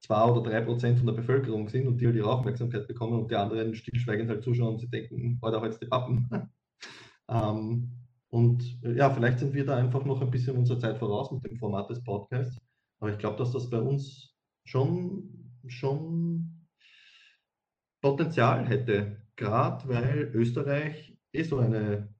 zwei 0.00 0.22
oder 0.24 0.42
drei 0.42 0.60
Prozent 0.60 0.98
von 0.98 1.06
der 1.06 1.14
Bevölkerung 1.14 1.68
sind 1.70 1.86
und 1.86 1.98
die 1.98 2.06
halt 2.06 2.16
ihre 2.16 2.30
Aufmerksamkeit 2.30 2.86
bekommen 2.86 3.18
und 3.18 3.30
die 3.30 3.36
anderen 3.36 3.74
stillschweigend 3.74 4.28
halt 4.28 4.44
zuschauen 4.44 4.74
und 4.74 4.80
sie 4.80 4.90
denken, 4.90 5.38
heute 5.42 5.58
auch 5.58 5.64
jetzt 5.64 5.80
die 5.80 5.86
Pappen. 5.86 6.28
Ähm, 7.28 7.90
und 8.28 8.82
äh, 8.82 8.96
ja, 8.96 9.10
vielleicht 9.10 9.38
sind 9.38 9.54
wir 9.54 9.64
da 9.64 9.76
einfach 9.76 10.04
noch 10.04 10.20
ein 10.20 10.30
bisschen 10.30 10.56
unserer 10.56 10.80
Zeit 10.80 10.98
voraus 10.98 11.30
mit 11.30 11.44
dem 11.44 11.56
Format 11.56 11.88
des 11.90 12.02
Podcasts. 12.02 12.60
Aber 12.98 13.12
ich 13.12 13.18
glaube, 13.18 13.36
dass 13.36 13.52
das 13.52 13.70
bei 13.70 13.80
uns 13.80 14.34
schon, 14.64 15.52
schon 15.66 16.66
Potenzial 18.00 18.66
hätte. 18.66 19.22
Gerade 19.36 19.88
weil 19.88 20.30
Österreich 20.34 21.16
eh 21.32 21.42
so 21.42 21.58
eine 21.58 22.14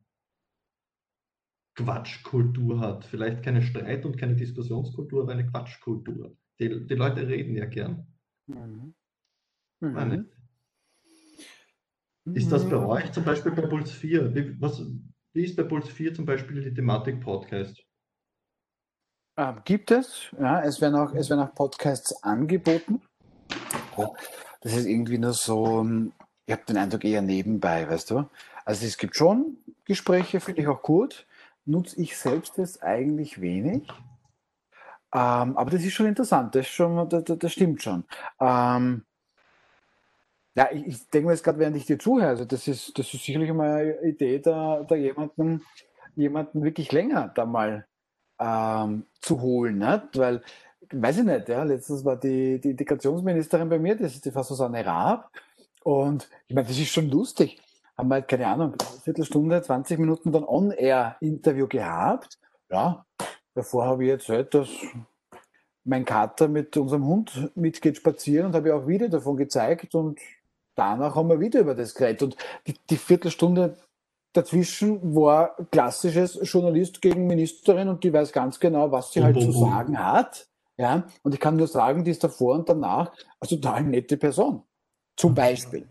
Quatschkultur 1.77 2.81
hat. 2.81 3.05
Vielleicht 3.05 3.43
keine 3.43 3.63
Streit- 3.63 4.05
und 4.05 4.17
keine 4.17 4.37
Diskussionskultur, 4.37 5.23
aber 5.23 5.33
eine 5.33 5.47
Quatschkultur. 5.47 6.37
Die, 6.61 6.87
die 6.87 6.95
Leute 6.95 7.27
reden 7.27 7.57
ja 7.57 7.67
gern. 7.67 8.07
Mhm. 8.47 8.95
Mhm. 9.81 10.27
Ist 12.33 12.51
das 12.51 12.69
bei 12.69 12.77
euch 12.77 13.13
zum 13.13 13.25
Beispiel 13.25 13.53
bei 13.53 13.63
Puls 13.63 13.91
4? 13.91 14.35
Wie, 14.35 14.61
was, 14.61 14.83
wie 15.35 15.45
ist 15.45 15.57
bei 15.57 15.63
Puls 15.63 15.89
4 15.89 16.15
zum 16.15 16.25
Beispiel 16.25 16.63
die 16.63 16.73
Thematik 16.73 17.21
Podcast? 17.21 17.83
Ähm, 19.37 19.61
gibt 19.65 19.91
es, 19.91 20.31
ja, 20.39 20.63
es 20.63 20.81
werden, 20.81 20.95
auch, 20.95 21.13
es 21.13 21.29
werden 21.29 21.41
auch 21.41 21.55
Podcasts 21.55 22.23
angeboten. 22.23 23.03
Das 24.61 24.75
ist 24.75 24.87
irgendwie 24.87 25.19
nur 25.19 25.35
so, 25.35 25.81
ähm, 25.81 26.13
ich 26.47 26.53
habe 26.53 26.65
den 26.67 26.79
Eindruck 26.79 27.05
eher 27.05 27.21
nebenbei, 27.21 27.89
weißt 27.89 28.13
du. 28.13 28.29
Also 28.65 28.87
es 28.87 28.97
gibt 28.97 29.17
schon 29.17 29.59
Gespräche, 29.85 30.41
finde 30.41 30.63
ich 30.63 30.69
auch 30.69 30.83
gut. 30.83 31.27
Nutze 31.67 32.01
ich 32.01 32.17
selbst 32.17 32.57
jetzt 32.57 32.83
eigentlich 32.83 33.41
wenig. 33.41 33.83
Ähm, 35.13 35.57
aber 35.57 35.71
das 35.71 35.85
ist 35.85 35.93
schon 35.93 36.07
interessant, 36.07 36.55
das, 36.55 36.67
schon, 36.67 37.09
das, 37.09 37.25
das 37.25 37.53
stimmt 37.53 37.83
schon. 37.83 38.05
Ähm, 38.41 39.05
ja, 40.55 40.69
ich, 40.73 40.87
ich 40.87 41.11
denke 41.11 41.27
mir 41.27 41.33
jetzt 41.33 41.45
gerade, 41.45 41.59
während 41.59 41.77
ich 41.77 41.87
dir 41.87 41.99
zuhöre, 41.99 42.29
also 42.29 42.45
das 42.45 42.69
ist, 42.69 42.99
das 42.99 43.13
ist 43.13 43.25
sicherlich 43.25 43.53
mal 43.53 43.97
eine 44.01 44.09
Idee, 44.09 44.39
da, 44.39 44.83
da 44.83 44.95
jemanden, 44.95 45.63
jemanden 46.15 46.63
wirklich 46.63 46.93
länger 46.93 47.33
da 47.35 47.45
mal 47.47 47.87
ähm, 48.39 49.07
zu 49.21 49.41
holen, 49.41 49.79
ne? 49.79 50.09
weil, 50.15 50.43
weiß 50.93 51.19
ich 51.19 51.25
nicht, 51.25 51.49
ja, 51.49 51.63
letztens 51.63 52.05
war 52.05 52.17
die, 52.17 52.61
die 52.61 52.71
Integrationsministerin 52.71 53.69
bei 53.69 53.79
mir, 53.79 53.97
das 53.97 54.15
ist 54.15 54.25
die 54.25 54.31
Frau 54.31 54.43
Susanne 54.43 54.85
Raab, 54.85 55.31
und 55.85 56.31
ich 56.49 56.55
meine, 56.55 56.67
das 56.67 56.79
ist 56.79 56.89
schon 56.89 57.11
lustig. 57.11 57.61
Haben 57.97 58.09
wir 58.09 58.15
halt, 58.17 58.29
keine 58.29 58.49
Ahnung, 58.49 58.73
eine 58.73 59.01
Viertelstunde, 59.03 59.63
20 59.63 59.99
Minuten 59.99 60.33
dann 60.33 60.45
On-Air-Interview 60.45 61.69
gehabt. 61.69 62.39
Ja, 62.71 63.05
davor 63.55 63.85
habe 63.85 64.05
ich 64.05 64.11
erzählt, 64.11 64.55
dass 64.55 64.69
mein 65.85 66.07
Kater 66.07 66.49
mit 66.49 66.77
unserem 66.79 67.07
Hund 67.07 67.53
mitgeht 67.55 67.99
spazieren 67.99 68.47
und 68.47 68.55
habe 68.55 68.69
ich 68.69 68.75
auch 68.75 68.87
Video 68.87 69.09
davon 69.09 69.37
gezeigt 69.37 69.95
und 69.95 70.19
danach 70.75 71.15
haben 71.15 71.29
wir 71.29 71.41
wieder 71.41 71.61
über 71.61 71.75
das 71.75 71.95
geredet. 71.95 72.23
Und 72.23 72.37
die, 72.67 72.75
die 72.91 72.97
Viertelstunde 72.97 73.77
dazwischen 74.33 75.15
war 75.15 75.57
klassisches 75.71 76.39
Journalist 76.43 77.01
gegen 77.01 77.27
Ministerin 77.27 77.89
und 77.89 78.05
die 78.05 78.13
weiß 78.13 78.33
ganz 78.33 78.59
genau, 78.59 78.91
was 78.91 79.13
sie 79.13 79.23
halt 79.23 79.41
zu 79.41 79.53
sagen 79.53 79.99
hat. 79.99 80.49
Ja, 80.77 81.05
und 81.23 81.35
ich 81.35 81.41
kann 81.41 81.57
nur 81.57 81.69
sagen, 81.69 82.03
die 82.03 82.11
ist 82.11 82.25
davor 82.25 82.57
und 82.57 82.69
danach 82.69 83.13
eine 83.41 83.49
total 83.49 83.85
nette 83.85 84.17
Person. 84.17 84.63
Zum 85.17 85.33
Beispiel. 85.35 85.89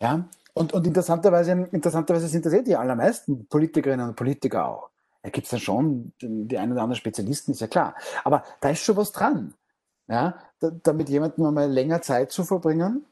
Ja, 0.00 0.28
und, 0.52 0.74
und 0.74 0.86
interessanterweise, 0.86 1.52
interessanterweise 1.72 2.28
sind 2.28 2.44
das 2.44 2.52
eh 2.52 2.62
die 2.62 2.76
allermeisten 2.76 3.46
Politikerinnen 3.46 4.10
und 4.10 4.16
Politiker 4.16 4.66
auch. 4.68 4.90
Da 5.22 5.30
gibt 5.30 5.46
es 5.46 5.50
dann 5.50 5.60
schon 5.60 6.12
die 6.20 6.58
einen 6.58 6.72
oder 6.72 6.82
anderen 6.82 6.98
Spezialisten, 6.98 7.52
ist 7.52 7.60
ja 7.60 7.66
klar. 7.66 7.94
Aber 8.24 8.44
da 8.60 8.70
ist 8.70 8.82
schon 8.82 8.96
was 8.96 9.12
dran. 9.12 9.54
Ja, 10.08 10.38
da, 10.58 10.70
damit 10.82 11.08
jemandem 11.08 11.46
einmal 11.46 11.70
länger 11.70 12.02
Zeit 12.02 12.32
zu 12.32 12.44
verbringen, 12.44 13.06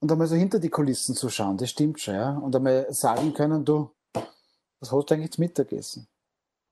und 0.00 0.12
einmal 0.12 0.26
so 0.26 0.36
hinter 0.36 0.60
die 0.60 0.68
Kulissen 0.68 1.14
zu 1.14 1.28
schauen, 1.28 1.56
das 1.56 1.70
stimmt 1.70 2.00
schon, 2.00 2.14
ja. 2.14 2.36
Und 2.36 2.54
einmal 2.54 2.86
sagen 2.92 3.34
können, 3.34 3.64
du, 3.64 3.90
was 4.80 4.92
hast 4.92 5.10
du 5.10 5.14
eigentlich 5.14 5.32
zum 5.32 5.42
Mittagessen? 5.44 6.06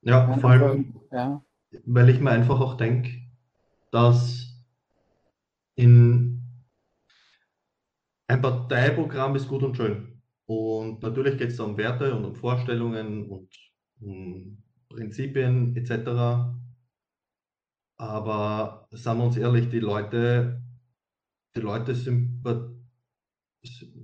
Ja, 0.03 0.29
ja 0.29 0.39
vor 0.39 0.51
allem, 0.51 1.01
ja. 1.11 1.43
weil 1.85 2.09
ich 2.11 2.21
mir 2.21 2.31
einfach 2.31 2.61
auch 2.61 2.77
denke, 2.77 3.11
dass 3.91 4.47
in 5.75 6.43
ein 8.29 8.41
Parteiprogramm 8.41 9.37
ist 9.37 9.49
gut 9.49 9.63
und 9.63 9.77
schön. 9.77 10.23
Und 10.47 11.03
natürlich 11.03 11.39
geht 11.39 11.51
es 11.51 11.57
da 11.57 11.65
um 11.65 11.77
Werte 11.77 12.15
und 12.15 12.25
um 12.25 12.35
Vorstellungen 12.37 13.29
und 13.29 13.49
um 14.01 14.63
Prinzipien 14.89 15.77
etc. 15.77 16.55
Aber 17.99 18.89
sagen 18.93 19.19
wir 19.19 19.25
uns 19.25 19.37
ehrlich, 19.37 19.69
die 19.69 19.81
Leute, 19.81 20.63
die 21.57 21.61
Leute 21.61 21.95
sympathisieren 21.95 22.76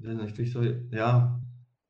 nicht, 0.07 0.53
so, 0.53 0.63
ja, 0.63 1.41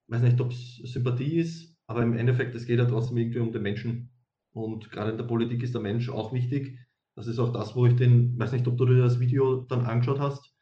weiß 0.08 0.22
nicht, 0.22 0.40
ob 0.40 0.52
es 0.52 0.76
Sympathie 0.84 1.36
ist, 1.38 1.76
aber 1.86 2.02
im 2.02 2.16
Endeffekt, 2.16 2.54
es 2.54 2.66
geht 2.66 2.78
ja 2.78 2.84
trotzdem 2.86 3.16
irgendwie 3.16 3.40
um 3.40 3.52
den 3.52 3.62
Menschen. 3.62 4.10
Und 4.52 4.90
gerade 4.90 5.10
in 5.10 5.16
der 5.16 5.24
Politik 5.24 5.62
ist 5.62 5.74
der 5.74 5.80
Mensch 5.80 6.08
auch 6.08 6.32
wichtig. 6.32 6.78
Das 7.14 7.26
ist 7.26 7.38
auch 7.38 7.52
das, 7.52 7.74
wo 7.74 7.86
ich 7.86 7.96
den, 7.96 8.38
weiß 8.38 8.52
nicht, 8.52 8.66
ob 8.66 8.76
du 8.76 8.86
dir 8.86 9.02
das 9.02 9.20
Video 9.20 9.62
dann 9.62 9.84
angeschaut 9.84 10.20
hast, 10.20 10.54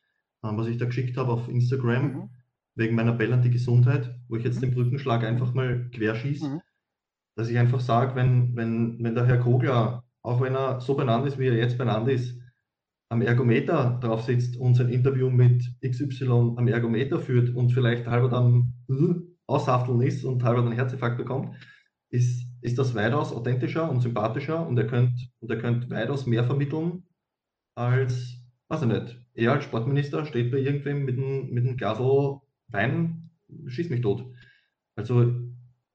ähm, 0.44 0.56
was 0.56 0.66
ich 0.66 0.78
da 0.78 0.86
geschickt 0.86 1.16
habe 1.16 1.32
auf 1.32 1.48
Instagram, 1.48 2.12
mhm. 2.12 2.30
wegen 2.74 2.94
meiner 2.94 3.12
Bell 3.12 3.32
an 3.32 3.42
die 3.42 3.50
Gesundheit, 3.50 4.18
wo 4.28 4.36
ich 4.36 4.44
jetzt 4.44 4.56
mhm. 4.56 4.62
den 4.62 4.74
Brückenschlag 4.74 5.24
einfach 5.24 5.54
mal 5.54 5.90
querschieße, 5.90 6.48
mhm. 6.48 6.60
dass 7.36 7.48
ich 7.48 7.58
einfach 7.58 7.80
sage, 7.80 8.14
wenn, 8.14 8.56
wenn, 8.56 9.02
wenn 9.02 9.14
der 9.14 9.26
Herr 9.26 9.38
Kogler, 9.38 10.04
auch 10.22 10.40
wenn 10.40 10.54
er 10.54 10.80
so 10.80 10.94
benannt 10.94 11.26
ist, 11.26 11.38
wie 11.38 11.46
er 11.46 11.56
jetzt 11.56 11.78
benannt 11.78 12.08
ist, 12.08 12.39
am 13.10 13.22
Ergometer 13.22 13.98
drauf 14.00 14.22
sitzt 14.22 14.56
und 14.56 14.76
sein 14.76 14.88
Interview 14.88 15.30
mit 15.30 15.64
XY 15.84 16.54
am 16.56 16.68
Ergometer 16.68 17.18
führt 17.18 17.54
und 17.54 17.72
vielleicht 17.72 18.06
halber 18.06 18.28
dann 18.28 18.72
äh, 18.88 19.14
aushafteln 19.46 20.00
ist 20.00 20.24
und 20.24 20.44
halber 20.44 20.62
dann 20.62 20.72
Herzinfarkt 20.72 21.18
bekommt, 21.18 21.56
ist, 22.10 22.46
ist 22.62 22.78
das 22.78 22.94
weitaus 22.94 23.32
authentischer 23.32 23.90
und 23.90 24.00
sympathischer 24.00 24.64
und 24.66 24.78
er 24.78 24.86
könnte 24.86 25.24
und 25.40 25.50
er 25.50 25.58
könnte 25.58 25.90
weitaus 25.90 26.26
mehr 26.26 26.44
vermitteln 26.44 27.02
als, 27.74 28.44
weiß 28.68 28.82
ich 28.82 28.88
nicht, 28.88 29.20
er 29.34 29.52
als 29.52 29.64
Sportminister 29.64 30.24
steht 30.24 30.52
bei 30.52 30.58
irgendwem 30.58 31.04
mit 31.04 31.18
einem, 31.18 31.50
mit 31.50 31.66
einem 31.66 31.76
Glasl 31.76 32.38
Wein, 32.68 33.30
schießt 33.66 33.90
mich 33.90 34.02
tot. 34.02 34.24
Also 34.94 35.32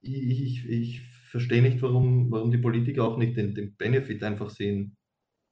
ich, 0.02 0.40
ich, 0.40 0.68
ich 0.68 1.02
verstehe 1.30 1.62
nicht, 1.62 1.80
warum, 1.80 2.30
warum 2.30 2.50
die 2.50 2.58
Politiker 2.58 3.04
auch 3.04 3.16
nicht 3.16 3.38
den, 3.38 3.54
den 3.54 3.74
Benefit 3.76 4.22
einfach 4.22 4.50
sehen, 4.50 4.96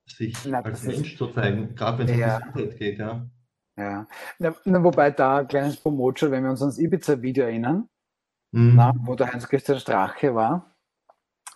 sich 0.06 0.44
Na, 0.46 0.60
als 0.60 0.82
Mensch 0.84 1.16
zu 1.16 1.28
zeigen, 1.32 1.74
gerade 1.74 1.98
wenn 1.98 2.08
es 2.08 2.16
Ja. 2.18 2.36
um 2.38 2.52
Gesundheit 2.52 2.78
geht, 2.78 2.98
ja. 2.98 3.26
Ja. 3.76 4.06
Na, 4.38 4.54
na, 4.64 4.84
wobei 4.84 5.10
da 5.10 5.38
ein 5.38 5.48
kleines 5.48 5.76
Promotion, 5.78 6.30
wenn 6.30 6.44
wir 6.44 6.50
uns 6.50 6.60
ans 6.62 6.78
Ibiza-Video 6.78 7.44
erinnern, 7.44 7.88
Mhm. 8.52 8.74
na, 8.76 8.92
wo 9.04 9.14
der 9.16 9.32
Heinz-Christian 9.32 9.80
Strache 9.80 10.34
war, 10.34 10.76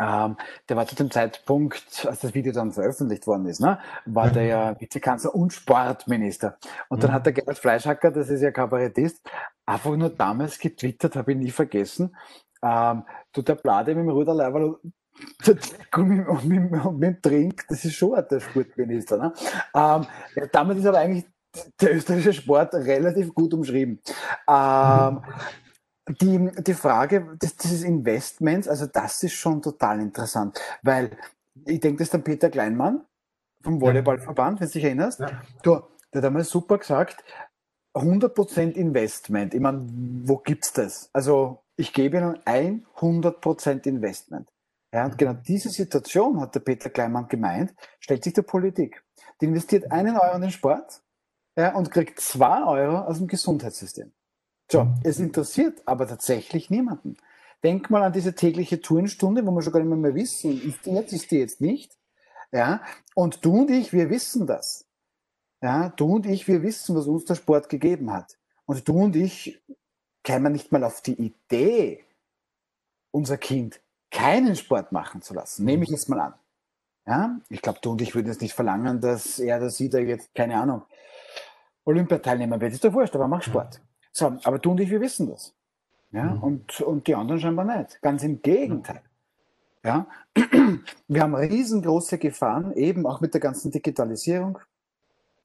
ähm, 0.01 0.37
der 0.69 0.77
war 0.77 0.87
zu 0.87 0.95
dem 0.97 1.11
Zeitpunkt, 1.11 2.07
als 2.07 2.21
das 2.21 2.35
Video 2.35 2.53
dann 2.53 2.73
veröffentlicht 2.73 3.27
worden 3.27 3.47
ist, 3.47 3.61
ne, 3.61 3.81
war 4.07 4.31
der 4.31 4.45
ja 4.47 4.81
Vizekanzler 4.81 5.35
und 5.35 5.53
Sportminister. 5.53 6.59
Und 6.89 7.03
dann 7.05 7.11
Mhm. 7.11 7.15
hat 7.15 7.27
der 7.27 7.33
Gerhard 7.35 7.59
Fleischhacker, 7.59 8.11
das 8.13 8.29
ist 8.31 8.43
ja 8.43 8.51
Kabarettist, 8.53 9.29
einfach 9.67 9.97
nur 9.97 10.11
damals 10.11 10.59
getwittert, 10.59 11.17
habe 11.17 11.33
ich 11.33 11.39
nie 11.39 11.51
vergessen, 11.51 12.17
ähm, 12.63 13.05
du 13.33 13.43
der 13.43 13.57
Blade 13.57 13.95
mit 13.95 14.05
dem 14.05 14.11
Ruderleiberl 14.11 14.79
mit, 15.47 16.45
mit, 16.45 16.85
mit 16.85 17.03
dem 17.03 17.23
Trink, 17.23 17.65
das 17.69 17.85
ist 17.85 17.95
schon 17.95 18.23
der 18.31 18.41
Sportminister. 18.41 19.17
Ne? 19.17 19.33
Ähm, 19.75 20.07
damit 20.53 20.79
ist 20.79 20.87
aber 20.87 20.99
eigentlich 20.99 21.27
der 21.81 21.97
österreichische 21.97 22.35
Sport 22.35 22.75
relativ 22.75 23.35
gut 23.35 23.55
umschrieben. 23.55 24.01
Ähm, 24.49 25.23
die, 26.21 26.51
die 26.63 26.75
Frage 26.75 27.37
des, 27.41 27.57
dieses 27.57 27.83
Investments, 27.83 28.69
also 28.69 28.87
das 28.87 29.23
ist 29.23 29.35
schon 29.35 29.61
total 29.61 30.01
interessant, 30.01 30.59
weil 30.83 31.17
ich 31.67 31.81
denke, 31.81 31.99
das 31.99 32.07
ist 32.07 32.15
der 32.15 32.19
Peter 32.19 32.51
Kleinmann 32.51 33.05
vom 33.63 33.81
Volleyballverband, 33.81 34.61
wenn 34.61 34.67
du 34.69 34.73
dich 34.73 34.85
erinnerst. 34.85 35.21
Ja. 35.21 35.43
Du, 35.63 35.81
der 36.13 36.23
hat 36.23 36.27
einmal 36.27 36.45
super 36.45 36.79
gesagt, 36.79 37.25
100% 37.95 38.73
Investment. 38.73 39.55
Ich 39.55 39.61
meine, 39.61 39.85
wo 40.25 40.37
gibt's 40.37 40.73
das? 40.73 41.11
Also 41.13 41.63
ich 41.77 41.93
gebe 41.93 42.19
Ihnen 42.19 42.37
100% 42.45 43.87
Investment. 43.87 44.49
Ja, 44.93 45.05
und 45.05 45.19
genau 45.19 45.35
diese 45.35 45.69
Situation, 45.69 46.41
hat 46.41 46.55
der 46.55 46.61
Peter 46.61 46.89
Kleinmann 46.89 47.29
gemeint, 47.29 47.75
stellt 48.01 48.25
sich 48.25 48.33
der 48.33 48.43
Politik. 48.43 49.05
Die 49.41 49.45
investiert 49.45 49.91
einen 49.93 50.17
Euro 50.17 50.37
in 50.37 50.43
den 50.43 50.51
Sport 50.51 51.03
ja, 51.57 51.75
und 51.75 51.91
kriegt 51.91 52.21
zwei 52.21 52.65
Euro 52.65 53.01
aus 53.01 53.19
dem 53.19 53.27
Gesundheitssystem. 53.27 54.13
So, 54.71 54.89
es 55.03 55.19
interessiert 55.19 55.83
aber 55.87 56.07
tatsächlich 56.07 56.71
niemanden. 56.71 57.17
Denk 57.63 57.91
mal 57.91 58.03
an 58.03 58.13
diese 58.13 58.35
tägliche 58.35 58.81
Tourenstunde, 58.81 59.45
wo 59.47 59.51
wir 59.51 59.63
schon 59.63 59.73
gar 59.73 59.83
nicht 59.83 59.97
mehr, 59.97 60.15
wissen, 60.15 60.63
ist 60.63 60.87
die 60.87 60.91
jetzt, 60.93 61.13
ist 61.13 61.31
die 61.31 61.39
jetzt 61.39 61.61
nicht. 61.61 61.99
Ja, 62.53 62.83
und 63.15 63.45
du 63.45 63.61
und 63.61 63.71
ich, 63.71 63.93
wir 63.93 64.09
wissen 64.09 64.47
das. 64.47 64.87
Ja, 65.61 65.91
du 65.91 66.15
und 66.17 66.27
ich, 66.27 66.49
wir 66.49 66.63
wissen, 66.63 66.97
was 66.97 67.07
uns 67.07 67.25
der 67.25 67.35
Sport 67.35 67.69
gegeben 67.69 68.13
hat. 68.13 68.39
Und 68.65 68.87
du 68.89 69.03
und 69.03 69.17
ich 69.17 69.61
kämen 70.23 70.53
nicht 70.53 70.73
mal 70.73 70.85
auf 70.85 71.03
die 71.03 71.15
Idee, 71.15 72.05
unser 73.11 73.37
Kind 73.37 73.81
keinen 74.11 74.57
Sport 74.57 74.93
machen 74.93 75.23
zu 75.23 75.35
lassen. 75.35 75.65
Nehme 75.65 75.85
ich 75.85 75.91
jetzt 75.91 76.09
mal 76.09 76.21
an. 76.21 76.35
Ja, 77.07 77.41
ich 77.49 77.63
glaube, 77.63 77.79
du 77.83 77.91
und 77.93 78.03
ich 78.03 78.15
würden 78.15 78.27
jetzt 78.29 78.43
nicht 78.43 78.53
verlangen, 78.55 79.01
dass 79.01 79.39
er 79.39 79.57
oder 79.59 79.71
sie 79.71 79.89
da 79.89 79.99
jetzt, 79.99 80.35
keine 80.35 80.61
Ahnung, 80.61 80.83
Olympiateilnehmer 81.85 82.61
wird. 82.61 82.75
Ist 82.75 82.85
doch 82.85 82.93
wurscht, 82.93 83.15
aber 83.15 83.29
mach 83.29 83.43
Sport. 83.43 83.81
So, 84.13 84.37
aber 84.45 84.59
du 84.59 84.73
und 84.73 84.81
ich, 84.81 84.91
wir 84.91 85.01
wissen 85.01 85.29
das. 85.31 85.55
Ja, 86.11 86.25
Mhm. 86.25 86.43
und, 86.43 86.81
und 86.81 87.07
die 87.07 87.15
anderen 87.15 87.41
scheinbar 87.41 87.65
nicht. 87.65 88.01
Ganz 88.03 88.23
im 88.23 88.41
Gegenteil. 88.43 89.03
Ja, 89.85 90.07
wir 91.09 91.23
haben 91.23 91.35
riesengroße 91.35 92.19
Gefahren, 92.19 92.73
eben 92.73 93.07
auch 93.07 93.21
mit 93.21 93.33
der 93.35 93.41
ganzen 93.41 93.71
Digitalisierung. 93.71 94.59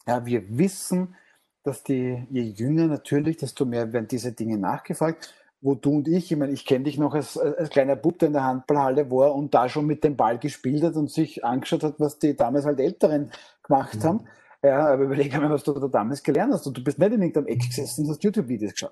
Ja, 0.07 0.25
wir 0.25 0.57
wissen, 0.57 1.15
dass 1.63 1.83
die, 1.83 2.25
je 2.29 2.41
jünger 2.41 2.87
natürlich, 2.87 3.37
desto 3.37 3.63
mehr 3.65 3.93
werden 3.93 4.07
diese 4.07 4.33
Dinge 4.33 4.57
nachgefragt. 4.57 5.33
Wo 5.63 5.75
du 5.75 5.91
und 5.97 6.09
ich, 6.09 6.31
ich 6.31 6.37
meine, 6.39 6.53
ich 6.53 6.65
kenne 6.65 6.85
dich 6.85 6.99
noch 6.99 7.15
als, 7.15 7.37
als 7.37 7.69
kleiner 7.71 7.97
Bub, 7.97 8.19
der 8.19 8.27
in 8.29 8.33
der 8.33 8.45
Handballhalle 8.45 9.11
war 9.11 9.35
und 9.35 9.53
da 9.55 9.69
schon 9.69 9.87
mit 9.87 10.03
dem 10.05 10.17
Ball 10.17 10.39
gespielt 10.39 10.83
hat 10.83 10.95
und 10.95 11.11
sich 11.11 11.45
angeschaut 11.45 11.83
hat, 11.83 11.99
was 11.99 12.19
die 12.19 12.35
damals 12.35 12.65
halt 12.65 12.81
Älteren 12.81 13.31
gemacht 13.63 14.03
Mhm. 14.03 14.03
haben. 14.05 14.25
Ja, 14.63 14.87
aber 14.93 15.05
überleg 15.05 15.35
einmal, 15.35 15.51
was 15.51 15.63
du 15.63 15.73
da 15.73 15.87
damals 15.89 16.23
gelernt 16.23 16.53
hast. 16.53 16.67
Und 16.67 16.77
du 16.79 16.83
bist 16.85 16.99
nicht 16.99 17.13
in 17.13 17.21
irgendeinem 17.23 17.47
Eck 17.47 17.61
gesessen 17.67 18.05
und 18.05 18.11
hast 18.11 18.23
YouTube-Videos 18.23 18.73
geschaut 18.73 18.91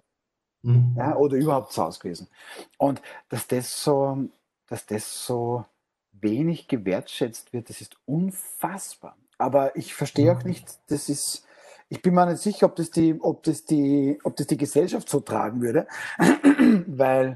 Mhm. 0.64 0.96
ja, 0.96 1.16
oder 1.18 1.38
überhaupt 1.38 1.74
zu 1.74 1.84
Hause 1.84 2.00
gewesen. 2.00 2.30
Und 2.78 3.02
dass 3.30 3.48
das 3.48 3.84
so, 3.84 4.26
dass 4.68 4.86
das 4.88 5.26
so 5.26 5.66
wenig 6.14 6.70
gewertschätzt 6.70 7.54
wird, 7.54 7.70
das 7.70 7.82
ist 7.82 7.98
unfassbar. 8.06 9.18
Aber 9.38 9.76
ich 9.76 9.94
verstehe 9.96 10.32
auch 10.38 10.44
nicht, 10.46 10.80
das 10.90 11.10
ist, 11.10 11.46
ich 11.92 12.02
bin 12.02 12.14
mir 12.14 12.26
nicht 12.26 12.42
sicher, 12.42 12.68
ob 12.68 12.78
das 12.78 12.90
die, 12.90 13.20
ob 13.22 13.44
das 13.44 13.66
die, 13.66 14.18
ob 14.24 14.38
das 14.38 14.48
die 14.48 14.56
Gesellschaft 14.56 15.10
so 15.10 15.20
tragen 15.20 15.62
würde, 15.62 15.88
weil 16.88 17.36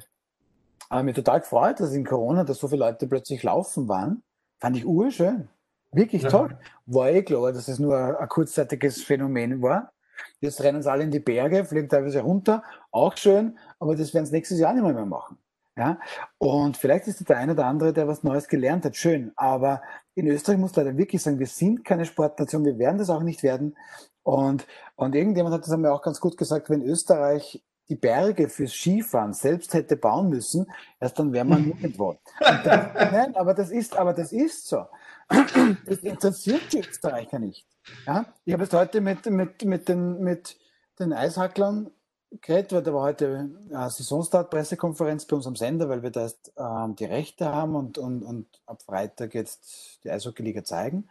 äh, 0.89 1.03
mir 1.03 1.13
total 1.13 1.41
gefreut, 1.41 1.81
dass 1.81 1.91
in 1.91 2.05
Corona, 2.05 2.45
dass 2.45 2.59
so 2.59 2.69
viele 2.69 2.85
Leute 2.85 3.05
plötzlich 3.05 3.43
laufen 3.43 3.89
waren, 3.89 4.23
fand 4.61 4.77
ich 4.77 4.85
urschön. 4.85 5.49
Wirklich 5.91 6.23
Ja. 6.23 6.29
toll. 6.29 6.57
War 6.85 7.09
eh 7.09 7.23
klar, 7.23 7.51
dass 7.51 7.67
es 7.67 7.79
nur 7.79 7.97
ein, 7.97 8.15
ein 8.15 8.29
kurzzeitiges 8.29 9.03
Phänomen 9.03 9.61
war. 9.61 9.91
Jetzt 10.39 10.63
rennen 10.63 10.81
sie 10.81 10.89
alle 10.89 11.03
in 11.03 11.11
die 11.11 11.19
Berge, 11.19 11.65
fliegen 11.65 11.89
teilweise 11.89 12.21
runter, 12.21 12.63
auch 12.91 13.17
schön, 13.17 13.59
aber 13.79 13.97
das 13.97 14.13
werden 14.13 14.25
sie 14.25 14.31
nächstes 14.35 14.59
Jahr 14.59 14.73
nicht 14.73 14.83
mehr, 14.83 14.93
mehr 14.93 15.05
machen. 15.05 15.37
Ja? 15.77 15.99
Und 16.37 16.77
vielleicht 16.77 17.07
ist 17.07 17.27
der 17.27 17.37
eine 17.37 17.51
oder 17.51 17.65
andere, 17.65 17.91
der 17.91 18.07
was 18.07 18.23
Neues 18.23 18.47
gelernt 18.47 18.85
hat, 18.85 18.95
schön. 18.95 19.33
Aber 19.35 19.81
in 20.13 20.27
Österreich 20.27 20.57
muss 20.57 20.73
leider 20.77 20.97
wirklich 20.97 21.21
sagen, 21.21 21.39
wir 21.39 21.47
sind 21.47 21.83
keine 21.83 22.05
Sportnation, 22.05 22.63
wir 22.63 22.77
werden 22.79 22.97
das 22.97 23.09
auch 23.09 23.21
nicht 23.21 23.43
werden. 23.43 23.75
Und, 24.25 24.65
und 24.95 25.13
irgendjemand 25.13 25.53
hat 25.53 25.61
das 25.61 25.71
einmal 25.71 25.91
auch 25.91 26.01
ganz 26.01 26.19
gut 26.19 26.35
gesagt, 26.35 26.71
wenn 26.71 26.81
Österreich 26.81 27.63
die 27.89 27.95
Berge 27.95 28.49
fürs 28.49 28.73
Skifahren 28.73 29.33
selbst 29.33 29.75
hätte 29.75 29.95
bauen 29.95 30.29
müssen, 30.29 30.65
erst 30.99 31.19
dann 31.19 31.31
wäre 31.31 31.45
man 31.45 31.61
nirgendwo. 31.67 32.17
Nein, 32.41 33.35
aber 33.35 33.53
das 33.53 33.69
ist, 33.69 33.95
aber 33.95 34.13
das 34.13 34.33
ist 34.33 34.67
so. 34.67 34.87
Das 35.85 35.99
interessiert 35.99 36.73
die 36.73 36.79
Österreicher 36.79 37.37
nicht. 37.37 37.67
Ja? 38.07 38.25
Ich 38.45 38.53
habe 38.53 38.63
jetzt 38.63 38.73
heute 38.73 38.99
mit, 38.99 39.27
mit, 39.27 39.63
mit, 39.63 39.89
den, 39.89 40.19
mit 40.19 40.57
den 40.99 41.13
Eishacklern 41.13 41.91
geredet, 42.41 42.73
weil 42.73 42.81
da 42.81 42.93
war 42.95 43.03
heute 43.03 43.49
eine 43.71 43.89
Saisonstart-Pressekonferenz 43.91 45.25
bei 45.25 45.35
uns 45.35 45.45
am 45.45 45.55
Sender, 45.55 45.87
weil 45.87 46.01
wir 46.01 46.09
da 46.09 46.23
jetzt 46.23 46.51
ähm, 46.57 46.95
die 46.95 47.05
Rechte 47.05 47.45
haben 47.45 47.75
und, 47.75 47.99
und, 47.99 48.23
und 48.23 48.47
ab 48.65 48.81
Freitag 48.81 49.35
jetzt 49.35 50.03
die 50.03 50.09
Eishockey-Liga 50.09 50.63
zeigen. 50.63 51.09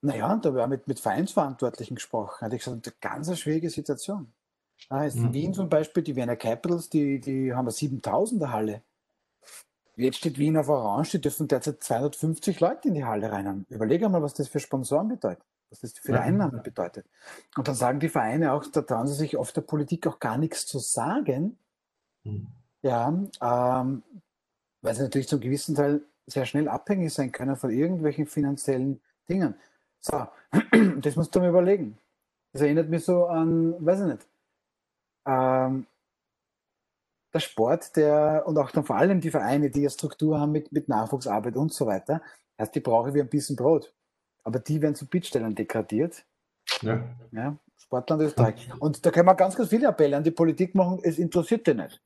Naja, 0.00 0.32
und 0.32 0.44
da 0.44 0.50
habe 0.50 0.58
ich 0.60 0.64
auch 0.64 0.68
mit, 0.68 0.86
mit 0.88 1.00
Vereinsverantwortlichen 1.00 1.96
gesprochen. 1.96 2.36
Da 2.40 2.46
hatte 2.46 2.56
ich 2.56 2.64
gesagt, 2.64 2.86
eine 2.86 2.94
ganz 3.00 3.38
schwierige 3.38 3.70
Situation. 3.70 4.32
Da 4.88 5.04
ist 5.04 5.16
Mhm. 5.16 5.32
Wien 5.32 5.54
zum 5.54 5.68
Beispiel, 5.68 6.02
die 6.04 6.14
Wiener 6.16 6.36
Capitals, 6.36 6.88
die, 6.88 7.20
die 7.20 7.52
haben 7.52 7.66
eine 7.66 7.72
7000er 7.72 8.52
Halle. 8.52 8.82
Jetzt 9.96 10.18
steht 10.18 10.38
Wien 10.38 10.56
auf 10.56 10.68
Orange, 10.68 11.10
die 11.12 11.20
dürfen 11.20 11.48
derzeit 11.48 11.82
250 11.82 12.60
Leute 12.60 12.88
in 12.88 12.94
die 12.94 13.04
Halle 13.04 13.32
rein. 13.32 13.66
Überleg 13.68 14.02
einmal, 14.04 14.22
was 14.22 14.34
das 14.34 14.48
für 14.48 14.60
Sponsoren 14.60 15.08
bedeutet, 15.08 15.42
was 15.70 15.80
das 15.80 15.92
für 15.98 16.12
Ja. 16.12 16.20
Einnahmen 16.20 16.62
bedeutet. 16.62 17.04
Und 17.56 17.66
dann 17.66 17.74
sagen 17.74 17.98
die 17.98 18.08
Vereine 18.08 18.52
auch, 18.52 18.64
da 18.66 18.82
trauen 18.82 19.08
sie 19.08 19.14
sich 19.14 19.36
oft 19.36 19.56
der 19.56 19.62
Politik 19.62 20.06
auch 20.06 20.20
gar 20.20 20.38
nichts 20.38 20.66
zu 20.66 20.78
sagen, 20.78 21.58
Mhm. 22.24 22.46
ja, 22.82 23.08
ähm, 23.08 24.02
weil 24.82 24.94
sie 24.94 25.02
natürlich 25.02 25.28
zum 25.28 25.40
gewissen 25.40 25.74
Teil 25.74 26.02
sehr 26.26 26.46
schnell 26.46 26.68
abhängig 26.68 27.12
sein 27.12 27.32
können 27.32 27.56
von 27.56 27.70
irgendwelchen 27.70 28.26
finanziellen 28.26 29.00
Dingen. 29.28 29.54
So, 30.00 30.26
das 31.00 31.16
musst 31.16 31.34
du 31.34 31.40
mir 31.40 31.48
überlegen. 31.48 31.98
Das 32.52 32.62
erinnert 32.62 32.88
mich 32.88 33.04
so 33.04 33.26
an, 33.26 33.74
weiß 33.84 34.00
ich 34.00 34.06
nicht, 34.06 34.26
ähm, 35.26 35.86
der 37.34 37.40
Sport, 37.40 37.96
der 37.96 38.44
und 38.46 38.56
auch 38.58 38.70
dann 38.70 38.84
vor 38.84 38.96
allem 38.96 39.20
die 39.20 39.30
Vereine, 39.30 39.70
die 39.70 39.82
ja 39.82 39.90
Struktur 39.90 40.40
haben 40.40 40.52
mit, 40.52 40.72
mit 40.72 40.88
Nachwuchsarbeit 40.88 41.56
und 41.56 41.72
so 41.72 41.86
weiter, 41.86 42.22
heißt, 42.58 42.74
die 42.74 42.80
brauche 42.80 43.12
wie 43.14 43.20
ein 43.20 43.28
bisschen 43.28 43.56
Brot. 43.56 43.92
Aber 44.44 44.58
die 44.58 44.80
werden 44.80 44.94
zu 44.94 45.06
Bittstellern 45.06 45.54
degradiert. 45.54 46.24
Ja. 46.80 47.04
Ja, 47.32 47.56
Sportland 47.76 48.22
Österreich. 48.22 48.70
Und 48.78 49.04
da 49.04 49.10
können 49.10 49.26
wir 49.26 49.34
ganz, 49.34 49.56
ganz 49.56 49.68
viele 49.68 49.88
Appelle 49.88 50.16
an 50.16 50.24
die 50.24 50.30
Politik 50.30 50.74
machen, 50.74 51.00
es 51.02 51.18
interessiert 51.18 51.66
die 51.66 51.74
nicht. 51.74 52.00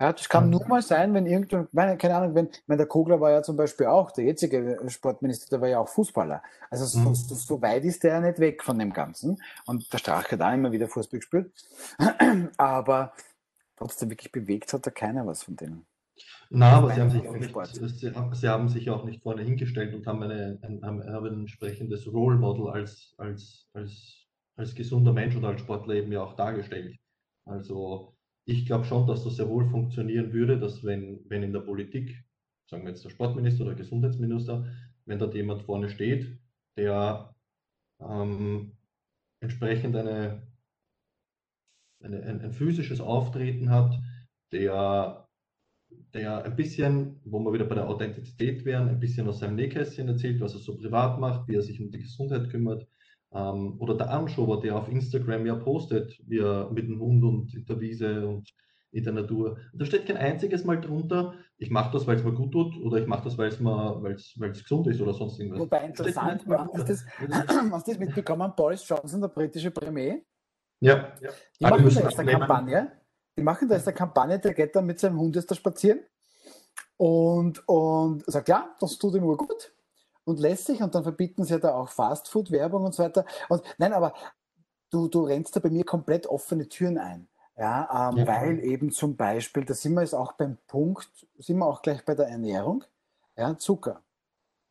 Ja, 0.00 0.12
das 0.12 0.28
kann 0.28 0.48
nur 0.48 0.64
mal 0.68 0.80
sein, 0.80 1.12
wenn 1.14 1.26
irgendjemand, 1.26 1.74
meine, 1.74 1.96
keine 1.98 2.14
Ahnung, 2.16 2.34
wenn, 2.36 2.48
wenn 2.68 2.78
der 2.78 2.86
Kogler 2.86 3.20
war 3.20 3.32
ja 3.32 3.42
zum 3.42 3.56
Beispiel 3.56 3.86
auch, 3.86 4.12
der 4.12 4.24
jetzige 4.26 4.78
Sportminister, 4.86 5.48
der 5.50 5.60
war 5.60 5.68
ja 5.68 5.80
auch 5.80 5.88
Fußballer. 5.88 6.40
Also 6.70 6.84
so, 6.84 7.10
Mhm. 7.10 7.14
so, 7.14 7.34
so 7.34 7.62
weit 7.62 7.84
ist 7.84 8.04
der 8.04 8.12
ja 8.12 8.20
nicht 8.20 8.38
weg 8.38 8.62
von 8.62 8.78
dem 8.78 8.92
Ganzen. 8.92 9.42
Und 9.66 9.92
der 9.92 9.98
Strache 9.98 10.32
hat 10.32 10.42
auch 10.42 10.52
immer 10.54 10.70
wieder 10.70 10.86
Fußball 10.88 11.18
gespielt. 11.18 11.52
Aber 12.58 13.12
trotzdem 13.76 14.10
wirklich 14.10 14.30
bewegt 14.30 14.72
hat 14.72 14.86
da 14.86 14.90
keiner 14.90 15.26
was 15.26 15.42
von 15.42 15.56
denen. 15.56 15.84
Na, 16.50 16.70
aber 16.76 16.90
sie 16.90 17.00
Nein, 17.00 17.00
haben, 17.00 17.10
sich 17.10 17.28
auch 17.28 17.34
nicht, 17.34 17.98
sie, 17.98 18.14
haben- 18.14 18.34
sie 18.34 18.48
haben 18.48 18.68
sich 18.68 18.90
auch 18.90 19.04
nicht 19.04 19.22
vorne 19.22 19.42
hingestellt 19.42 19.94
und 19.94 20.06
haben, 20.06 20.22
eine, 20.22 20.58
ein, 20.62 20.80
haben 20.84 21.02
ein 21.02 21.40
entsprechendes 21.40 22.06
Role 22.12 22.36
Model 22.38 22.68
als, 22.70 23.14
als, 23.18 23.68
als, 23.72 24.16
als 24.56 24.74
gesunder 24.74 25.12
Mensch 25.12 25.36
und 25.36 25.44
als 25.44 25.60
Sportler 25.60 25.94
eben 25.94 26.10
ja 26.10 26.22
auch 26.22 26.34
dargestellt. 26.34 26.98
Also 27.44 28.14
ich 28.48 28.64
glaube 28.64 28.86
schon, 28.86 29.06
dass 29.06 29.24
das 29.24 29.36
sehr 29.36 29.48
wohl 29.48 29.66
funktionieren 29.66 30.32
würde, 30.32 30.58
dass 30.58 30.82
wenn, 30.82 31.20
wenn 31.28 31.42
in 31.42 31.52
der 31.52 31.60
Politik 31.60 32.24
sagen 32.66 32.84
wir 32.84 32.90
jetzt 32.90 33.04
der 33.04 33.10
Sportminister 33.10 33.64
oder 33.64 33.74
Gesundheitsminister, 33.74 34.66
wenn 35.04 35.18
dort 35.18 35.34
jemand 35.34 35.62
vorne 35.62 35.90
steht, 35.90 36.38
der 36.76 37.34
ähm, 38.00 38.72
entsprechend 39.40 39.96
eine, 39.96 40.42
eine, 42.02 42.22
ein, 42.22 42.40
ein 42.40 42.52
physisches 42.52 43.00
Auftreten 43.00 43.70
hat, 43.70 43.98
der 44.52 45.28
der 46.12 46.44
ein 46.44 46.56
bisschen, 46.56 47.20
wo 47.24 47.40
wir 47.40 47.52
wieder 47.52 47.64
bei 47.64 47.74
der 47.74 47.88
Authentizität 47.88 48.64
wären, 48.64 48.88
ein 48.88 49.00
bisschen 49.00 49.26
aus 49.28 49.38
seinem 49.38 49.56
Nähkästchen 49.56 50.08
erzählt, 50.08 50.40
was 50.40 50.54
er 50.54 50.60
so 50.60 50.76
privat 50.76 51.18
macht, 51.18 51.48
wie 51.48 51.54
er 51.54 51.62
sich 51.62 51.80
um 51.80 51.90
die 51.90 52.00
Gesundheit 52.00 52.50
kümmert. 52.50 52.86
Ähm, 53.32 53.76
oder 53.78 53.94
der 53.94 54.10
Anschober, 54.10 54.60
der 54.60 54.76
auf 54.76 54.88
Instagram 54.88 55.46
ja 55.46 55.54
postet, 55.54 56.18
wie 56.26 56.38
er 56.38 56.70
mit 56.70 56.88
dem 56.88 57.00
Hund 57.00 57.22
und 57.24 57.54
in 57.54 57.64
der 57.66 57.80
Wiese 57.80 58.26
und 58.26 58.48
in 58.90 59.04
der 59.04 59.12
Natur. 59.12 59.58
Da 59.74 59.84
steht 59.84 60.06
kein 60.06 60.16
einziges 60.16 60.64
Mal 60.64 60.80
drunter, 60.80 61.34
ich 61.58 61.70
mache 61.70 61.92
das, 61.92 62.06
weil 62.06 62.16
es 62.16 62.24
mir 62.24 62.32
gut 62.32 62.52
tut 62.52 62.74
oder 62.82 62.98
ich 62.98 63.06
mache 63.06 63.24
das, 63.24 63.36
weil 63.36 63.48
es 63.48 63.62
weil 63.62 64.14
es 64.14 64.62
gesund 64.62 64.86
ist 64.86 65.00
oder 65.00 65.12
sonst 65.12 65.38
irgendwas. 65.38 65.60
Wobei 65.60 65.84
interessant, 65.84 66.44
hast 66.46 66.88
das, 66.88 67.04
hast 67.70 67.86
du 67.86 67.90
das 67.92 67.98
mitbekommen, 67.98 68.52
Boris 68.56 68.88
Johnson, 68.88 69.20
der 69.20 69.28
britische 69.28 69.70
Premier? 69.70 70.22
Ja. 70.80 71.12
ja. 71.20 71.30
Die 71.60 71.64
machen 71.64 71.94
da 71.94 72.00
jetzt 72.00 72.18
eine 72.18 72.30
Kampagne. 72.30 72.92
Die 73.36 73.42
machen 73.42 73.68
da 73.68 73.74
jetzt 73.74 73.88
eine 73.88 73.96
Kampagne, 73.96 74.38
der 74.38 74.54
geht 74.54 74.74
dann 74.74 74.86
mit 74.86 74.98
seinem 74.98 75.18
Hund 75.18 75.36
jetzt 75.36 75.50
da 75.50 75.54
spazieren 75.54 76.00
und, 76.96 77.68
und 77.68 78.24
sagt, 78.26 78.48
ja, 78.48 78.74
das 78.80 78.96
tut 78.96 79.14
ihm 79.14 79.22
nur 79.22 79.36
gut 79.36 79.72
und 80.28 80.38
lässt 80.38 80.66
sich 80.66 80.82
und 80.82 80.94
dann 80.94 81.02
verbieten 81.02 81.44
sie 81.44 81.54
ja 81.54 81.58
da 81.58 81.74
auch 81.74 81.88
Fastfood-Werbung 81.88 82.84
und 82.84 82.94
so 82.94 83.02
weiter. 83.02 83.24
Und 83.48 83.62
nein, 83.78 83.92
aber 83.92 84.12
du, 84.90 85.08
du 85.08 85.24
rennst 85.24 85.56
da 85.56 85.60
bei 85.60 85.70
mir 85.70 85.84
komplett 85.84 86.26
offene 86.26 86.68
Türen 86.68 86.98
ein. 86.98 87.28
Ja, 87.56 88.10
ähm, 88.10 88.18
ja, 88.18 88.26
weil 88.26 88.60
eben 88.60 88.92
zum 88.92 89.16
Beispiel, 89.16 89.64
da 89.64 89.74
sind 89.74 89.94
wir 89.94 90.02
jetzt 90.02 90.14
auch 90.14 90.32
beim 90.32 90.58
Punkt, 90.68 91.10
sind 91.38 91.58
wir 91.58 91.66
auch 91.66 91.82
gleich 91.82 92.04
bei 92.04 92.14
der 92.14 92.28
Ernährung, 92.28 92.84
ja, 93.36 93.56
Zucker. 93.58 94.02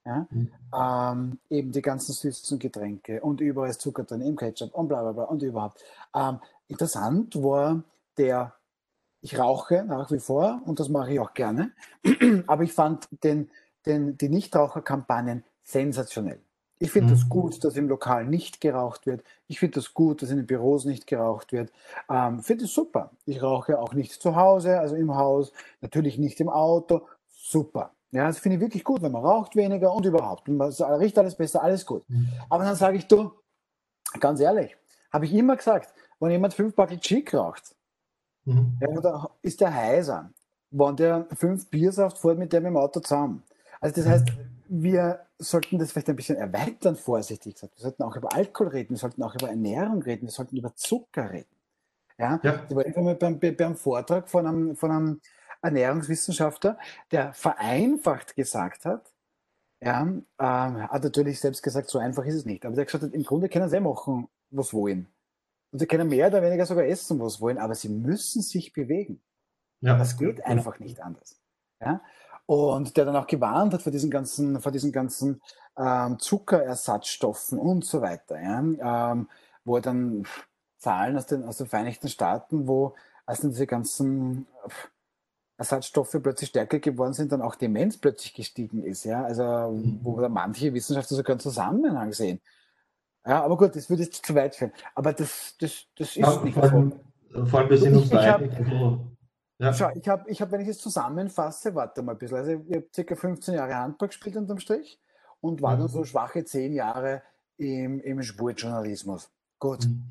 Ja, 0.05 0.25
mhm. 0.29 0.51
ähm, 0.73 1.39
eben 1.49 1.71
die 1.73 1.81
ganzen 1.81 2.13
süßen 2.13 2.59
Getränke 2.59 3.19
und 3.21 3.41
überall 3.41 3.69
ist 3.69 3.81
Zucker 3.81 4.03
drin, 4.03 4.21
im 4.21 4.37
Ketchup 4.37 4.73
und 4.73 4.87
bla 4.87 5.01
bla 5.01 5.11
bla 5.11 5.23
und 5.25 5.43
überhaupt. 5.43 5.83
Ähm, 6.15 6.39
interessant 6.69 7.35
war 7.43 7.83
der, 8.17 8.53
ich 9.19 9.37
rauche 9.37 9.83
nach 9.83 10.09
wie 10.09 10.19
vor 10.19 10.61
und 10.63 10.79
das 10.79 10.87
mache 10.87 11.11
ich 11.11 11.19
auch 11.19 11.33
gerne, 11.33 11.73
aber 12.47 12.63
ich 12.63 12.71
fand 12.71 13.09
den, 13.21 13.49
den, 13.87 14.17
die 14.17 14.29
Nichtraucherkampagnen 14.29 15.43
sensationell. 15.63 16.39
Ich 16.79 16.91
finde 16.91 17.13
es 17.13 17.19
mhm. 17.19 17.23
das 17.23 17.29
gut, 17.29 17.63
dass 17.63 17.75
im 17.75 17.89
Lokal 17.89 18.25
nicht 18.25 18.61
geraucht 18.61 19.07
wird. 19.07 19.23
Ich 19.47 19.59
finde 19.59 19.75
das 19.75 19.93
gut, 19.93 20.21
dass 20.21 20.29
in 20.29 20.37
den 20.37 20.45
Büros 20.45 20.85
nicht 20.85 21.07
geraucht 21.07 21.51
wird. 21.51 21.71
Ähm, 22.09 22.43
finde 22.43 22.65
es 22.65 22.73
super. 22.73 23.11
Ich 23.25 23.41
rauche 23.41 23.79
auch 23.79 23.93
nicht 23.93 24.13
zu 24.13 24.35
Hause, 24.35 24.79
also 24.79 24.95
im 24.95 25.15
Haus, 25.15 25.51
natürlich 25.81 26.19
nicht 26.19 26.39
im 26.39 26.49
Auto. 26.49 27.07
Super. 27.27 27.93
Ja, 28.11 28.27
das 28.27 28.39
finde 28.39 28.55
ich 28.55 28.61
wirklich 28.61 28.83
gut, 28.83 29.01
wenn 29.01 29.11
man 29.11 29.25
raucht 29.25 29.55
weniger 29.55 29.91
und 29.91 30.05
überhaupt. 30.05 30.47
Man 30.47 30.69
riecht 30.71 31.17
alles 31.17 31.35
besser, 31.35 31.63
alles 31.63 31.85
gut. 31.85 32.07
Mhm. 32.09 32.27
Aber 32.49 32.63
dann 32.63 32.75
sage 32.75 32.97
ich, 32.97 33.07
du, 33.07 33.31
ganz 34.19 34.39
ehrlich, 34.39 34.77
habe 35.11 35.25
ich 35.25 35.33
immer 35.33 35.55
gesagt, 35.55 35.93
wenn 36.19 36.31
jemand 36.31 36.53
fünf 36.53 36.75
Backel 36.75 36.99
Chick 36.99 37.33
raucht, 37.33 37.75
mhm. 38.45 38.77
ja, 38.79 39.29
ist 39.41 39.61
der 39.61 39.73
heiser. 39.73 40.31
Wenn 40.69 40.95
der 40.95 41.27
fünf 41.33 41.69
Biersaft 41.69 42.17
fährt 42.17 42.37
mit 42.37 42.53
dem 42.53 42.65
im 42.65 42.77
Auto 42.77 42.99
zusammen. 42.99 43.43
Also 43.79 43.95
das 44.01 44.07
heißt, 44.07 44.27
wir 44.69 45.25
sollten 45.39 45.79
das 45.79 45.91
vielleicht 45.91 46.09
ein 46.09 46.15
bisschen 46.15 46.37
erweitern, 46.37 46.95
vorsichtig 46.95 47.55
gesagt. 47.55 47.75
Wir 47.77 47.83
sollten 47.83 48.03
auch 48.03 48.15
über 48.15 48.33
Alkohol 48.33 48.69
reden, 48.69 48.91
wir 48.91 48.97
sollten 48.97 49.23
auch 49.23 49.35
über 49.35 49.49
Ernährung 49.49 50.01
reden, 50.01 50.23
wir 50.23 50.31
sollten 50.31 50.57
über 50.57 50.75
Zucker 50.75 51.31
reden. 51.31 51.55
Ja, 52.17 52.39
ja. 52.43 52.65
ich 52.69 52.95
war 52.95 53.03
mal 53.03 53.15
beim, 53.15 53.39
beim 53.39 53.75
Vortrag 53.75 54.27
von 54.27 54.47
einem, 54.47 54.75
von 54.75 54.91
einem 54.91 55.21
Ernährungswissenschaftler, 55.61 56.77
der 57.11 57.33
vereinfacht 57.33 58.35
gesagt 58.35 58.85
hat, 58.85 59.13
ja, 59.79 60.01
ähm, 60.01 60.25
hat 60.39 61.03
natürlich 61.03 61.39
selbst 61.39 61.61
gesagt, 61.61 61.89
so 61.89 61.99
einfach 61.99 62.25
ist 62.25 62.33
es 62.33 62.45
nicht. 62.45 62.65
Aber 62.65 62.75
der 62.75 62.85
hat 62.85 62.91
gesagt, 62.91 63.13
im 63.13 63.23
Grunde 63.23 63.47
können 63.47 63.69
sie 63.69 63.79
machen, 63.79 64.27
was 64.49 64.73
wollen. 64.73 65.07
Und 65.71 65.79
sie 65.79 65.85
können 65.85 66.09
mehr 66.09 66.27
oder 66.27 66.41
weniger 66.41 66.65
sogar 66.65 66.85
essen, 66.85 67.19
was 67.19 67.39
wollen, 67.39 67.59
aber 67.59 67.75
sie 67.75 67.89
müssen 67.89 68.41
sich 68.41 68.73
bewegen. 68.73 69.21
Ja. 69.81 69.97
Das 69.97 70.17
geht 70.17 70.43
einfach 70.45 70.79
nicht 70.79 71.01
anders. 71.01 71.39
Ja? 71.79 72.01
Und 72.47 72.95
der 72.95 73.05
dann 73.05 73.15
auch 73.15 73.27
gewarnt 73.27 73.73
hat 73.73 73.83
vor 73.83 73.91
diesen 73.91 74.09
ganzen, 74.09 74.61
vor 74.61 74.71
diesen 74.71 74.91
ganzen 74.91 75.41
ähm, 75.77 76.17
Zuckerersatzstoffen 76.17 77.59
und 77.59 77.85
so 77.85 78.01
weiter. 78.01 78.41
Ja? 78.41 79.11
Ähm, 79.11 79.27
wo 79.65 79.75
er 79.75 79.81
dann 79.81 80.25
Zahlen 80.77 81.17
aus 81.17 81.25
den, 81.25 81.43
aus 81.43 81.57
den 81.57 81.67
Vereinigten 81.67 82.07
Staaten, 82.07 82.67
wo 82.67 82.95
als 83.25 83.41
dann 83.41 83.51
diese 83.51 83.67
ganzen 83.67 84.47
Ersatzstoffe 85.57 86.17
plötzlich 86.23 86.49
stärker 86.49 86.79
geworden 86.79 87.13
sind, 87.13 87.33
dann 87.33 87.41
auch 87.41 87.55
Demenz 87.55 87.97
plötzlich 87.97 88.33
gestiegen 88.33 88.81
ist. 88.81 89.03
Ja? 89.03 89.25
Also 89.25 89.43
wo 90.01 90.15
mhm. 90.15 90.21
da 90.21 90.29
manche 90.29 90.73
Wissenschaftler 90.73 91.17
sogar 91.17 91.33
einen 91.33 91.41
Zusammenhang 91.41 92.13
sehen. 92.13 92.39
Ja, 93.25 93.43
aber 93.43 93.57
gut, 93.57 93.75
das 93.75 93.89
würde 93.89 94.03
jetzt 94.03 94.25
zu 94.25 94.35
weit 94.35 94.55
führen. 94.55 94.71
Aber 94.95 95.11
das, 95.11 95.55
das, 95.59 95.85
das 95.97 96.07
ist 96.09 96.15
ja, 96.15 96.41
nicht 96.43 96.53
vor 96.53 96.63
allem, 96.63 96.93
vor 97.45 97.59
allem 97.59 97.69
wir 97.69 97.77
sind 97.77 97.97
uns 97.97 98.11
einig. 98.13 98.53
Ja. 99.59 99.73
Schau, 99.73 99.89
ich 99.95 100.07
habe, 100.07 100.29
ich 100.29 100.41
hab, 100.41 100.51
wenn 100.51 100.61
ich 100.61 100.67
es 100.67 100.77
zusammenfasse, 100.77 101.73
warte 101.73 102.03
mal 102.03 102.11
ein 102.11 102.17
bisschen. 102.17 102.37
Also, 102.37 102.51
ich 102.51 102.75
habe 102.75 102.87
circa 102.93 103.15
15 103.15 103.55
Jahre 103.55 103.75
Handball 103.75 104.07
gespielt 104.07 104.37
unterm 104.37 104.59
Strich 104.59 104.99
und 105.41 105.61
war 105.61 105.75
mhm. 105.75 105.79
dann 105.81 105.87
so 105.87 106.03
schwache 106.03 106.45
10 106.45 106.73
Jahre 106.73 107.23
im, 107.57 107.99
im 108.01 108.21
Sportjournalismus. 108.21 109.31
Gut. 109.59 109.85
Mhm. 109.85 110.03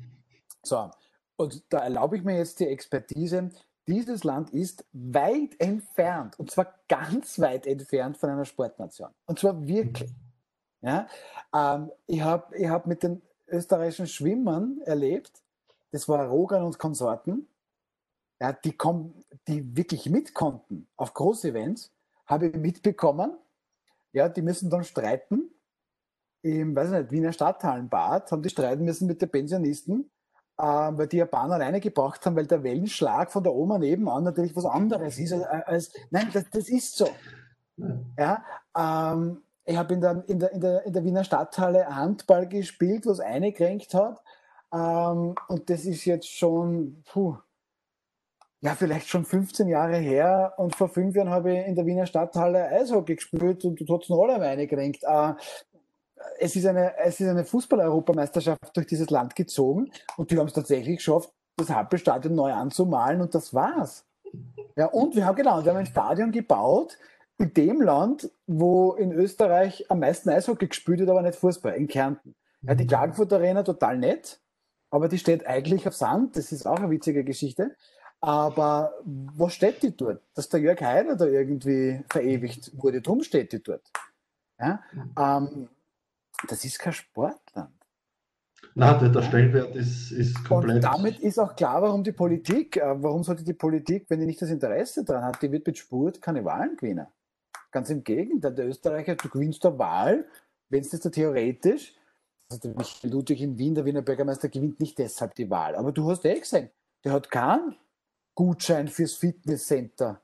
So, 0.63 0.91
und 1.37 1.63
da 1.71 1.79
erlaube 1.79 2.17
ich 2.17 2.23
mir 2.23 2.37
jetzt 2.37 2.59
die 2.59 2.67
Expertise. 2.67 3.49
Dieses 3.87 4.25
Land 4.25 4.49
ist 4.49 4.85
weit 4.91 5.57
entfernt, 5.59 6.37
und 6.37 6.51
zwar 6.51 6.73
ganz 6.89 7.39
weit 7.39 7.65
entfernt 7.65 8.17
von 8.17 8.29
einer 8.29 8.43
Sportnation. 8.43 9.09
Und 9.25 9.39
zwar 9.39 9.65
wirklich. 9.65 10.09
Mhm. 10.81 10.87
Ja? 10.87 11.07
Ähm, 11.55 11.91
ich 12.05 12.21
habe 12.21 12.57
ich 12.57 12.67
hab 12.67 12.85
mit 12.85 13.03
den 13.03 13.21
österreichischen 13.47 14.07
Schwimmern 14.07 14.81
erlebt, 14.83 15.41
das 15.91 16.09
war 16.09 16.27
Rogan 16.27 16.63
und 16.63 16.77
Konsorten, 16.77 17.47
ja, 18.39 18.53
die, 18.53 18.73
kommen, 18.73 19.23
die 19.47 19.75
wirklich 19.75 20.09
mit 20.09 20.33
konnten 20.33 20.87
auf 20.95 21.13
Großevents, 21.13 21.91
habe 22.25 22.47
ich 22.47 22.55
mitbekommen, 22.55 23.37
ja, 24.13 24.29
die 24.29 24.41
müssen 24.41 24.69
dann 24.69 24.83
streiten 24.83 25.51
im, 26.41 26.75
weiß 26.75 26.91
nicht, 26.91 27.11
Wiener 27.11 27.33
Stadthallenbad, 27.33 28.31
haben 28.31 28.41
die 28.41 28.49
streiten 28.49 28.85
müssen 28.85 29.07
mit 29.07 29.21
den 29.21 29.29
Pensionisten, 29.29 30.09
äh, 30.57 30.63
weil 30.63 31.07
die 31.07 31.17
Japaner 31.17 31.55
alleine 31.55 31.79
gebraucht 31.79 32.25
haben, 32.25 32.35
weil 32.35 32.47
der 32.47 32.63
Wellenschlag 32.63 33.31
von 33.31 33.43
der 33.43 33.53
Oma 33.53 33.77
nebenan 33.77 34.23
natürlich 34.23 34.55
was 34.55 34.65
anderes 34.65 35.17
ist 35.19 35.33
als, 35.33 35.45
als 35.45 35.93
nein, 36.09 36.29
das, 36.33 36.45
das 36.51 36.69
ist 36.69 36.95
so. 36.95 37.09
Ja, 38.17 38.43
ähm, 38.75 39.41
ich 39.65 39.77
habe 39.77 39.93
in 39.93 40.01
der, 40.01 40.23
in, 40.27 40.39
der, 40.39 40.51
in, 40.51 40.61
der, 40.61 40.85
in 40.85 40.93
der 40.93 41.03
Wiener 41.03 41.23
Stadthalle 41.23 41.93
Handball 41.93 42.47
gespielt, 42.47 43.05
was 43.05 43.19
eingekränkt 43.19 43.93
hat. 43.93 44.23
Ähm, 44.73 45.35
und 45.47 45.69
das 45.69 45.85
ist 45.85 46.05
jetzt 46.05 46.29
schon, 46.29 47.03
puh, 47.05 47.37
ja, 48.61 48.75
vielleicht 48.75 49.07
schon 49.07 49.25
15 49.25 49.67
Jahre 49.67 49.97
her 49.97 50.53
und 50.57 50.75
vor 50.75 50.89
fünf 50.89 51.15
Jahren 51.15 51.29
habe 51.29 51.53
ich 51.53 51.67
in 51.67 51.75
der 51.75 51.85
Wiener 51.85 52.05
Stadthalle 52.05 52.69
Eishockey 52.69 53.15
gespielt 53.15 53.63
und 53.65 53.79
du 53.79 53.97
hast 53.97 54.09
noch 54.09 54.23
alle 54.23 54.39
meine 54.39 54.65
gerenkt. 54.67 55.03
Äh, 55.03 55.33
es 56.39 56.55
ist 56.55 56.65
eine, 56.65 56.97
es 56.97 57.19
ist 57.19 57.27
eine 57.27 57.45
Fußball-Europameisterschaft 57.45 58.75
durch 58.75 58.87
dieses 58.87 59.09
Land 59.11 59.35
gezogen 59.35 59.91
und 60.17 60.31
die 60.31 60.37
haben 60.37 60.47
es 60.47 60.53
tatsächlich 60.53 60.97
geschafft, 60.97 61.31
das 61.55 61.69
Happelstadion 61.69 62.33
neu 62.33 62.51
anzumalen 62.51 63.21
und 63.21 63.35
das 63.35 63.53
war's. 63.53 64.05
Ja, 64.75 64.87
und 64.87 65.15
wir 65.15 65.25
haben 65.25 65.35
genau, 65.35 65.63
wir 65.63 65.71
haben 65.71 65.79
ein 65.79 65.85
Stadion 65.85 66.31
gebaut 66.31 66.97
in 67.37 67.53
dem 67.53 67.81
Land, 67.81 68.31
wo 68.47 68.93
in 68.93 69.11
Österreich 69.11 69.85
am 69.89 69.99
meisten 69.99 70.29
Eishockey 70.29 70.67
gespielt 70.67 70.99
wird, 70.99 71.09
aber 71.09 71.21
nicht 71.21 71.35
Fußball, 71.35 71.73
in 71.73 71.87
Kärnten. 71.87 72.35
Ja, 72.63 72.73
die. 72.73 72.87
Klagenfurt 72.87 73.31
Arena 73.33 73.61
total 73.61 73.97
nett, 73.97 74.39
aber 74.89 75.07
die 75.07 75.19
steht 75.19 75.45
eigentlich 75.45 75.87
auf 75.87 75.95
Sand, 75.95 76.35
das 76.35 76.51
ist 76.51 76.65
auch 76.65 76.77
eine 76.77 76.89
witzige 76.89 77.23
Geschichte. 77.23 77.75
Aber 78.21 78.93
was 79.05 79.53
steht 79.53 79.83
die 79.83 79.95
dort? 79.95 80.21
Dass 80.33 80.49
der 80.49 80.59
Jörg 80.59 80.81
Heider 80.81 81.15
da 81.15 81.25
irgendwie 81.25 82.03
verewigt 82.09 82.71
wurde, 82.75 83.01
drum 83.01 83.21
steht 83.23 83.53
die 83.53 83.61
dort. 83.61 83.91
Ja? 84.59 84.81
Ähm, 85.17 85.69
das 86.47 86.65
ist 86.65 86.79
kein 86.79 86.93
Sportland. 86.93 87.71
Nein, 88.73 89.11
der 89.11 89.21
Stellenwert 89.21 89.75
ist, 89.75 90.11
ist 90.11 90.43
komplett. 90.43 90.75
Und 90.77 90.83
damit 90.83 91.19
ist 91.19 91.39
auch 91.39 91.55
klar, 91.55 91.81
warum 91.81 92.03
die 92.03 92.11
Politik, 92.11 92.77
äh, 92.77 93.01
warum 93.01 93.23
sollte 93.23 93.43
die 93.43 93.53
Politik, 93.53 94.05
wenn 94.09 94.19
die 94.19 94.25
nicht 94.25 94.41
das 94.41 94.49
Interesse 94.49 95.03
daran 95.03 95.25
hat, 95.25 95.41
die 95.41 95.51
wird 95.51 95.65
mit 95.65 95.77
Spurt 95.77 96.21
keine 96.21 96.43
Wahlen 96.43 96.75
gewinnen. 96.75 97.07
Ganz 97.71 97.89
im 97.89 98.03
Gegenteil, 98.03 98.53
der 98.53 98.67
Österreicher, 98.67 99.15
du 99.15 99.29
gewinnst 99.29 99.63
der 99.63 99.77
Wahl, 99.77 100.25
wenn 100.69 100.81
es 100.81 100.89
das 100.89 101.01
da 101.01 101.09
theoretisch, 101.09 101.95
also 102.49 102.61
der 102.61 102.75
Michael 102.75 103.11
Ludwig 103.11 103.41
in 103.41 103.57
Wien, 103.57 103.75
der 103.75 103.85
Wiener 103.85 104.01
Bürgermeister, 104.01 104.49
gewinnt 104.49 104.79
nicht 104.79 104.97
deshalb 104.97 105.35
die 105.35 105.49
Wahl. 105.49 105.75
Aber 105.75 105.91
du 105.91 106.09
hast 106.09 106.25
eh 106.25 106.39
gesehen, 106.39 106.69
der 107.03 107.13
hat 107.13 107.29
keinen 107.29 107.75
Gutschein 108.37 108.87
fürs 108.87 109.15
Fitnesscenter 109.15 110.21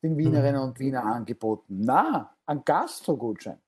den 0.00 0.16
Wienerinnen 0.16 0.62
mhm. 0.62 0.68
und 0.68 0.78
Wiener 0.78 1.04
angeboten. 1.04 1.80
Na, 1.80 2.32
ein 2.46 2.64
Gastro-Gutschein. 2.64 3.58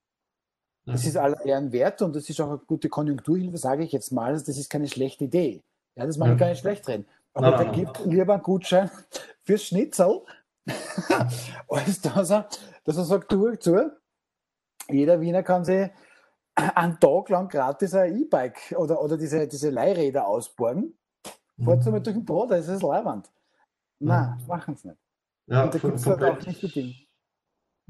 Das 0.86 1.05
ist 1.05 1.16
aller 1.16 1.45
Ehren 1.45 1.72
wert 1.72 2.01
und 2.01 2.14
das 2.14 2.28
ist 2.28 2.41
auch 2.41 2.49
eine 2.49 2.59
gute 2.59 2.88
Konjunkturhilfe, 2.88 3.59
sage 3.59 3.82
ich 3.82 3.91
jetzt 3.91 4.12
mal. 4.12 4.32
Das 4.32 4.49
ist 4.49 4.70
keine 4.70 4.86
schlechte 4.86 5.24
Idee. 5.24 5.62
Ja, 5.97 6.07
das 6.07 6.18
mag 6.18 6.32
ich 6.32 6.38
gar 6.38 6.49
nicht 6.49 6.61
schlecht 6.61 6.86
reden. 6.86 7.05
Aber 7.34 7.51
da 7.51 7.64
gibt 7.64 8.05
lieber 8.07 8.34
einen 8.34 8.43
Gutschein 8.45 8.91
fürs 9.43 9.64
Schnitzel, 9.64 10.22
als 11.68 12.01
dass 12.01 12.30
er 12.30 12.49
dass 12.84 12.97
er 12.97 13.05
sagt, 13.05 13.32
du, 13.32 13.57
zu, 13.57 13.91
jeder 14.88 15.20
Wiener 15.20 15.43
kann 15.43 15.64
sich 15.64 15.91
einen 16.55 17.01
Tag 17.01 17.28
lang 17.28 17.49
gratis 17.49 17.95
ein 17.95 18.16
E-Bike 18.16 18.74
oder, 18.76 19.03
oder 19.03 19.16
diese, 19.16 19.49
diese 19.49 19.70
Leihräder 19.70 20.28
ausborgen. 20.28 20.97
Fahrt 21.62 21.84
mhm. 21.84 21.91
mal 21.93 22.01
durch 22.01 22.16
den 22.16 22.24
Brot, 22.24 22.53
das 22.53 22.68
ist 22.68 22.82
Leihwand. 22.82 23.28
Nein, 24.01 24.34
das 24.38 24.46
machen 24.46 24.76
sie 24.76 24.88
nicht. 24.88 25.01
Ja, 25.46 25.64
Und 25.64 25.74
da 25.74 25.78
gibt 25.78 25.94
es 25.94 26.07
halt 26.07 26.22
auch 26.22 26.46
nicht 26.46 26.62
die 26.62 26.68
Dinge 26.68 26.94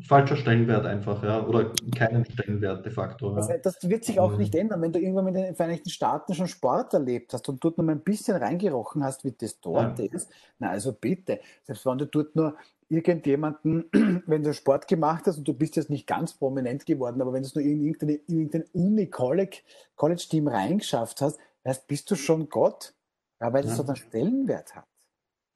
falscher 0.06 0.36
Stellenwert 0.36 0.86
einfach, 0.86 1.22
ja, 1.22 1.44
oder 1.46 1.72
keinen 1.96 2.24
Stellenwert 2.24 2.84
de 2.84 2.92
facto. 2.92 3.30
Ja. 3.30 3.46
Das, 3.46 3.62
das, 3.62 3.88
wird 3.88 4.04
sich 4.04 4.20
auch 4.20 4.36
nicht 4.36 4.54
ändern, 4.54 4.82
wenn 4.82 4.92
du 4.92 4.98
irgendwann 4.98 5.28
in 5.28 5.34
den 5.34 5.54
Vereinigten 5.54 5.90
Staaten 5.90 6.34
schon 6.34 6.48
Sport 6.48 6.94
erlebt 6.94 7.32
hast 7.32 7.48
und 7.48 7.62
dort 7.62 7.78
noch 7.78 7.84
mal 7.84 7.92
ein 7.92 8.02
bisschen 8.02 8.36
reingerochen 8.36 9.04
hast, 9.04 9.24
wie 9.24 9.32
das 9.32 9.60
dort 9.60 9.98
ja. 9.98 10.04
ist. 10.06 10.30
Na, 10.58 10.70
also 10.70 10.92
bitte, 10.92 11.40
selbst 11.64 11.84
wenn 11.86 11.98
du 11.98 12.06
dort 12.06 12.34
nur 12.34 12.56
irgendjemanden, 12.88 13.84
wenn 14.26 14.42
du 14.42 14.54
Sport 14.54 14.88
gemacht 14.88 15.26
hast 15.26 15.38
und 15.38 15.48
du 15.48 15.54
bist 15.54 15.76
jetzt 15.76 15.90
nicht 15.90 16.06
ganz 16.06 16.34
prominent 16.34 16.86
geworden, 16.86 17.20
aber 17.20 17.32
wenn 17.32 17.42
du 17.42 17.48
es 17.48 17.54
nur 17.54 17.64
in 17.64 17.80
irgendein, 17.80 18.20
irgendein 18.26 18.64
Uni-College-Team 18.72 20.48
reingeschafft 20.48 21.20
hast, 21.20 21.38
weißt, 21.64 21.86
bist 21.86 22.10
du 22.10 22.16
schon 22.16 22.48
Gott, 22.48 22.94
ja, 23.40 23.52
weil 23.52 23.62
das 23.62 23.72
ja. 23.72 23.76
so 23.76 23.86
einen 23.86 23.96
Stellenwert 23.96 24.74
hat. 24.74 24.89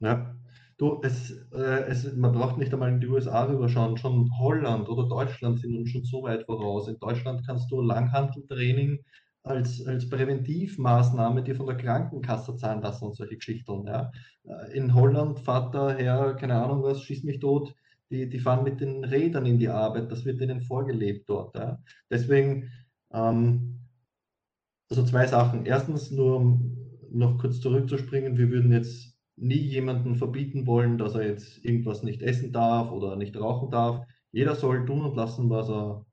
Ja, 0.05 0.35
Du, 0.77 1.01
es, 1.05 1.31
äh, 1.53 1.85
es, 1.89 2.17
man 2.17 2.33
braucht 2.33 2.59
nicht 2.59 2.73
einmal 2.73 2.91
in 2.93 3.01
die 3.01 3.07
USA 3.07 3.45
rüberschauen. 3.45 3.97
Schon 3.97 4.29
Holland 4.39 4.89
oder 4.89 5.09
Deutschland 5.09 5.61
sind 5.61 5.77
uns 5.77 5.91
schon 5.91 6.05
so 6.05 6.25
weit 6.25 6.47
voraus. 6.47 6.89
In 6.89 6.99
Deutschland 6.99 7.47
kannst 7.47 7.71
du 7.71 7.81
Langhanteltraining 7.81 8.99
als, 9.45 9.87
als 9.87 10.09
Präventivmaßnahme 10.09 11.45
dir 11.45 11.55
von 11.55 11.67
der 11.67 11.77
Krankenkasse 11.77 12.57
zahlen 12.57 12.83
lassen 12.83 13.05
und 13.05 13.17
solche 13.17 13.37
Geschichten. 13.37 13.87
Ja. 13.87 14.11
Äh, 14.45 14.77
in 14.77 14.95
Holland 14.95 15.39
Vater, 15.39 15.95
Herr, 15.97 16.35
keine 16.35 16.57
Ahnung 16.61 16.83
was, 16.83 17.03
schießt 17.03 17.25
mich 17.25 17.39
tot, 17.39 17.75
die, 18.11 18.29
die 18.29 18.41
fahren 18.41 18.65
mit 18.65 18.81
den 18.81 19.05
Rädern 19.05 19.47
in 19.47 19.59
die 19.59 19.69
Arbeit, 19.69 20.11
das 20.11 20.25
wird 20.25 20.41
ihnen 20.41 20.61
vorgelebt 20.63 21.29
dort. 21.29 21.55
Ja. 21.55 21.79
Deswegen, 22.11 22.71
ähm, 23.13 23.81
also 24.91 25.05
zwei 25.05 25.27
Sachen. 25.27 25.67
Erstens, 25.67 26.11
nur 26.11 26.37
um 26.37 26.77
noch 27.13 27.39
kurz 27.39 27.61
zurückzuspringen, 27.61 28.39
wir 28.39 28.51
würden 28.51 28.73
jetzt 28.73 29.14
nie 29.37 29.57
jemanden 29.57 30.17
verbieten 30.17 30.67
wollen, 30.67 30.99
dass 30.99 31.15
er 31.15 31.27
jetzt 31.27 31.65
irgendwas 31.65 32.03
nicht 32.03 32.23
essen 32.23 32.53
darf 32.53 32.91
oder 32.93 33.17
nicht 33.17 33.37
rauchen 33.37 33.71
darf. 33.71 34.07
Jeder 34.33 34.55
soll 34.55 34.87
tun 34.87 35.03
und 35.03 35.17
lassen, 35.17 35.51
was 35.51 35.69
er 35.69 36.07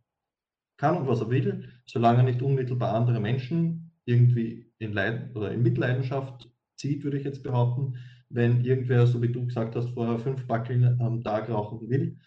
kann 0.78 0.98
und 0.98 1.08
was 1.08 1.22
er 1.22 1.30
will, 1.30 1.70
solange 1.86 2.20
er 2.20 2.24
nicht 2.24 2.42
unmittelbar 2.42 2.96
andere 2.96 3.20
Menschen 3.20 3.92
irgendwie 4.06 4.72
in 4.80 4.94
Leid 4.94 5.36
oder 5.36 5.52
in 5.52 5.62
Mitleidenschaft 5.62 6.50
zieht, 6.76 7.04
würde 7.04 7.18
ich 7.18 7.24
jetzt 7.24 7.44
behaupten. 7.44 7.98
Wenn 8.30 8.64
irgendwer, 8.66 9.06
so 9.06 9.22
wie 9.22 9.32
du 9.32 9.46
gesagt 9.46 9.76
hast, 9.76 9.90
vorher 9.90 10.18
fünf 10.18 10.48
Backeln 10.48 11.00
am 11.02 11.24
Tag 11.24 11.50
rauchen 11.50 11.88
will, 11.90 12.18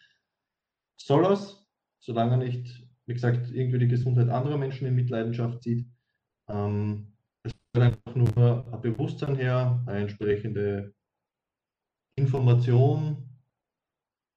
soll 0.96 1.24
er 1.24 1.38
solange 1.98 2.32
er 2.32 2.36
nicht, 2.36 2.86
wie 3.06 3.14
gesagt, 3.14 3.50
irgendwie 3.50 3.78
die 3.78 3.88
Gesundheit 3.88 4.28
anderer 4.28 4.58
Menschen 4.58 4.86
in 4.86 4.94
Mitleidenschaft 4.94 5.62
zieht. 5.62 5.86
Ähm, 6.48 7.13
einfach 7.82 8.14
nur 8.14 8.72
ein 8.72 8.80
Bewusstsein 8.80 9.36
her, 9.36 9.82
eine 9.86 10.00
entsprechende 10.00 10.94
Information, 12.16 13.34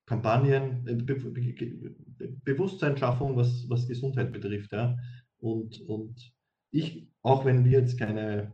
Kampagnen, 0.05 0.87
äh, 0.87 0.95
Be 0.95 1.15
Be 1.15 2.37
Bewusstseinsschaffung, 2.43 3.35
was, 3.35 3.69
was 3.69 3.87
Gesundheit 3.87 4.31
betrifft. 4.31 4.71
Ja. 4.71 4.97
Und, 5.37 5.79
und 5.81 6.33
ich, 6.71 7.09
auch 7.21 7.45
wenn 7.45 7.65
wir 7.65 7.79
jetzt 7.79 7.97
keine 7.99 8.53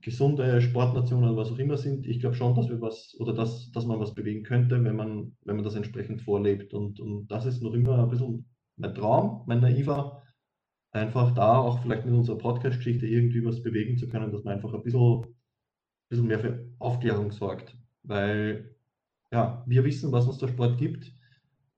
gesunde 0.00 0.60
Sportnation 0.60 1.22
oder 1.22 1.36
was 1.36 1.52
auch 1.52 1.58
immer 1.58 1.76
sind, 1.76 2.06
ich 2.06 2.20
glaube 2.20 2.34
schon, 2.34 2.56
dass 2.56 2.68
wir 2.68 2.80
was 2.80 3.14
oder 3.20 3.32
dass, 3.32 3.70
dass 3.70 3.86
man 3.86 4.00
was 4.00 4.14
bewegen 4.14 4.42
könnte, 4.42 4.82
wenn 4.82 4.96
man, 4.96 5.36
wenn 5.44 5.56
man 5.56 5.64
das 5.64 5.76
entsprechend 5.76 6.22
vorlebt. 6.22 6.74
Und, 6.74 6.98
und 6.98 7.28
das 7.28 7.46
ist 7.46 7.62
noch 7.62 7.74
immer 7.74 8.02
ein 8.02 8.10
bisschen 8.10 8.46
mein 8.76 8.94
Traum, 8.94 9.44
mein 9.46 9.60
naiver 9.60 10.21
einfach 10.92 11.32
da 11.34 11.58
auch 11.58 11.82
vielleicht 11.82 12.04
mit 12.06 12.14
unserer 12.14 12.38
Podcast-Geschichte 12.38 13.06
irgendwie 13.06 13.44
was 13.44 13.62
bewegen 13.62 13.96
zu 13.96 14.08
können, 14.08 14.30
dass 14.30 14.44
man 14.44 14.54
einfach 14.54 14.72
ein 14.74 14.82
bisschen, 14.82 15.26
bisschen 16.08 16.26
mehr 16.26 16.38
für 16.38 16.66
Aufklärung 16.78 17.32
sorgt. 17.32 17.76
Weil 18.02 18.76
ja, 19.32 19.64
wir 19.66 19.84
wissen, 19.84 20.12
was 20.12 20.26
uns 20.26 20.38
der 20.38 20.48
Sport 20.48 20.78
gibt. 20.78 21.12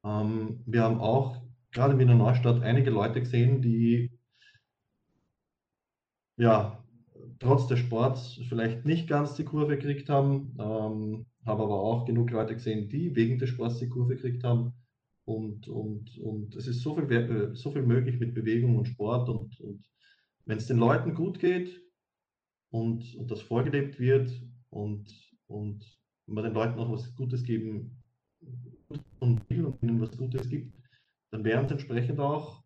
Ähm, 0.05 0.63
wir 0.67 0.83
haben 0.83 1.01
auch 1.01 1.41
gerade 1.73 1.95
in 1.95 1.99
Wiener 2.01 2.15
Neustadt 2.15 2.63
einige 2.63 2.91
Leute 2.91 3.21
gesehen, 3.21 3.63
die 3.63 4.11
ja, 6.37 6.85
trotz 7.39 7.69
des 7.69 7.79
Sports 7.79 8.41
vielleicht 8.49 8.85
nicht 8.85 9.09
ganz 9.09 9.35
die 9.35 9.45
Kurve 9.45 9.77
gekriegt 9.77 10.09
haben, 10.09 10.57
ähm, 10.59 11.27
habe 11.47 11.63
aber 11.63 11.81
auch 11.81 12.05
genug 12.07 12.31
Leute 12.31 12.55
gesehen, 12.55 12.89
die 12.89 13.15
wegen 13.15 13.39
des 13.39 13.51
Sports 13.51 13.79
die 13.79 13.89
Kurve 13.89 14.17
gekriegt 14.17 14.43
haben. 14.45 14.73
Und, 15.25 15.69
und, 15.69 16.19
und 16.19 16.55
es 16.55 16.67
ist 16.67 16.81
so 16.81 16.95
viel, 16.95 17.11
äh, 17.11 17.55
so 17.55 17.71
viel 17.71 17.83
möglich 17.83 18.19
mit 18.21 18.35
Bewegung 18.35 18.77
und 18.77 18.87
Sport. 18.87 19.29
Und, 19.29 19.59
und 19.61 19.85
wenn 20.45 20.59
es 20.59 20.67
den 20.67 20.79
Leuten 20.79 21.15
gut 21.15 21.39
geht 21.39 21.81
und, 22.71 23.15
und 23.15 23.31
das 23.31 23.41
vorgelebt 23.41 23.99
wird 23.99 24.31
und, 24.71 25.11
und 25.47 25.99
man 26.27 26.45
den 26.45 26.55
Leuten 26.55 26.79
auch 26.79 26.91
was 26.91 27.15
Gutes 27.15 27.43
geben 27.43 28.03
und 29.21 29.49
will 29.49 29.67
und 29.67 29.83
ihnen 29.83 30.01
was 30.01 30.17
Gutes 30.17 30.49
gibt, 30.49 30.75
dann 31.31 31.45
werden 31.45 31.67
es 31.67 31.73
entsprechend 31.73 32.21
auch 32.21 32.63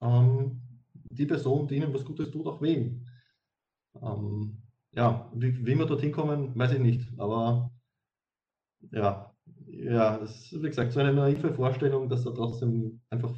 ähm, 0.00 0.60
die 0.92 1.26
Person, 1.26 1.66
die 1.66 1.76
ihnen 1.76 1.94
was 1.94 2.04
Gutes 2.04 2.30
tut, 2.30 2.46
auch 2.46 2.60
wählen. 2.60 3.08
Ähm, 4.00 4.62
ja, 4.92 5.30
wie, 5.34 5.66
wie 5.66 5.74
wir 5.74 5.86
dorthin 5.86 6.12
kommen, 6.12 6.56
weiß 6.56 6.72
ich 6.72 6.80
nicht. 6.80 7.08
Aber 7.18 7.72
ja, 8.92 9.33
ja, 9.82 10.18
das 10.18 10.30
ist, 10.30 10.62
wie 10.62 10.68
gesagt, 10.68 10.92
so 10.92 11.00
eine 11.00 11.12
naive 11.12 11.52
Vorstellung, 11.54 12.08
dass 12.08 12.24
da 12.24 12.30
trotzdem 12.30 13.00
einfach, 13.10 13.34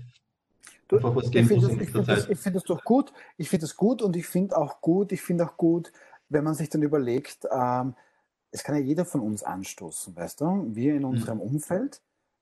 du, 0.89 0.97
einfach 0.97 1.17
was 1.17 1.31
geben 1.31 1.49
muss 1.55 1.69
in 1.69 1.81
Ich 1.81 1.91
finde 1.91 2.07
das, 2.07 2.25
find 2.25 2.57
das 2.57 2.65
doch 2.65 2.83
gut. 2.85 3.13
Ich 3.37 3.49
finde 3.49 3.65
das 3.65 3.77
gut 3.77 4.03
und 4.03 4.17
ich 4.17 4.27
finde 4.27 4.57
auch 4.57 4.81
gut, 4.81 5.13
ich 5.13 5.23
finde 5.23 5.45
auch 5.45 5.57
gut, 5.57 5.93
wenn 6.29 6.45
man 6.45 6.55
sich 6.55 6.69
dann 6.69 6.83
überlegt, 6.83 7.47
ähm, 7.51 7.95
es 8.51 8.65
kann 8.65 8.77
ja 8.77 8.81
jeder 8.81 9.05
von 9.05 9.21
uns 9.21 9.43
anstoßen, 9.43 10.17
weißt 10.17 10.41
du? 10.41 10.67
Wir 10.69 10.95
in 10.95 11.01
mhm. 11.01 11.09
unserem 11.09 11.39
mhm. 11.39 11.45
Umfeld, 11.45 12.01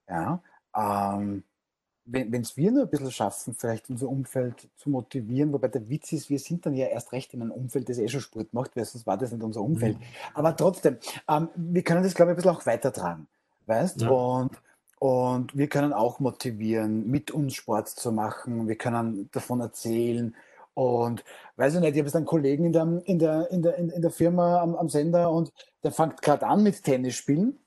ja, 0.08 0.42
ähm, 0.76 1.44
wenn 2.06 2.42
es 2.42 2.56
wir 2.56 2.70
nur 2.70 2.82
ein 2.82 2.90
bisschen 2.90 3.10
schaffen, 3.10 3.54
vielleicht 3.54 3.88
unser 3.88 4.08
Umfeld 4.08 4.68
zu 4.76 4.90
motivieren, 4.90 5.52
wobei 5.54 5.68
der 5.68 5.88
Witz 5.88 6.12
ist, 6.12 6.28
wir 6.28 6.38
sind 6.38 6.66
dann 6.66 6.74
ja 6.74 6.86
erst 6.86 7.12
recht 7.12 7.32
in 7.32 7.40
einem 7.40 7.50
Umfeld, 7.50 7.88
das 7.88 7.98
eh 7.98 8.08
schon 8.08 8.20
Sport 8.20 8.52
macht, 8.52 8.76
weil 8.76 8.84
sonst 8.84 9.06
war 9.06 9.16
das 9.16 9.32
nicht 9.32 9.42
unser 9.42 9.62
Umfeld. 9.62 9.98
Mhm. 9.98 10.04
Aber 10.34 10.54
trotzdem, 10.54 10.98
ähm, 11.28 11.48
wir 11.56 11.82
können 11.82 12.02
das, 12.02 12.14
glaube 12.14 12.32
ich, 12.32 12.34
ein 12.34 12.36
bisschen 12.36 12.50
auch 12.50 12.66
weitertragen. 12.66 13.26
Weißt? 13.66 14.02
Ja. 14.02 14.10
Und, 14.10 14.52
und 14.98 15.56
wir 15.56 15.68
können 15.68 15.92
auch 15.92 16.20
motivieren, 16.20 17.08
mit 17.08 17.30
uns 17.30 17.54
Sport 17.54 17.88
zu 17.88 18.12
machen. 18.12 18.68
Wir 18.68 18.76
können 18.76 19.28
davon 19.32 19.60
erzählen. 19.60 20.34
Und 20.74 21.24
weiß 21.56 21.74
ich 21.74 21.80
nicht, 21.80 21.92
ich 21.92 21.98
habe 21.98 22.08
jetzt 22.08 22.16
einen 22.16 22.26
Kollegen 22.26 22.66
in 22.66 22.72
der, 22.72 23.02
in 23.04 23.18
der, 23.18 23.50
in 23.50 23.62
der, 23.62 23.76
in 23.76 24.02
der 24.02 24.10
Firma 24.10 24.60
am, 24.60 24.74
am 24.74 24.88
Sender 24.88 25.30
und 25.30 25.52
der 25.84 25.92
fängt 25.92 26.20
gerade 26.20 26.46
an 26.46 26.64
mit 26.64 26.82
Tennis 26.82 27.14
spielen 27.14 27.58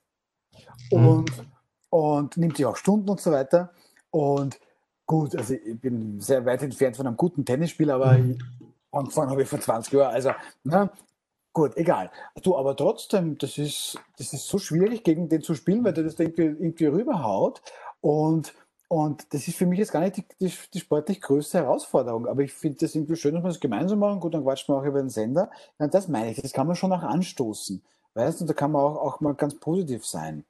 und, 0.91 1.37
mhm. 1.37 1.45
und 1.89 2.37
nimmt 2.37 2.57
sich 2.57 2.65
auch 2.65 2.75
Stunden 2.75 3.09
und 3.09 3.21
so 3.21 3.31
weiter. 3.31 3.71
Und 4.11 4.59
gut, 5.05 5.35
also 5.35 5.53
ich 5.53 5.79
bin 5.79 6.19
sehr 6.19 6.45
weit 6.45 6.63
entfernt 6.63 6.97
von 6.97 7.07
einem 7.07 7.15
guten 7.15 7.45
Tennisspieler, 7.45 7.95
aber 7.95 8.13
mhm. 8.17 8.37
angefangen 8.91 9.31
habe 9.31 9.43
ich 9.43 9.47
vor 9.47 9.61
20 9.61 9.93
Jahren. 9.93 10.13
Also, 10.13 10.31
ne, 10.65 10.89
Gut, 11.57 11.75
egal. 11.75 12.11
Du, 12.43 12.55
aber 12.55 12.75
trotzdem, 12.75 13.35
das 13.39 13.57
ist, 13.57 13.97
das 14.19 14.31
ist 14.31 14.45
so 14.45 14.59
schwierig, 14.59 15.03
gegen 15.03 15.27
den 15.27 15.41
zu 15.41 15.55
spielen, 15.55 15.83
weil 15.83 15.91
der 15.91 16.03
das 16.03 16.13
da 16.15 16.23
irgendwie, 16.23 16.43
irgendwie 16.43 16.85
rüberhaut. 16.85 17.63
Und, 17.99 18.53
und 18.89 19.25
das 19.33 19.47
ist 19.47 19.57
für 19.57 19.65
mich 19.65 19.79
jetzt 19.79 19.91
gar 19.91 20.01
nicht 20.01 20.17
die, 20.17 20.25
die, 20.39 20.53
die 20.71 20.79
sportlich 20.79 21.19
größte 21.19 21.57
Herausforderung. 21.57 22.27
Aber 22.27 22.43
ich 22.43 22.53
finde 22.53 22.77
das 22.81 22.93
irgendwie 22.93 23.15
schön, 23.15 23.33
dass 23.33 23.43
wir 23.43 23.47
das 23.47 23.59
gemeinsam 23.59 23.97
machen. 23.97 24.19
Gut, 24.19 24.35
dann 24.35 24.43
quatschen 24.43 24.75
wir 24.75 24.79
auch 24.79 24.85
über 24.85 24.99
den 24.99 25.09
Sender. 25.09 25.49
Ja, 25.79 25.87
das 25.87 26.07
meine 26.07 26.29
ich, 26.29 26.39
das 26.39 26.53
kann 26.53 26.67
man 26.67 26.75
schon 26.75 26.93
auch 26.93 27.01
anstoßen. 27.01 27.81
Weißt 28.13 28.39
du, 28.41 28.45
da 28.45 28.53
kann 28.53 28.71
man 28.71 28.83
auch, 28.83 28.97
auch 28.97 29.19
mal 29.19 29.33
ganz 29.33 29.55
positiv 29.55 30.05
sein. 30.05 30.45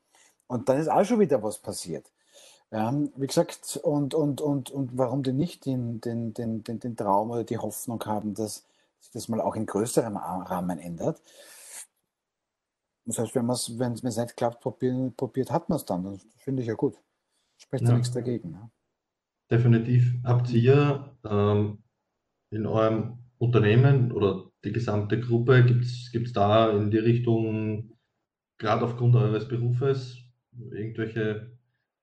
Und 0.48 0.68
dann 0.68 0.78
ist 0.78 0.90
auch 0.90 1.06
schon 1.06 1.22
wieder 1.22 1.42
was 1.42 1.58
passiert. 1.58 2.12
Ja, 2.70 2.94
wie 3.16 3.28
gesagt, 3.28 3.80
und, 3.82 4.14
und, 4.14 4.42
und, 4.42 4.72
und 4.72 4.98
warum 4.98 5.24
denn 5.24 5.38
nicht 5.38 5.66
den, 5.66 6.02
den, 6.02 6.34
den, 6.34 6.66
den, 6.66 6.82
den 6.82 6.98
Traum 6.98 7.32
oder 7.32 7.46
die 7.46 7.60
Hoffnung 7.60 8.04
haben, 8.04 8.34
dass 8.34 8.66
sich 9.00 9.12
das 9.12 9.28
mal 9.28 9.42
auch 9.42 9.56
in 9.56 9.66
größerem 9.66 10.18
Rahmen 10.18 10.80
ändert. 10.80 11.22
Das 13.06 13.20
heißt, 13.20 13.36
wenn 13.36 13.50
es 13.50 13.80
wenn 13.80 13.94
es 13.94 14.04
nicht 14.04 14.36
klappt, 14.36 14.62
probieren, 14.62 15.16
probiert 15.16 15.52
hat 15.52 15.70
man 15.70 15.78
es 15.78 15.86
dann. 15.86 16.04
Das 16.04 16.26
finde 16.38 16.62
ich 16.62 16.68
ja 16.68 16.74
gut. 16.74 16.96
Spricht 17.58 17.88
ja, 17.88 17.94
nichts 17.94 18.12
dagegen. 18.12 18.52
Ne? 18.52 18.70
Definitiv. 19.50 20.14
Habt 20.24 20.50
ihr 20.52 21.18
ähm, 21.24 21.84
in 22.52 22.66
eurem 22.66 23.20
Unternehmen 23.38 24.12
oder 24.12 24.52
die 24.64 24.72
gesamte 24.72 25.20
Gruppe, 25.20 25.64
gibt 25.66 25.86
es 25.86 26.34
da 26.34 26.72
in 26.72 26.92
die 26.92 26.98
Richtung, 26.98 27.98
gerade 28.58 28.84
aufgrund 28.84 29.16
eures 29.16 29.48
Berufes, 29.48 30.18
irgendwelche 30.72 31.57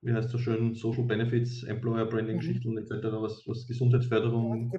wie 0.05 0.13
heißt 0.13 0.29
so 0.29 0.37
schön, 0.37 0.75
Social 0.75 1.03
Benefits, 1.03 1.63
Employer 1.63 2.05
Branding 2.05 2.37
Geschichten 2.37 2.71
mhm. 2.71 2.77
etc., 2.77 3.07
was, 3.13 3.41
was 3.47 3.65
Gesundheitsförderung. 3.65 4.71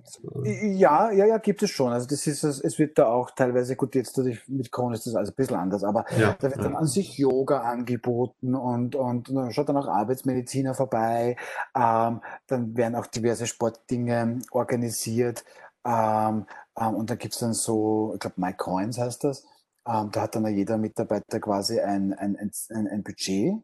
Äh, 0.45 0.72
ja, 0.72 1.11
ja, 1.11 1.27
ja, 1.27 1.39
gibt 1.39 1.64
es 1.64 1.70
schon. 1.70 1.93
Also 1.93 2.07
das 2.07 2.27
ist, 2.29 2.45
es 2.45 2.79
wird 2.79 2.97
da 2.97 3.07
auch 3.07 3.33
teilweise, 3.33 3.74
gut, 3.74 3.97
jetzt 3.97 4.16
mit 4.47 4.70
Corona 4.70 4.95
ist 4.95 5.07
das 5.07 5.16
alles 5.16 5.31
ein 5.31 5.35
bisschen 5.35 5.57
anders, 5.57 5.83
aber 5.83 6.05
ja, 6.16 6.37
da 6.39 6.51
wird 6.51 6.64
dann 6.64 6.77
an 6.77 6.87
sich 6.87 7.18
Yoga 7.18 7.61
angeboten 7.61 8.55
und, 8.55 8.95
und, 8.95 9.29
und 9.29 9.53
schaut 9.53 9.68
dann 9.68 9.77
auch 9.77 9.89
Arbeitsmediziner 9.89 10.74
vorbei. 10.74 11.37
Ähm, 11.74 12.20
dann 12.47 12.77
werden 12.77 12.95
auch 12.95 13.07
diverse 13.07 13.49
Sportdinge 13.49 14.39
organisiert. 14.53 15.45
Ähm, 15.85 16.47
ähm, 16.79 16.95
und 16.95 17.11
da 17.11 17.16
gibt 17.16 17.35
es 17.35 17.41
dann 17.41 17.53
so, 17.53 18.12
ich 18.14 18.20
glaube, 18.20 18.41
MyCoins 18.41 18.99
heißt 18.99 19.24
das. 19.24 19.45
Ähm, 19.89 20.11
da 20.12 20.22
hat 20.22 20.37
dann 20.37 20.47
jeder 20.47 20.79
Mitarbeiter 20.79 21.41
quasi 21.41 21.81
ein, 21.81 22.12
ein, 22.12 22.37
ein, 22.37 22.87
ein 22.87 23.03
Budget 23.03 23.55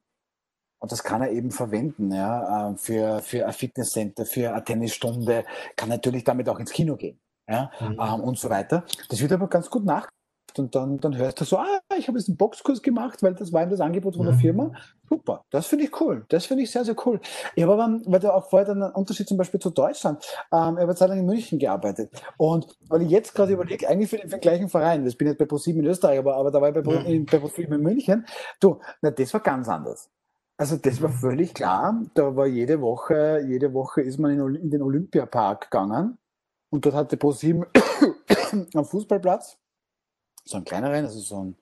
und 0.82 0.90
das 0.90 1.04
kann 1.04 1.22
er 1.22 1.30
eben 1.30 1.52
verwenden, 1.52 2.10
ja, 2.10 2.70
äh, 2.70 2.76
für, 2.76 3.20
für 3.20 3.46
ein 3.46 3.52
Fitnesscenter, 3.52 4.26
für 4.26 4.52
eine 4.52 4.64
Tennisstunde, 4.64 5.44
kann 5.76 5.88
natürlich 5.88 6.24
damit 6.24 6.48
auch 6.48 6.58
ins 6.58 6.72
Kino 6.72 6.96
gehen, 6.96 7.20
ja, 7.48 7.70
mhm. 7.80 8.00
Ähm, 8.00 8.20
und 8.20 8.36
so 8.36 8.50
weiter. 8.50 8.84
Das 9.08 9.20
wird 9.20 9.30
aber 9.30 9.48
ganz 9.48 9.70
gut 9.70 9.84
nach. 9.84 10.08
Und 10.58 10.74
dann, 10.74 10.98
dann 10.98 11.16
hörst 11.16 11.40
du 11.40 11.44
so, 11.44 11.56
ah, 11.56 11.80
ich 11.96 12.08
habe 12.08 12.18
jetzt 12.18 12.28
einen 12.28 12.36
Boxkurs 12.36 12.82
gemacht, 12.82 13.22
weil 13.22 13.32
das 13.32 13.52
war 13.52 13.62
eben 13.62 13.70
das 13.70 13.80
Angebot 13.80 14.16
von 14.16 14.26
der 14.26 14.34
mhm. 14.34 14.40
Firma. 14.40 14.72
Super, 15.08 15.44
das 15.50 15.66
finde 15.66 15.84
ich 15.84 16.00
cool. 16.00 16.26
Das 16.28 16.46
finde 16.46 16.64
ich 16.64 16.70
sehr, 16.70 16.84
sehr 16.84 16.96
cool. 17.06 17.20
Ich 17.54 17.62
habe 17.62 17.72
aber, 17.72 18.00
weil 18.04 18.20
du 18.20 18.34
auch 18.34 18.50
vorher 18.50 18.66
dann 18.66 18.82
einen 18.82 18.92
Unterschied 18.92 19.28
zum 19.28 19.38
Beispiel 19.38 19.60
zu 19.60 19.70
Deutschland, 19.70 20.22
ähm, 20.52 20.76
ich 20.76 20.82
habe 20.82 20.94
Zeit 20.96 21.08
lang 21.08 21.20
in 21.20 21.26
München 21.26 21.60
gearbeitet. 21.60 22.10
Und 22.38 22.76
weil 22.88 23.02
ich 23.02 23.10
jetzt 23.10 23.34
gerade 23.34 23.52
überlege, 23.52 23.88
eigentlich 23.88 24.10
für 24.10 24.16
den, 24.16 24.28
für 24.28 24.36
den 24.36 24.42
gleichen 24.42 24.68
Verein, 24.68 25.04
das 25.04 25.14
bin 25.14 25.28
jetzt 25.28 25.38
bei 25.38 25.46
ProSieben 25.46 25.84
in 25.84 25.88
Österreich, 25.88 26.18
aber, 26.18 26.34
aber 26.34 26.50
da 26.50 26.60
war 26.60 26.68
ich 26.68 26.74
bei, 26.74 26.82
mhm. 26.82 27.24
bei 27.24 27.38
ProSieben 27.38 27.74
in 27.74 27.82
München, 27.82 28.26
du, 28.58 28.80
na, 29.00 29.12
das 29.12 29.32
war 29.32 29.40
ganz 29.40 29.68
anders. 29.68 30.10
Also 30.62 30.76
das 30.76 31.02
war 31.02 31.10
völlig 31.10 31.54
klar. 31.54 32.06
Da 32.14 32.36
war 32.36 32.46
jede 32.46 32.80
Woche, 32.80 33.44
jede 33.48 33.74
Woche 33.74 34.00
ist 34.00 34.20
man 34.20 34.30
in, 34.54 34.70
den 34.70 34.80
Olympiapark 34.80 35.62
gegangen 35.62 36.18
und 36.70 36.86
dort 36.86 36.94
hatte 36.94 37.16
ProSieben 37.16 37.66
am 38.72 38.84
Fußballplatz, 38.84 39.58
so 40.44 40.58
ein 40.58 40.64
kleineren, 40.64 41.04
also 41.04 41.18
so 41.18 41.42
ein, 41.42 41.56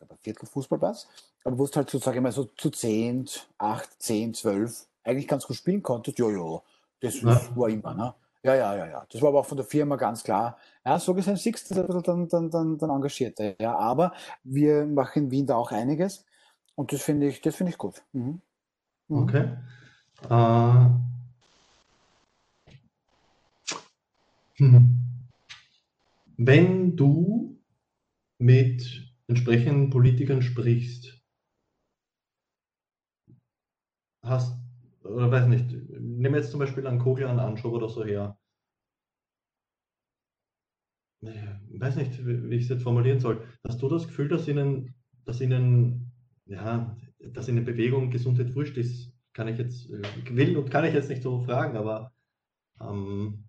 ein 0.00 0.18
Viertelfußballplatz, 0.20 1.06
aber 1.44 1.60
wo 1.60 1.66
du 1.66 1.76
halt 1.76 1.90
so, 1.90 1.98
sage 1.98 2.16
ich 2.16 2.22
mal, 2.24 2.32
so 2.32 2.46
zu 2.56 2.70
10, 2.70 3.28
8, 3.56 4.02
10, 4.02 4.34
12 4.34 4.88
eigentlich 5.04 5.28
ganz 5.28 5.46
gut 5.46 5.54
spielen 5.54 5.84
konntest, 5.84 6.18
ja, 6.18 6.28
ja, 6.28 6.60
das 7.00 7.20
ja. 7.20 7.40
war 7.54 7.68
immer, 7.68 7.94
ne? 7.94 8.14
Ja, 8.42 8.56
ja, 8.56 8.74
ja, 8.74 8.86
ja. 8.86 9.06
Das 9.12 9.22
war 9.22 9.28
aber 9.28 9.40
auch 9.40 9.46
von 9.46 9.58
der 9.58 9.66
Firma 9.66 9.94
ganz 9.94 10.24
klar. 10.24 10.58
Ja, 10.84 10.98
so 10.98 11.14
gesehen 11.14 11.36
siehst 11.36 11.70
du 11.70 11.84
dann, 11.84 12.28
dann, 12.28 12.50
dann, 12.50 12.78
dann 12.78 12.90
engagiert. 12.90 13.38
Ja, 13.60 13.76
aber 13.76 14.12
wir 14.42 14.86
machen 14.86 15.24
in 15.24 15.30
Wien 15.30 15.46
da 15.46 15.54
auch 15.54 15.70
einiges. 15.70 16.24
Und 16.78 16.92
das 16.92 17.02
finde 17.02 17.26
ich, 17.26 17.40
das 17.40 17.56
finde 17.56 17.72
ich 17.72 17.76
gut. 17.76 18.04
Mhm. 18.12 18.40
Mhm. 19.08 19.22
Okay. 19.24 19.56
Äh, 20.30 20.90
hm. 24.58 25.00
Wenn 26.36 26.94
du 26.94 27.60
mit 28.38 29.12
entsprechenden 29.26 29.90
Politikern 29.90 30.40
sprichst, 30.40 31.20
hast, 34.22 34.56
oder 35.02 35.32
weiß 35.32 35.48
nicht, 35.48 35.72
nehmen 35.72 36.36
jetzt 36.36 36.52
zum 36.52 36.60
Beispiel 36.60 36.86
einen 36.86 37.00
Kogel 37.00 37.26
an 37.26 37.40
Anschub 37.40 37.72
oder 37.72 37.88
so 37.88 38.04
her. 38.04 38.38
weiß 41.22 41.96
nicht, 41.96 42.24
wie 42.24 42.54
ich 42.54 42.62
es 42.62 42.68
jetzt 42.68 42.84
formulieren 42.84 43.18
soll. 43.18 43.44
Hast 43.66 43.82
du 43.82 43.88
das 43.88 44.06
Gefühl, 44.06 44.28
dass 44.28 44.46
ihnen, 44.46 44.94
dass 45.24 45.40
ihnen 45.40 46.07
ja, 46.48 46.96
dass 47.32 47.48
in 47.48 47.56
der 47.56 47.62
Bewegung 47.62 48.10
Gesundheit 48.10 48.54
wurscht 48.54 48.76
ist, 48.76 49.12
kann 49.32 49.48
ich 49.48 49.58
jetzt, 49.58 49.90
äh, 49.90 50.02
will 50.36 50.56
und 50.56 50.70
kann 50.70 50.84
ich 50.84 50.94
jetzt 50.94 51.08
nicht 51.08 51.22
so 51.22 51.40
fragen, 51.42 51.76
aber 51.76 52.12
ähm, 52.80 53.44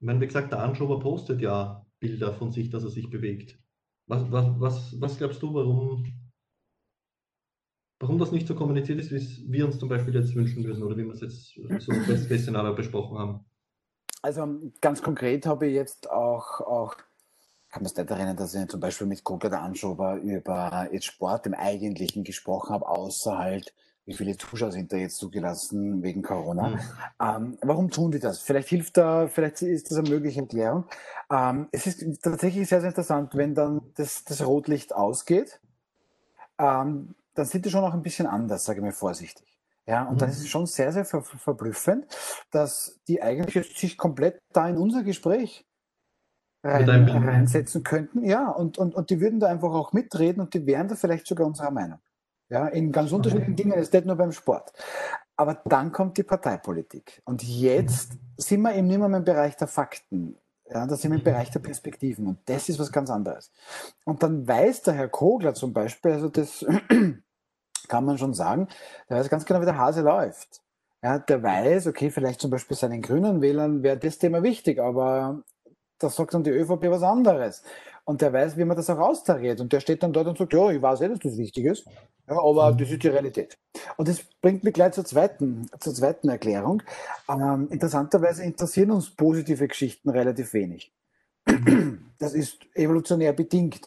meine, 0.00 0.20
wie 0.20 0.26
gesagt, 0.26 0.52
der 0.52 0.62
Anschober 0.62 1.00
postet 1.00 1.40
ja 1.40 1.84
Bilder 1.98 2.32
von 2.32 2.52
sich, 2.52 2.70
dass 2.70 2.84
er 2.84 2.90
sich 2.90 3.10
bewegt. 3.10 3.58
Was, 4.06 4.30
was, 4.30 4.46
was, 4.60 5.00
was 5.00 5.18
glaubst 5.18 5.42
du, 5.42 5.52
warum, 5.52 6.06
warum 7.98 8.18
das 8.18 8.32
nicht 8.32 8.46
so 8.46 8.54
kommuniziert 8.54 9.00
ist, 9.00 9.10
wie 9.10 9.52
wir 9.52 9.66
uns 9.66 9.78
zum 9.78 9.88
Beispiel 9.88 10.14
jetzt 10.14 10.34
wünschen 10.34 10.64
würden 10.64 10.82
oder 10.82 10.96
wie 10.96 11.04
wir 11.04 11.12
es 11.12 11.20
jetzt 11.20 11.54
so 11.54 11.92
Best-Case-Szenario 12.06 12.74
besprochen 12.74 13.18
haben? 13.18 13.44
Also 14.22 14.72
ganz 14.80 15.02
konkret 15.02 15.46
habe 15.46 15.66
ich 15.66 15.74
jetzt 15.74 16.10
auch, 16.10 16.60
auch 16.60 16.96
kann 17.70 17.82
mich 17.82 17.96
nicht 17.96 18.10
erinnern, 18.10 18.36
dass 18.36 18.54
ich 18.54 18.68
zum 18.68 18.80
Beispiel 18.80 19.06
mit 19.06 19.24
Kogler 19.24 19.50
der 19.50 19.62
Anschober 19.62 20.16
über 20.16 20.88
jetzt 20.90 21.06
Sport 21.06 21.46
im 21.46 21.54
Eigentlichen 21.54 22.24
gesprochen 22.24 22.74
habe, 22.74 22.88
außer 22.88 23.36
halt, 23.36 23.74
wie 24.06 24.14
viele 24.14 24.36
Zuschauer 24.38 24.72
sind 24.72 24.90
da 24.90 24.96
jetzt 24.96 25.18
zugelassen 25.18 26.02
wegen 26.02 26.22
Corona. 26.22 26.68
Mhm. 26.68 26.80
Ähm, 27.20 27.58
warum 27.60 27.90
tun 27.90 28.10
die 28.10 28.20
das? 28.20 28.40
Vielleicht 28.40 28.68
hilft 28.68 28.96
da, 28.96 29.28
vielleicht 29.28 29.60
ist 29.60 29.90
das 29.90 29.98
eine 29.98 30.08
mögliche 30.08 30.40
Erklärung. 30.40 30.86
Ähm, 31.30 31.68
es 31.72 31.86
ist 31.86 32.22
tatsächlich 32.22 32.68
sehr, 32.68 32.80
sehr 32.80 32.88
interessant, 32.88 33.34
wenn 33.34 33.54
dann 33.54 33.82
das, 33.96 34.24
das 34.24 34.44
Rotlicht 34.46 34.94
ausgeht, 34.94 35.60
ähm, 36.58 37.14
dann 37.34 37.46
sind 37.46 37.66
die 37.66 37.70
schon 37.70 37.84
auch 37.84 37.92
ein 37.92 38.02
bisschen 38.02 38.26
anders, 38.26 38.64
sage 38.64 38.78
ich 38.78 38.84
mal 38.84 38.92
vorsichtig. 38.92 39.46
Ja, 39.86 40.04
und 40.04 40.14
mhm. 40.14 40.18
dann 40.18 40.30
ist 40.30 40.40
es 40.40 40.48
schon 40.48 40.66
sehr, 40.66 40.92
sehr 40.92 41.04
ver 41.04 41.22
verblüffend, 41.22 42.06
dass 42.50 42.98
die 43.08 43.22
eigentlich 43.22 43.78
sich 43.78 43.96
komplett 43.96 44.38
da 44.52 44.68
in 44.68 44.76
unser 44.76 45.02
Gespräch 45.02 45.66
rein, 46.68 47.08
reinsetzen 47.08 47.82
könnten. 47.82 48.24
Ja, 48.24 48.50
und, 48.50 48.78
und, 48.78 48.94
und 48.94 49.10
die 49.10 49.20
würden 49.20 49.40
da 49.40 49.48
einfach 49.48 49.72
auch 49.72 49.92
mitreden 49.92 50.40
und 50.40 50.54
die 50.54 50.66
wären 50.66 50.88
da 50.88 50.94
vielleicht 50.94 51.26
sogar 51.26 51.46
unserer 51.46 51.70
Meinung. 51.70 51.98
Ja, 52.50 52.66
in 52.68 52.92
ganz 52.92 53.12
unterschiedlichen 53.12 53.56
Dingen, 53.56 53.72
es 53.72 53.88
ist 53.88 53.92
nicht 53.92 54.06
nur 54.06 54.16
beim 54.16 54.32
Sport. 54.32 54.72
Aber 55.36 55.60
dann 55.66 55.92
kommt 55.92 56.16
die 56.16 56.22
Parteipolitik. 56.22 57.22
Und 57.24 57.42
jetzt 57.42 58.12
sind 58.38 58.62
wir 58.62 58.74
eben 58.74 58.86
nicht 58.86 58.98
mehr 58.98 59.14
im 59.14 59.24
Bereich 59.24 59.56
der 59.56 59.68
Fakten. 59.68 60.36
Ja, 60.70 60.86
da 60.86 60.96
sind 60.96 61.12
wir 61.12 61.18
im 61.18 61.24
Bereich 61.24 61.50
der 61.50 61.60
Perspektiven. 61.60 62.26
Und 62.26 62.38
das 62.46 62.68
ist 62.68 62.78
was 62.78 62.90
ganz 62.90 63.10
anderes. 63.10 63.52
Und 64.04 64.22
dann 64.22 64.48
weiß 64.48 64.82
der 64.82 64.94
Herr 64.94 65.08
Kogler 65.08 65.54
zum 65.54 65.72
Beispiel, 65.72 66.12
also 66.12 66.28
das 66.28 66.64
kann 67.88 68.04
man 68.04 68.18
schon 68.18 68.34
sagen, 68.34 68.68
der 69.08 69.18
weiß 69.18 69.28
ganz 69.28 69.44
genau, 69.44 69.60
wie 69.60 69.66
der 69.66 69.78
Hase 69.78 70.02
läuft. 70.02 70.62
Ja, 71.02 71.18
der 71.18 71.42
weiß, 71.42 71.86
okay, 71.86 72.10
vielleicht 72.10 72.40
zum 72.40 72.50
Beispiel 72.50 72.76
seinen 72.76 73.02
grünen 73.02 73.40
Wählern 73.40 73.82
wäre 73.82 73.98
das 73.98 74.18
Thema 74.18 74.42
wichtig, 74.42 74.80
aber 74.80 75.44
da 75.98 76.08
sagt 76.08 76.34
dann 76.34 76.44
die 76.44 76.50
ÖVP 76.50 76.90
was 76.90 77.02
anderes. 77.02 77.62
Und 78.04 78.22
der 78.22 78.32
weiß, 78.32 78.56
wie 78.56 78.64
man 78.64 78.76
das 78.76 78.88
auch 78.88 78.98
austariert. 78.98 79.60
Und 79.60 79.72
der 79.72 79.80
steht 79.80 80.02
dann 80.02 80.12
dort 80.12 80.28
und 80.28 80.38
sagt, 80.38 80.52
ja, 80.54 80.70
ich 80.70 80.80
weiß 80.80 81.02
eh, 81.02 81.08
dass 81.08 81.18
das 81.18 81.36
wichtig 81.36 81.66
ist, 81.66 81.86
ja, 82.28 82.38
aber 82.38 82.72
mhm. 82.72 82.78
das 82.78 82.90
ist 82.90 83.02
die 83.02 83.08
Realität. 83.08 83.58
Und 83.96 84.08
das 84.08 84.22
bringt 84.40 84.64
mich 84.64 84.74
gleich 84.74 84.92
zur 84.92 85.04
zweiten, 85.04 85.68
zur 85.80 85.94
zweiten 85.94 86.28
Erklärung. 86.28 86.82
Ähm, 87.28 87.68
interessanterweise 87.70 88.44
interessieren 88.44 88.90
uns 88.90 89.10
positive 89.10 89.66
Geschichten 89.66 90.10
relativ 90.10 90.52
wenig. 90.52 90.92
Das 92.18 92.34
ist 92.34 92.58
evolutionär 92.74 93.32
bedingt. 93.32 93.80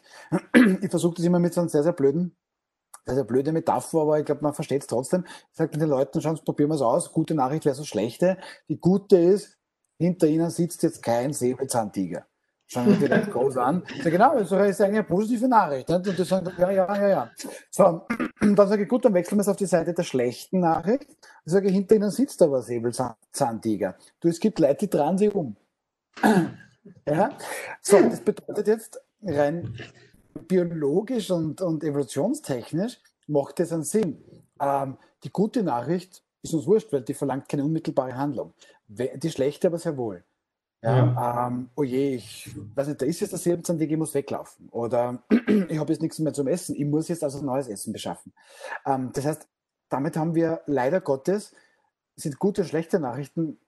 Ich 0.80 0.90
versuche 0.90 1.16
das 1.16 1.24
immer 1.24 1.38
mit 1.38 1.52
so 1.52 1.60
einem 1.60 1.68
sehr, 1.68 1.82
sehr 1.82 1.92
blöden, 1.92 2.34
sehr, 3.04 3.16
sehr 3.16 3.24
blöde 3.24 3.52
Metapher, 3.52 4.00
aber 4.00 4.18
ich 4.18 4.24
glaube, 4.24 4.42
man 4.42 4.54
versteht 4.54 4.82
es 4.82 4.86
trotzdem. 4.86 5.24
Ich 5.50 5.56
sage 5.58 5.76
den 5.76 5.88
Leuten, 5.88 6.20
schauen 6.20 6.36
Sie, 6.36 6.42
probieren 6.42 6.70
wir 6.70 6.76
es 6.76 6.80
aus. 6.80 7.12
Gute 7.12 7.34
Nachricht 7.34 7.64
wäre 7.64 7.74
so 7.74 7.84
schlechte. 7.84 8.38
Die 8.68 8.80
gute 8.80 9.18
ist, 9.18 9.58
hinter 10.02 10.26
ihnen 10.26 10.50
sitzt 10.50 10.82
jetzt 10.82 11.02
kein 11.02 11.32
Säbelzahntiger. 11.32 12.26
Schauen 12.66 12.98
wir 13.00 13.08
Leute 13.08 13.30
groß 13.30 13.58
an. 13.58 13.82
Ja, 14.02 14.10
genau, 14.10 14.32
das 14.34 14.46
ist 14.46 14.52
eigentlich 14.52 14.82
eine 14.82 15.04
positive 15.04 15.46
Nachricht. 15.46 15.88
Nicht? 15.90 16.08
Und 16.08 16.18
die 16.18 16.24
sagen, 16.24 16.50
ja, 16.58 16.70
ja, 16.70 16.96
ja, 16.96 17.08
ja. 17.08 17.30
So, 17.70 18.06
dann 18.40 18.56
sage 18.56 18.84
ich, 18.84 18.88
gut, 18.88 19.04
dann 19.04 19.12
wechseln 19.12 19.36
wir 19.36 19.42
es 19.42 19.48
auf 19.48 19.56
die 19.56 19.66
Seite 19.66 19.92
der 19.92 20.02
schlechten 20.04 20.60
Nachricht. 20.60 21.10
Ich 21.44 21.52
sage, 21.52 21.68
hinter 21.68 21.96
ihnen 21.96 22.10
sitzt 22.10 22.40
aber 22.40 22.58
ein 22.58 22.62
Säbelzahntiger. 22.62 23.96
Du, 24.20 24.28
es 24.28 24.40
gibt 24.40 24.58
Leute, 24.58 24.86
die 24.86 24.90
drehen 24.90 25.18
sich 25.18 25.34
um. 25.34 25.54
ja? 27.06 27.36
So, 27.82 28.00
das 28.00 28.20
bedeutet 28.20 28.66
jetzt 28.66 29.00
rein 29.22 29.74
biologisch 30.48 31.30
und, 31.30 31.60
und 31.60 31.84
evolutionstechnisch 31.84 32.98
macht 33.26 33.60
das 33.60 33.72
einen 33.72 33.84
Sinn. 33.84 34.24
Ähm, 34.58 34.96
die 35.24 35.30
gute 35.30 35.62
Nachricht 35.62 36.22
ist 36.42 36.54
uns 36.54 36.66
wurscht, 36.66 36.92
weil 36.92 37.02
die 37.02 37.14
verlangt 37.14 37.48
keine 37.48 37.64
unmittelbare 37.64 38.16
Handlung. 38.16 38.52
Die 38.98 39.30
schlechte 39.30 39.68
aber 39.68 39.78
sehr 39.78 39.96
wohl. 39.96 40.24
Ja. 40.82 41.46
Ähm, 41.46 41.70
oh 41.76 41.84
je, 41.84 42.16
ich 42.16 42.50
weiß 42.74 42.88
nicht, 42.88 43.00
da 43.00 43.06
ist 43.06 43.20
jetzt 43.20 43.30
der 43.30 43.38
Säbelzahntiger, 43.38 43.92
ich 43.92 43.98
muss 43.98 44.14
weglaufen. 44.14 44.68
Oder 44.70 45.22
ich 45.68 45.78
habe 45.78 45.92
jetzt 45.92 46.02
nichts 46.02 46.18
mehr 46.18 46.32
zum 46.32 46.48
Essen, 46.48 46.74
ich 46.74 46.84
muss 46.84 47.08
jetzt 47.08 47.22
also 47.22 47.42
neues 47.42 47.68
Essen 47.68 47.92
beschaffen. 47.92 48.32
Ähm, 48.84 49.10
das 49.12 49.24
heißt, 49.24 49.48
damit 49.88 50.16
haben 50.16 50.34
wir 50.34 50.62
leider 50.66 51.00
Gottes, 51.00 51.54
sind 52.16 52.38
gute 52.38 52.62
und 52.62 52.68
schlechte 52.68 52.98
Nachrichten 52.98 53.58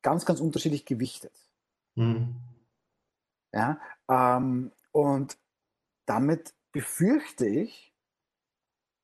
ganz, 0.00 0.24
ganz 0.24 0.40
unterschiedlich 0.40 0.86
gewichtet. 0.86 1.32
Mhm. 1.96 2.36
Ja, 3.52 3.78
ähm, 4.08 4.72
und 4.90 5.36
damit 6.06 6.54
befürchte 6.72 7.46
ich, 7.46 7.92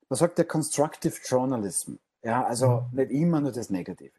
man 0.09 0.17
sagt 0.17 0.39
der 0.39 0.45
Constructive 0.45 1.15
Journalism, 1.23 1.95
ja, 2.23 2.43
also 2.43 2.87
mhm. 2.91 2.97
nicht 2.97 3.11
immer 3.11 3.39
nur 3.39 3.51
das 3.51 3.69
Negative 3.69 4.11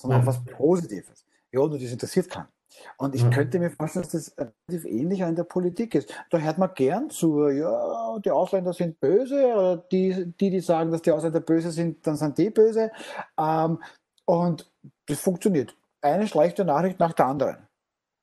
sondern 0.00 0.22
auch 0.22 0.26
was 0.26 0.44
Positives. 0.44 1.24
Ja, 1.52 1.60
nur 1.60 1.78
das 1.78 1.90
interessiert 1.90 2.28
keinen. 2.28 2.48
Und 2.96 3.14
ich 3.14 3.28
könnte 3.30 3.58
mir 3.58 3.70
vorstellen, 3.70 4.04
dass 4.04 4.12
das 4.12 4.34
relativ 4.38 4.84
ähnlich 4.84 5.20
in 5.20 5.34
der 5.34 5.44
Politik 5.44 5.94
ist. 5.94 6.14
Da 6.30 6.38
hört 6.38 6.58
man 6.58 6.70
gern 6.74 7.10
zu, 7.10 7.48
ja, 7.48 8.18
die 8.18 8.30
Ausländer 8.30 8.72
sind 8.72 9.00
böse, 9.00 9.54
oder 9.54 9.76
die, 9.76 10.32
die, 10.38 10.50
die 10.50 10.60
sagen, 10.60 10.90
dass 10.90 11.02
die 11.02 11.10
Ausländer 11.10 11.40
böse 11.40 11.70
sind, 11.72 12.06
dann 12.06 12.16
sind 12.16 12.38
die 12.38 12.50
böse. 12.50 12.90
Ähm, 13.38 13.82
und 14.24 14.70
das 15.06 15.20
funktioniert. 15.20 15.76
Eine 16.00 16.26
schlechte 16.26 16.64
Nachricht 16.64 17.00
nach 17.00 17.12
der 17.12 17.26
anderen. 17.26 17.56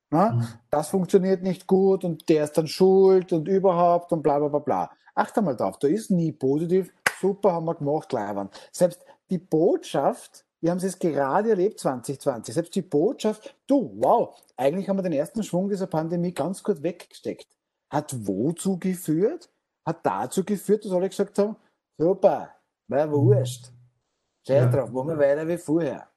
Na, 0.09 0.32
mhm. 0.32 0.47
Das 0.69 0.89
funktioniert 0.89 1.43
nicht 1.43 1.67
gut 1.67 2.05
und 2.05 2.30
der 2.30 2.45
ist 2.45 2.57
dann 2.57 2.67
schuld 2.67 3.34
und 3.34 3.47
überhaupt 3.47 4.11
und 4.13 4.23
bla 4.23 4.39
bla 4.39 4.47
bla 4.47 4.59
bla. 4.59 4.91
Achte 5.13 5.41
mal 5.41 5.55
drauf, 5.55 5.78
da 5.80 5.88
ist 5.88 6.11
nie 6.11 6.32
positiv, 6.32 6.93
super 7.19 7.51
haben 7.51 7.65
wir 7.65 7.75
gemacht, 7.75 8.13
Leibern. 8.13 8.49
Selbst 8.71 9.03
die 9.30 9.39
Botschaft, 9.39 10.45
wir 10.62 10.72
haben 10.72 10.80
es 10.80 10.99
gerade 10.99 11.51
erlebt 11.51 11.80
2020, 11.80 12.53
selbst 12.53 12.76
die 12.76 12.82
Botschaft, 12.82 13.55
du, 13.68 13.91
wow, 13.95 14.36
eigentlich 14.55 14.89
haben 14.89 14.97
wir 14.97 15.03
den 15.03 15.14
ersten 15.14 15.43
Schwung 15.43 15.70
dieser 15.70 15.88
Pandemie 15.88 16.34
ganz 16.34 16.64
gut 16.64 16.82
weggesteckt. 16.82 17.47
Hat 17.91 18.16
wozu 18.28 18.80
geführt? 18.80 19.49
Hat 19.86 20.05
dazu 20.05 20.43
geführt, 20.43 20.84
dass 20.84 20.91
alle 20.91 21.10
gesagt 21.10 21.38
haben, 21.39 21.55
super, 21.97 22.55
war 22.89 23.12
wurscht. 23.12 23.72
Scheiß 24.47 24.64
ja. 24.64 24.70
drauf, 24.70 24.91
machen 24.91 25.10
wir 25.10 25.20
weiter 25.20 25.47
wie 25.47 25.58
vorher. 25.58 26.10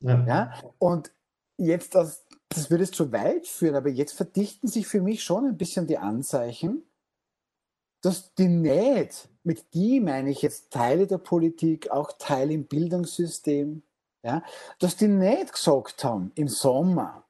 Ja. 0.00 0.24
ja? 0.26 0.52
Und 0.78 1.12
jetzt, 1.56 1.94
das, 1.94 2.26
das 2.48 2.70
würde 2.70 2.84
es 2.84 2.90
zu 2.90 3.10
weit 3.12 3.46
führen, 3.46 3.76
aber 3.76 3.88
jetzt 3.88 4.12
verdichten 4.12 4.68
sich 4.68 4.86
für 4.86 5.00
mich 5.00 5.24
schon 5.24 5.46
ein 5.46 5.56
bisschen 5.56 5.86
die 5.86 5.98
Anzeichen, 5.98 6.82
dass 8.02 8.34
die 8.34 8.48
nicht, 8.48 9.28
mit 9.42 9.74
die 9.74 10.00
meine 10.00 10.30
ich 10.30 10.42
jetzt 10.42 10.72
Teile 10.72 11.06
der 11.06 11.18
Politik, 11.18 11.90
auch 11.90 12.12
Teile 12.18 12.52
im 12.52 12.66
Bildungssystem, 12.66 13.82
ja, 14.26 14.42
dass 14.80 14.96
die 14.96 15.08
nicht 15.08 15.52
gesagt 15.52 16.02
haben 16.02 16.32
im 16.34 16.48
Sommer, 16.48 17.24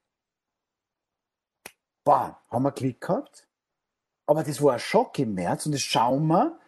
boah, 2.04 2.40
haben 2.50 2.62
wir 2.62 2.72
Glück 2.72 3.00
gehabt, 3.02 3.46
aber 4.26 4.42
das 4.42 4.62
war 4.62 4.72
ein 4.72 4.78
Schock 4.78 5.18
im 5.18 5.34
März 5.34 5.66
und 5.66 5.72
jetzt 5.72 5.82
schauen 5.82 6.26
wir, 6.26 6.58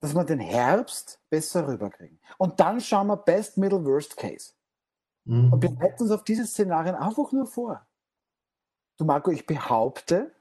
dass 0.00 0.14
wir 0.14 0.24
den 0.24 0.38
Herbst 0.38 1.20
besser 1.30 1.66
rüberkriegen. 1.66 2.20
Und 2.36 2.60
dann 2.60 2.80
schauen 2.80 3.08
wir 3.08 3.16
Best, 3.16 3.56
Middle, 3.56 3.84
Worst 3.84 4.16
Case. 4.16 4.52
Mhm. 5.24 5.52
Und 5.52 5.60
bereiten 5.60 6.02
uns 6.02 6.12
auf 6.12 6.24
diese 6.24 6.46
Szenarien 6.46 6.94
einfach 6.94 7.32
nur 7.32 7.46
vor. 7.46 7.84
Du 8.98 9.04
Marco, 9.04 9.30
ich 9.30 9.46
behaupte, 9.46 10.34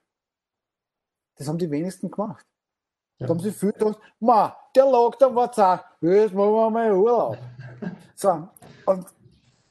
das 1.36 1.48
haben 1.48 1.58
die 1.58 1.72
wenigsten 1.72 2.12
gemacht. 2.12 2.46
Ja. 3.20 3.28
Da 3.28 3.34
haben 3.34 3.40
sie 3.40 3.52
viel 3.52 3.72
gedacht, 3.72 4.00
ma, 4.20 4.56
der 4.76 4.86
Lockdown 4.86 5.34
war 5.34 5.52
zack, 5.52 5.98
jetzt 6.02 6.34
machen 6.34 6.52
wir 6.52 6.70
mal 6.70 6.92
Urlaub. 6.92 7.38
so, 8.16 8.48
und 8.88 9.06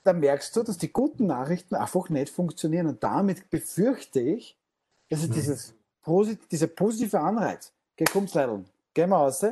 da 0.04 0.12
merkst 0.12 0.54
du, 0.54 0.62
dass 0.62 0.78
die 0.78 0.92
guten 0.92 1.26
Nachrichten 1.26 1.74
einfach 1.74 2.08
nicht 2.10 2.28
funktionieren. 2.28 2.86
Und 2.86 3.02
damit 3.02 3.50
befürchte 3.50 4.20
ich, 4.20 4.56
dass 5.08 5.22
es 5.22 5.28
mhm. 5.28 5.32
dieses, 5.32 5.74
dieser 6.50 6.66
positive 6.68 7.18
Anreiz, 7.18 7.72
geh, 7.96 8.04
komm's 8.04 8.34
Leidl, 8.34 8.64
gehen 8.94 9.10
wir 9.10 9.16
raus, 9.16 9.44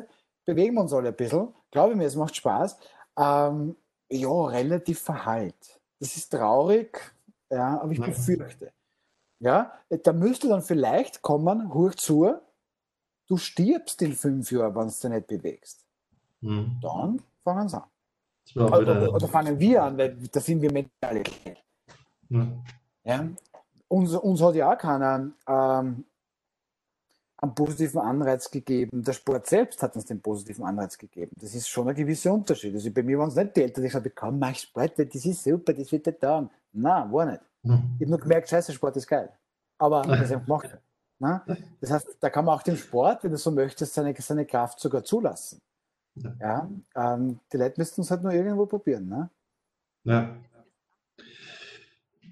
bewegen 0.44 0.74
wir 0.74 0.82
uns 0.82 0.92
alle 0.92 1.08
ein 1.08 1.16
bisschen, 1.16 1.48
glaube 1.70 1.96
mir, 1.96 2.06
es 2.06 2.14
macht 2.14 2.36
Spaß, 2.36 2.76
ähm, 3.18 3.76
ja, 4.10 4.46
relativ 4.46 5.00
verhallt. 5.00 5.80
Das 5.98 6.16
ist 6.16 6.30
traurig, 6.30 7.00
ja, 7.50 7.80
aber 7.80 7.92
ich 7.92 8.00
befürchte. 8.00 8.72
Ja, 9.40 9.72
da 9.88 10.12
müsste 10.12 10.48
dann 10.48 10.62
vielleicht 10.62 11.22
kommen, 11.22 11.74
hoch 11.74 11.94
zu, 11.94 12.34
du 13.26 13.36
stirbst 13.36 14.00
in 14.02 14.12
fünf 14.12 14.50
Jahren, 14.52 14.74
wenn 14.74 14.88
du 14.88 14.94
dich 14.94 15.04
nicht 15.04 15.26
bewegst. 15.26 15.84
Mhm. 16.40 16.78
Dann 16.80 17.22
fangen 17.42 17.68
sie 17.68 17.76
an. 17.76 17.88
Oder, 18.54 19.12
oder, 19.12 19.28
fangen 19.28 19.58
wir 19.58 19.82
an, 19.82 19.98
weil 19.98 20.16
da 20.30 20.40
sind 20.40 20.60
wir 20.62 20.72
mental. 20.72 21.22
Mhm. 22.28 22.62
Ja? 23.04 23.28
Uns, 23.88 24.14
uns 24.14 24.42
hat 24.42 24.54
ja 24.54 24.72
auch 24.72 24.78
keiner 24.78 25.30
ähm, 25.48 26.04
einen 27.44 27.54
positiven 27.54 28.00
Anreiz 28.00 28.50
gegeben. 28.50 29.02
Der 29.02 29.12
Sport 29.12 29.46
selbst 29.46 29.82
hat 29.82 29.94
uns 29.94 30.06
den 30.06 30.20
positiven 30.20 30.64
Anreiz 30.64 30.96
gegeben. 30.98 31.32
Das 31.40 31.54
ist 31.54 31.68
schon 31.68 31.88
ein 31.88 31.94
gewisser 31.94 32.32
Unterschied. 32.32 32.74
Also 32.74 32.90
bei 32.90 33.02
mir 33.02 33.18
waren 33.18 33.28
es 33.28 33.36
nicht 33.36 33.56
die 33.56 33.62
Eltern, 33.62 33.82
die 33.82 33.88
gesagt 33.88 34.06
haben, 34.06 34.12
komm, 34.14 34.38
mach 34.38 34.54
Sport, 34.54 34.98
weil 34.98 35.06
das 35.06 35.24
ist 35.24 35.44
super, 35.44 35.72
das 35.72 35.90
wird 35.92 36.06
dir 36.06 36.18
taugen. 36.18 36.50
Nein, 36.72 37.12
war 37.12 37.26
nicht. 37.26 37.42
Mhm. 37.62 37.96
Ich 37.98 38.02
habe 38.02 38.10
nur 38.10 38.20
gemerkt, 38.20 38.48
scheiße, 38.48 38.72
Sport 38.72 38.96
ist 38.96 39.06
geil. 39.06 39.30
Aber 39.78 40.02
das 40.02 40.30
habe 40.30 40.40
ich 40.40 40.46
gemacht. 40.46 40.78
Ne? 41.18 41.42
Das 41.80 41.90
heißt, 41.90 42.16
da 42.20 42.30
kann 42.30 42.44
man 42.44 42.56
auch 42.56 42.62
den 42.62 42.76
Sport, 42.76 43.24
wenn 43.24 43.30
du 43.30 43.36
so 43.36 43.50
möchtest, 43.50 43.94
seine, 43.94 44.14
seine 44.18 44.46
Kraft 44.46 44.80
sogar 44.80 45.04
zulassen. 45.04 45.60
Ja, 46.40 46.70
ähm, 46.94 47.40
die 47.52 47.56
Leute 47.56 47.74
müssten 47.78 48.02
es 48.02 48.10
halt 48.10 48.22
nur 48.22 48.32
irgendwo 48.32 48.66
probieren. 48.66 49.08
Ne? 49.08 49.30
Ja. 50.04 50.36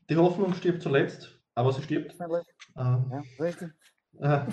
Die 0.09 0.17
Hoffnung 0.17 0.55
stirbt 0.55 0.83
zuletzt, 0.83 1.41
aber 1.55 1.73
sie 1.73 1.83
stirbt. 1.83 2.15
Ähm, 2.21 3.11
ja, 3.11 3.23
richtig. 3.41 3.71
Äh, 4.19 4.47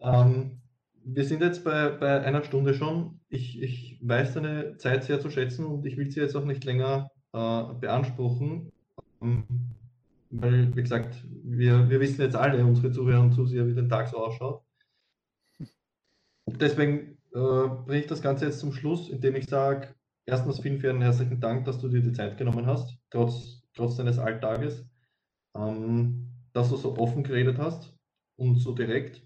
ähm, 0.00 0.60
wir 1.02 1.24
sind 1.24 1.42
jetzt 1.42 1.64
bei, 1.64 1.90
bei 1.90 2.20
einer 2.22 2.44
Stunde 2.44 2.74
schon. 2.74 3.20
Ich, 3.28 3.60
ich 3.62 3.98
weiß 4.02 4.34
deine 4.34 4.76
Zeit 4.76 5.04
sehr 5.04 5.20
zu 5.20 5.30
schätzen 5.30 5.64
und 5.64 5.86
ich 5.86 5.96
will 5.96 6.10
sie 6.10 6.20
jetzt 6.20 6.36
auch 6.36 6.44
nicht 6.44 6.64
länger 6.64 7.10
äh, 7.32 7.62
beanspruchen. 7.80 8.72
Ähm, 9.22 9.44
weil, 10.30 10.74
wie 10.76 10.82
gesagt, 10.82 11.24
wir, 11.44 11.88
wir 11.88 12.00
wissen 12.00 12.20
jetzt 12.20 12.36
alle, 12.36 12.64
unsere 12.64 12.90
Zuhörer 12.90 13.20
und 13.20 13.32
Zuseher, 13.32 13.66
wie 13.66 13.74
der 13.74 13.88
Tag 13.88 14.08
so 14.08 14.18
ausschaut. 14.18 14.62
Deswegen 16.46 17.15
äh, 17.36 17.68
bringe 17.84 18.00
ich 18.00 18.06
das 18.06 18.22
Ganze 18.22 18.46
jetzt 18.46 18.60
zum 18.60 18.72
Schluss, 18.72 19.10
indem 19.10 19.36
ich 19.36 19.46
sage, 19.46 19.94
erstens 20.24 20.60
vielen, 20.60 20.80
vielen 20.80 21.02
herzlichen 21.02 21.38
Dank, 21.38 21.66
dass 21.66 21.78
du 21.78 21.88
dir 21.88 22.00
die 22.00 22.12
Zeit 22.12 22.38
genommen 22.38 22.66
hast, 22.66 22.96
trotz, 23.10 23.62
trotz 23.74 23.96
deines 23.96 24.18
Alltages, 24.18 24.86
ähm, 25.54 26.32
dass 26.54 26.70
du 26.70 26.76
so 26.76 26.96
offen 26.96 27.22
geredet 27.22 27.58
hast 27.58 27.94
und 28.36 28.56
so 28.56 28.72
direkt. 28.72 29.22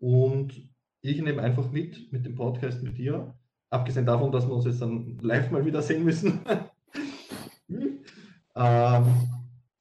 Und 0.00 0.70
ich 1.00 1.20
nehme 1.20 1.42
einfach 1.42 1.70
mit, 1.72 2.12
mit 2.12 2.24
dem 2.24 2.36
Podcast 2.36 2.80
mit 2.82 2.96
dir, 2.96 3.34
abgesehen 3.70 4.06
davon, 4.06 4.30
dass 4.30 4.46
wir 4.46 4.54
uns 4.54 4.66
jetzt 4.66 4.80
dann 4.80 5.18
live 5.18 5.50
mal 5.50 5.66
wieder 5.66 5.82
sehen 5.82 6.04
müssen. 6.04 6.44
ähm, 8.54 9.06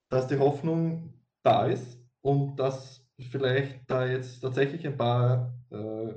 dass 0.10 0.28
die 0.28 0.40
Hoffnung 0.40 1.14
da 1.44 1.68
ist 1.68 2.00
und 2.22 2.56
dass 2.58 3.08
vielleicht 3.20 3.82
da 3.88 4.08
jetzt 4.08 4.40
tatsächlich 4.40 4.86
ein 4.88 4.98
paar 4.98 5.54
äh, 5.70 6.14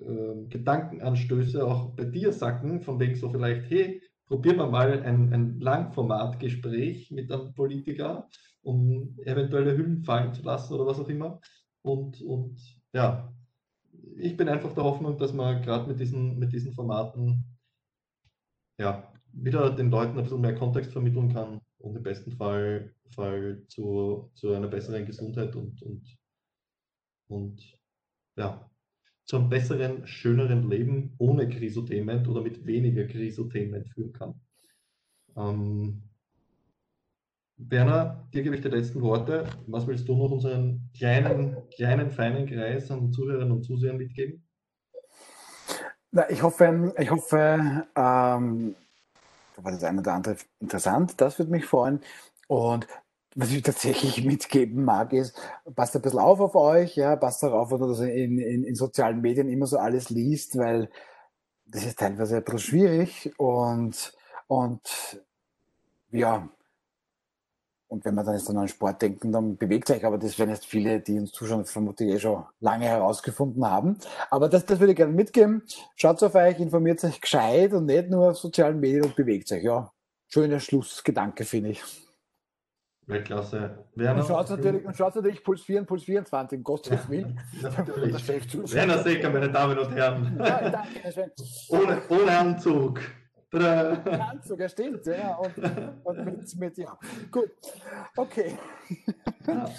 äh, 0.00 0.46
Gedankenanstöße 0.48 1.64
auch 1.64 1.94
bei 1.94 2.04
dir 2.04 2.32
sacken, 2.32 2.80
von 2.80 2.98
wegen 3.00 3.16
so 3.16 3.30
vielleicht, 3.30 3.70
hey, 3.70 4.02
probieren 4.26 4.56
wir 4.58 4.66
mal 4.66 5.02
ein, 5.02 5.32
ein 5.32 5.60
Langformatgespräch 5.60 7.10
mit 7.10 7.30
einem 7.30 7.54
Politiker, 7.54 8.28
um 8.62 9.16
eventuelle 9.24 9.76
Hüllen 9.76 10.02
fallen 10.04 10.34
zu 10.34 10.42
lassen 10.42 10.74
oder 10.74 10.86
was 10.86 10.98
auch 10.98 11.08
immer. 11.08 11.40
Und, 11.82 12.20
und 12.22 12.60
ja, 12.92 13.32
ich 14.16 14.36
bin 14.36 14.48
einfach 14.48 14.72
der 14.74 14.84
Hoffnung, 14.84 15.18
dass 15.18 15.32
man 15.32 15.62
gerade 15.62 15.88
mit 15.88 16.00
diesen, 16.00 16.38
mit 16.38 16.52
diesen 16.52 16.72
Formaten 16.72 17.44
ja, 18.78 19.12
wieder 19.32 19.70
den 19.70 19.90
Leuten 19.90 20.18
ein 20.18 20.24
bisschen 20.24 20.40
mehr 20.40 20.54
Kontext 20.54 20.92
vermitteln 20.92 21.32
kann 21.32 21.60
und 21.78 21.96
im 21.96 22.02
besten 22.02 22.32
Fall, 22.32 22.94
Fall 23.14 23.62
zu, 23.68 24.30
zu 24.34 24.52
einer 24.52 24.68
besseren 24.68 25.06
Gesundheit 25.06 25.54
und, 25.54 25.82
und, 25.82 26.16
und 27.28 27.78
ja, 28.36 28.68
zu 29.26 29.36
einem 29.36 29.48
besseren, 29.48 30.06
schöneren 30.06 30.70
Leben 30.70 31.14
ohne 31.18 31.48
Krisotainment 31.48 32.26
oder 32.28 32.40
mit 32.40 32.64
weniger 32.64 33.04
Krisotainment 33.06 33.88
führen 33.90 34.12
kann. 34.12 34.40
Ähm, 35.36 36.02
Werner, 37.58 38.28
dir 38.32 38.42
gebe 38.42 38.54
ich 38.54 38.62
die 38.62 38.68
letzten 38.68 39.02
Worte. 39.02 39.46
Was 39.66 39.86
willst 39.86 40.08
du 40.08 40.16
noch 40.16 40.30
unseren 40.30 40.90
kleinen, 40.96 41.56
kleinen, 41.74 42.10
feinen 42.10 42.46
Kreis 42.46 42.90
an 42.90 43.12
Zuhörern 43.12 43.50
und 43.50 43.64
Zusehern 43.64 43.96
mitgeben? 43.96 44.46
Na, 46.12 46.30
ich 46.30 46.42
hoffe, 46.42 46.94
ich 46.98 47.10
hoffe 47.10 47.86
ähm, 47.96 48.74
war 49.56 49.72
das 49.72 49.84
eine 49.84 50.00
oder 50.00 50.14
andere 50.14 50.36
interessant. 50.60 51.20
Das 51.20 51.38
würde 51.38 51.50
mich 51.50 51.64
freuen. 51.64 52.00
Und 52.46 52.86
was 53.36 53.52
ich 53.52 53.62
tatsächlich 53.62 54.24
mitgeben 54.24 54.84
mag, 54.84 55.12
ist, 55.12 55.38
passt 55.74 55.94
ein 55.94 56.02
bisschen 56.02 56.18
auf 56.18 56.40
auf 56.40 56.54
euch, 56.54 56.96
ja, 56.96 57.16
passt 57.16 57.42
darauf, 57.42 57.70
wenn 57.70 57.80
du 57.80 57.92
in, 58.02 58.38
in, 58.38 58.64
in 58.64 58.74
sozialen 58.74 59.20
Medien 59.20 59.48
immer 59.48 59.66
so 59.66 59.76
alles 59.76 60.08
liest, 60.08 60.56
weil 60.56 60.90
das 61.66 61.84
ist 61.84 61.98
teilweise 61.98 62.38
ein 62.38 62.44
bisschen 62.44 62.58
schwierig 62.58 63.34
und, 63.36 64.14
und 64.46 65.20
ja, 66.10 66.48
und 67.88 68.04
wenn 68.04 68.14
wir 68.14 68.24
dann 68.24 68.34
jetzt 68.34 68.48
an 68.48 68.56
einen 68.56 68.68
Sport 68.68 69.02
denken, 69.02 69.30
dann 69.30 69.58
bewegt 69.58 69.88
sich, 69.88 70.04
aber 70.04 70.18
das 70.18 70.38
werden 70.38 70.50
jetzt 70.50 70.66
viele, 70.66 71.00
die 71.00 71.18
uns 71.18 71.30
zuschauen, 71.32 71.66
vermutlich 71.66 72.08
eh 72.14 72.18
schon 72.18 72.44
lange 72.58 72.86
herausgefunden 72.86 73.64
haben. 73.64 73.98
Aber 74.30 74.48
das, 74.48 74.64
das 74.66 74.80
würde 74.80 74.92
ich 74.92 74.96
gerne 74.96 75.12
mitgeben. 75.12 75.62
Schaut 75.94 76.20
auf 76.22 76.34
euch, 76.34 76.58
informiert 76.58 77.04
euch 77.04 77.20
gescheit 77.20 77.72
und 77.74 77.86
nicht 77.86 78.10
nur 78.10 78.30
auf 78.30 78.38
sozialen 78.38 78.80
Medien 78.80 79.04
und 79.04 79.14
bewegt 79.14 79.52
euch. 79.52 79.62
Ja, 79.62 79.92
schöner 80.26 80.58
Schlussgedanke, 80.58 81.44
finde 81.44 81.70
ich. 81.70 82.05
Weltklasse. 83.06 83.84
Werner, 83.94 84.20
und 84.20 84.26
schaut 84.26 84.50
natürlich, 84.50 84.84
und 84.84 84.96
schaut 84.96 85.14
natürlich 85.14 85.44
Puls 85.44 85.62
4 85.62 85.80
und 85.80 85.86
Puls 85.86 86.02
24 86.04 86.58
im 86.58 86.64
Gottes 86.64 87.08
Willen. 87.08 87.38
Werner 87.62 88.98
Secker, 88.98 89.30
meine 89.30 89.50
Damen 89.50 89.78
und 89.78 89.92
Herren. 89.92 90.36
Ja, 90.38 90.70
danke, 90.70 91.32
ohne, 91.68 92.02
ohne 92.08 92.38
Anzug. 92.38 93.00
Oder? 93.52 94.30
Anzug, 94.30 94.58
ja, 94.58 94.68
stimmt, 94.68 95.06
ja. 95.06 95.36
Und, 95.36 95.56
und 96.04 96.24
mit, 96.24 96.56
mit, 96.56 96.78
ja. 96.78 96.98
Gut. 97.30 97.50
Okay. 98.16 98.58
Ja. 99.46 99.70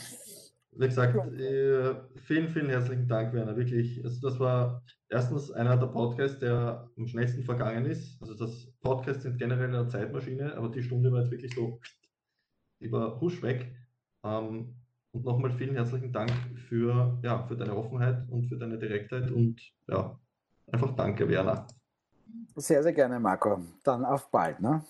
Wie 0.80 0.88
gesagt, 0.88 1.16
äh, 1.34 1.96
vielen, 2.24 2.48
vielen 2.48 2.70
herzlichen 2.70 3.08
Dank, 3.08 3.34
Werner. 3.34 3.58
Wirklich, 3.58 4.04
also 4.06 4.30
das 4.30 4.40
war 4.40 4.84
erstens 5.10 5.52
einer 5.52 5.76
der 5.76 5.88
Podcasts, 5.88 6.40
der 6.40 6.90
am 6.96 7.08
schnellsten 7.08 7.44
vergangen 7.44 7.86
ist. 7.86 8.22
Also 8.22 8.36
das 8.36 8.72
Podcasts 8.80 9.24
sind 9.24 9.38
generell 9.38 9.76
eine 9.76 9.88
Zeitmaschine, 9.90 10.56
aber 10.56 10.70
die 10.70 10.84
Stunde 10.84 11.12
war 11.12 11.22
jetzt 11.22 11.32
wirklich 11.32 11.54
so 11.54 11.80
über 12.80 13.20
Husch 13.22 13.42
weg. 13.42 13.74
Ähm, 14.24 14.76
und 15.12 15.26
nochmal 15.26 15.52
vielen 15.52 15.76
herzlichen 15.76 16.12
Dank 16.12 16.32
für, 16.68 17.20
ja, 17.24 17.44
für 17.48 17.56
deine 17.56 17.76
Offenheit 17.76 18.28
und 18.30 18.48
für 18.48 18.58
deine 18.58 18.78
Direktheit 18.78 19.32
und 19.32 19.62
ja, 19.88 20.20
einfach 20.72 20.96
danke, 20.96 21.28
Werner. 21.28 21.66
Sehr, 22.56 22.84
sehr 22.84 22.94
gerne, 22.94 23.20
Marco. 23.20 23.62
Dann 23.84 24.04
auf 24.06 24.30
bald. 24.30 24.60
Ne? 24.60 24.84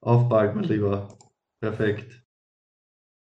Auf 0.00 0.28
bald, 0.28 0.54
mein 0.54 0.64
Lieber. 0.64 1.08
Perfekt. 1.60 2.21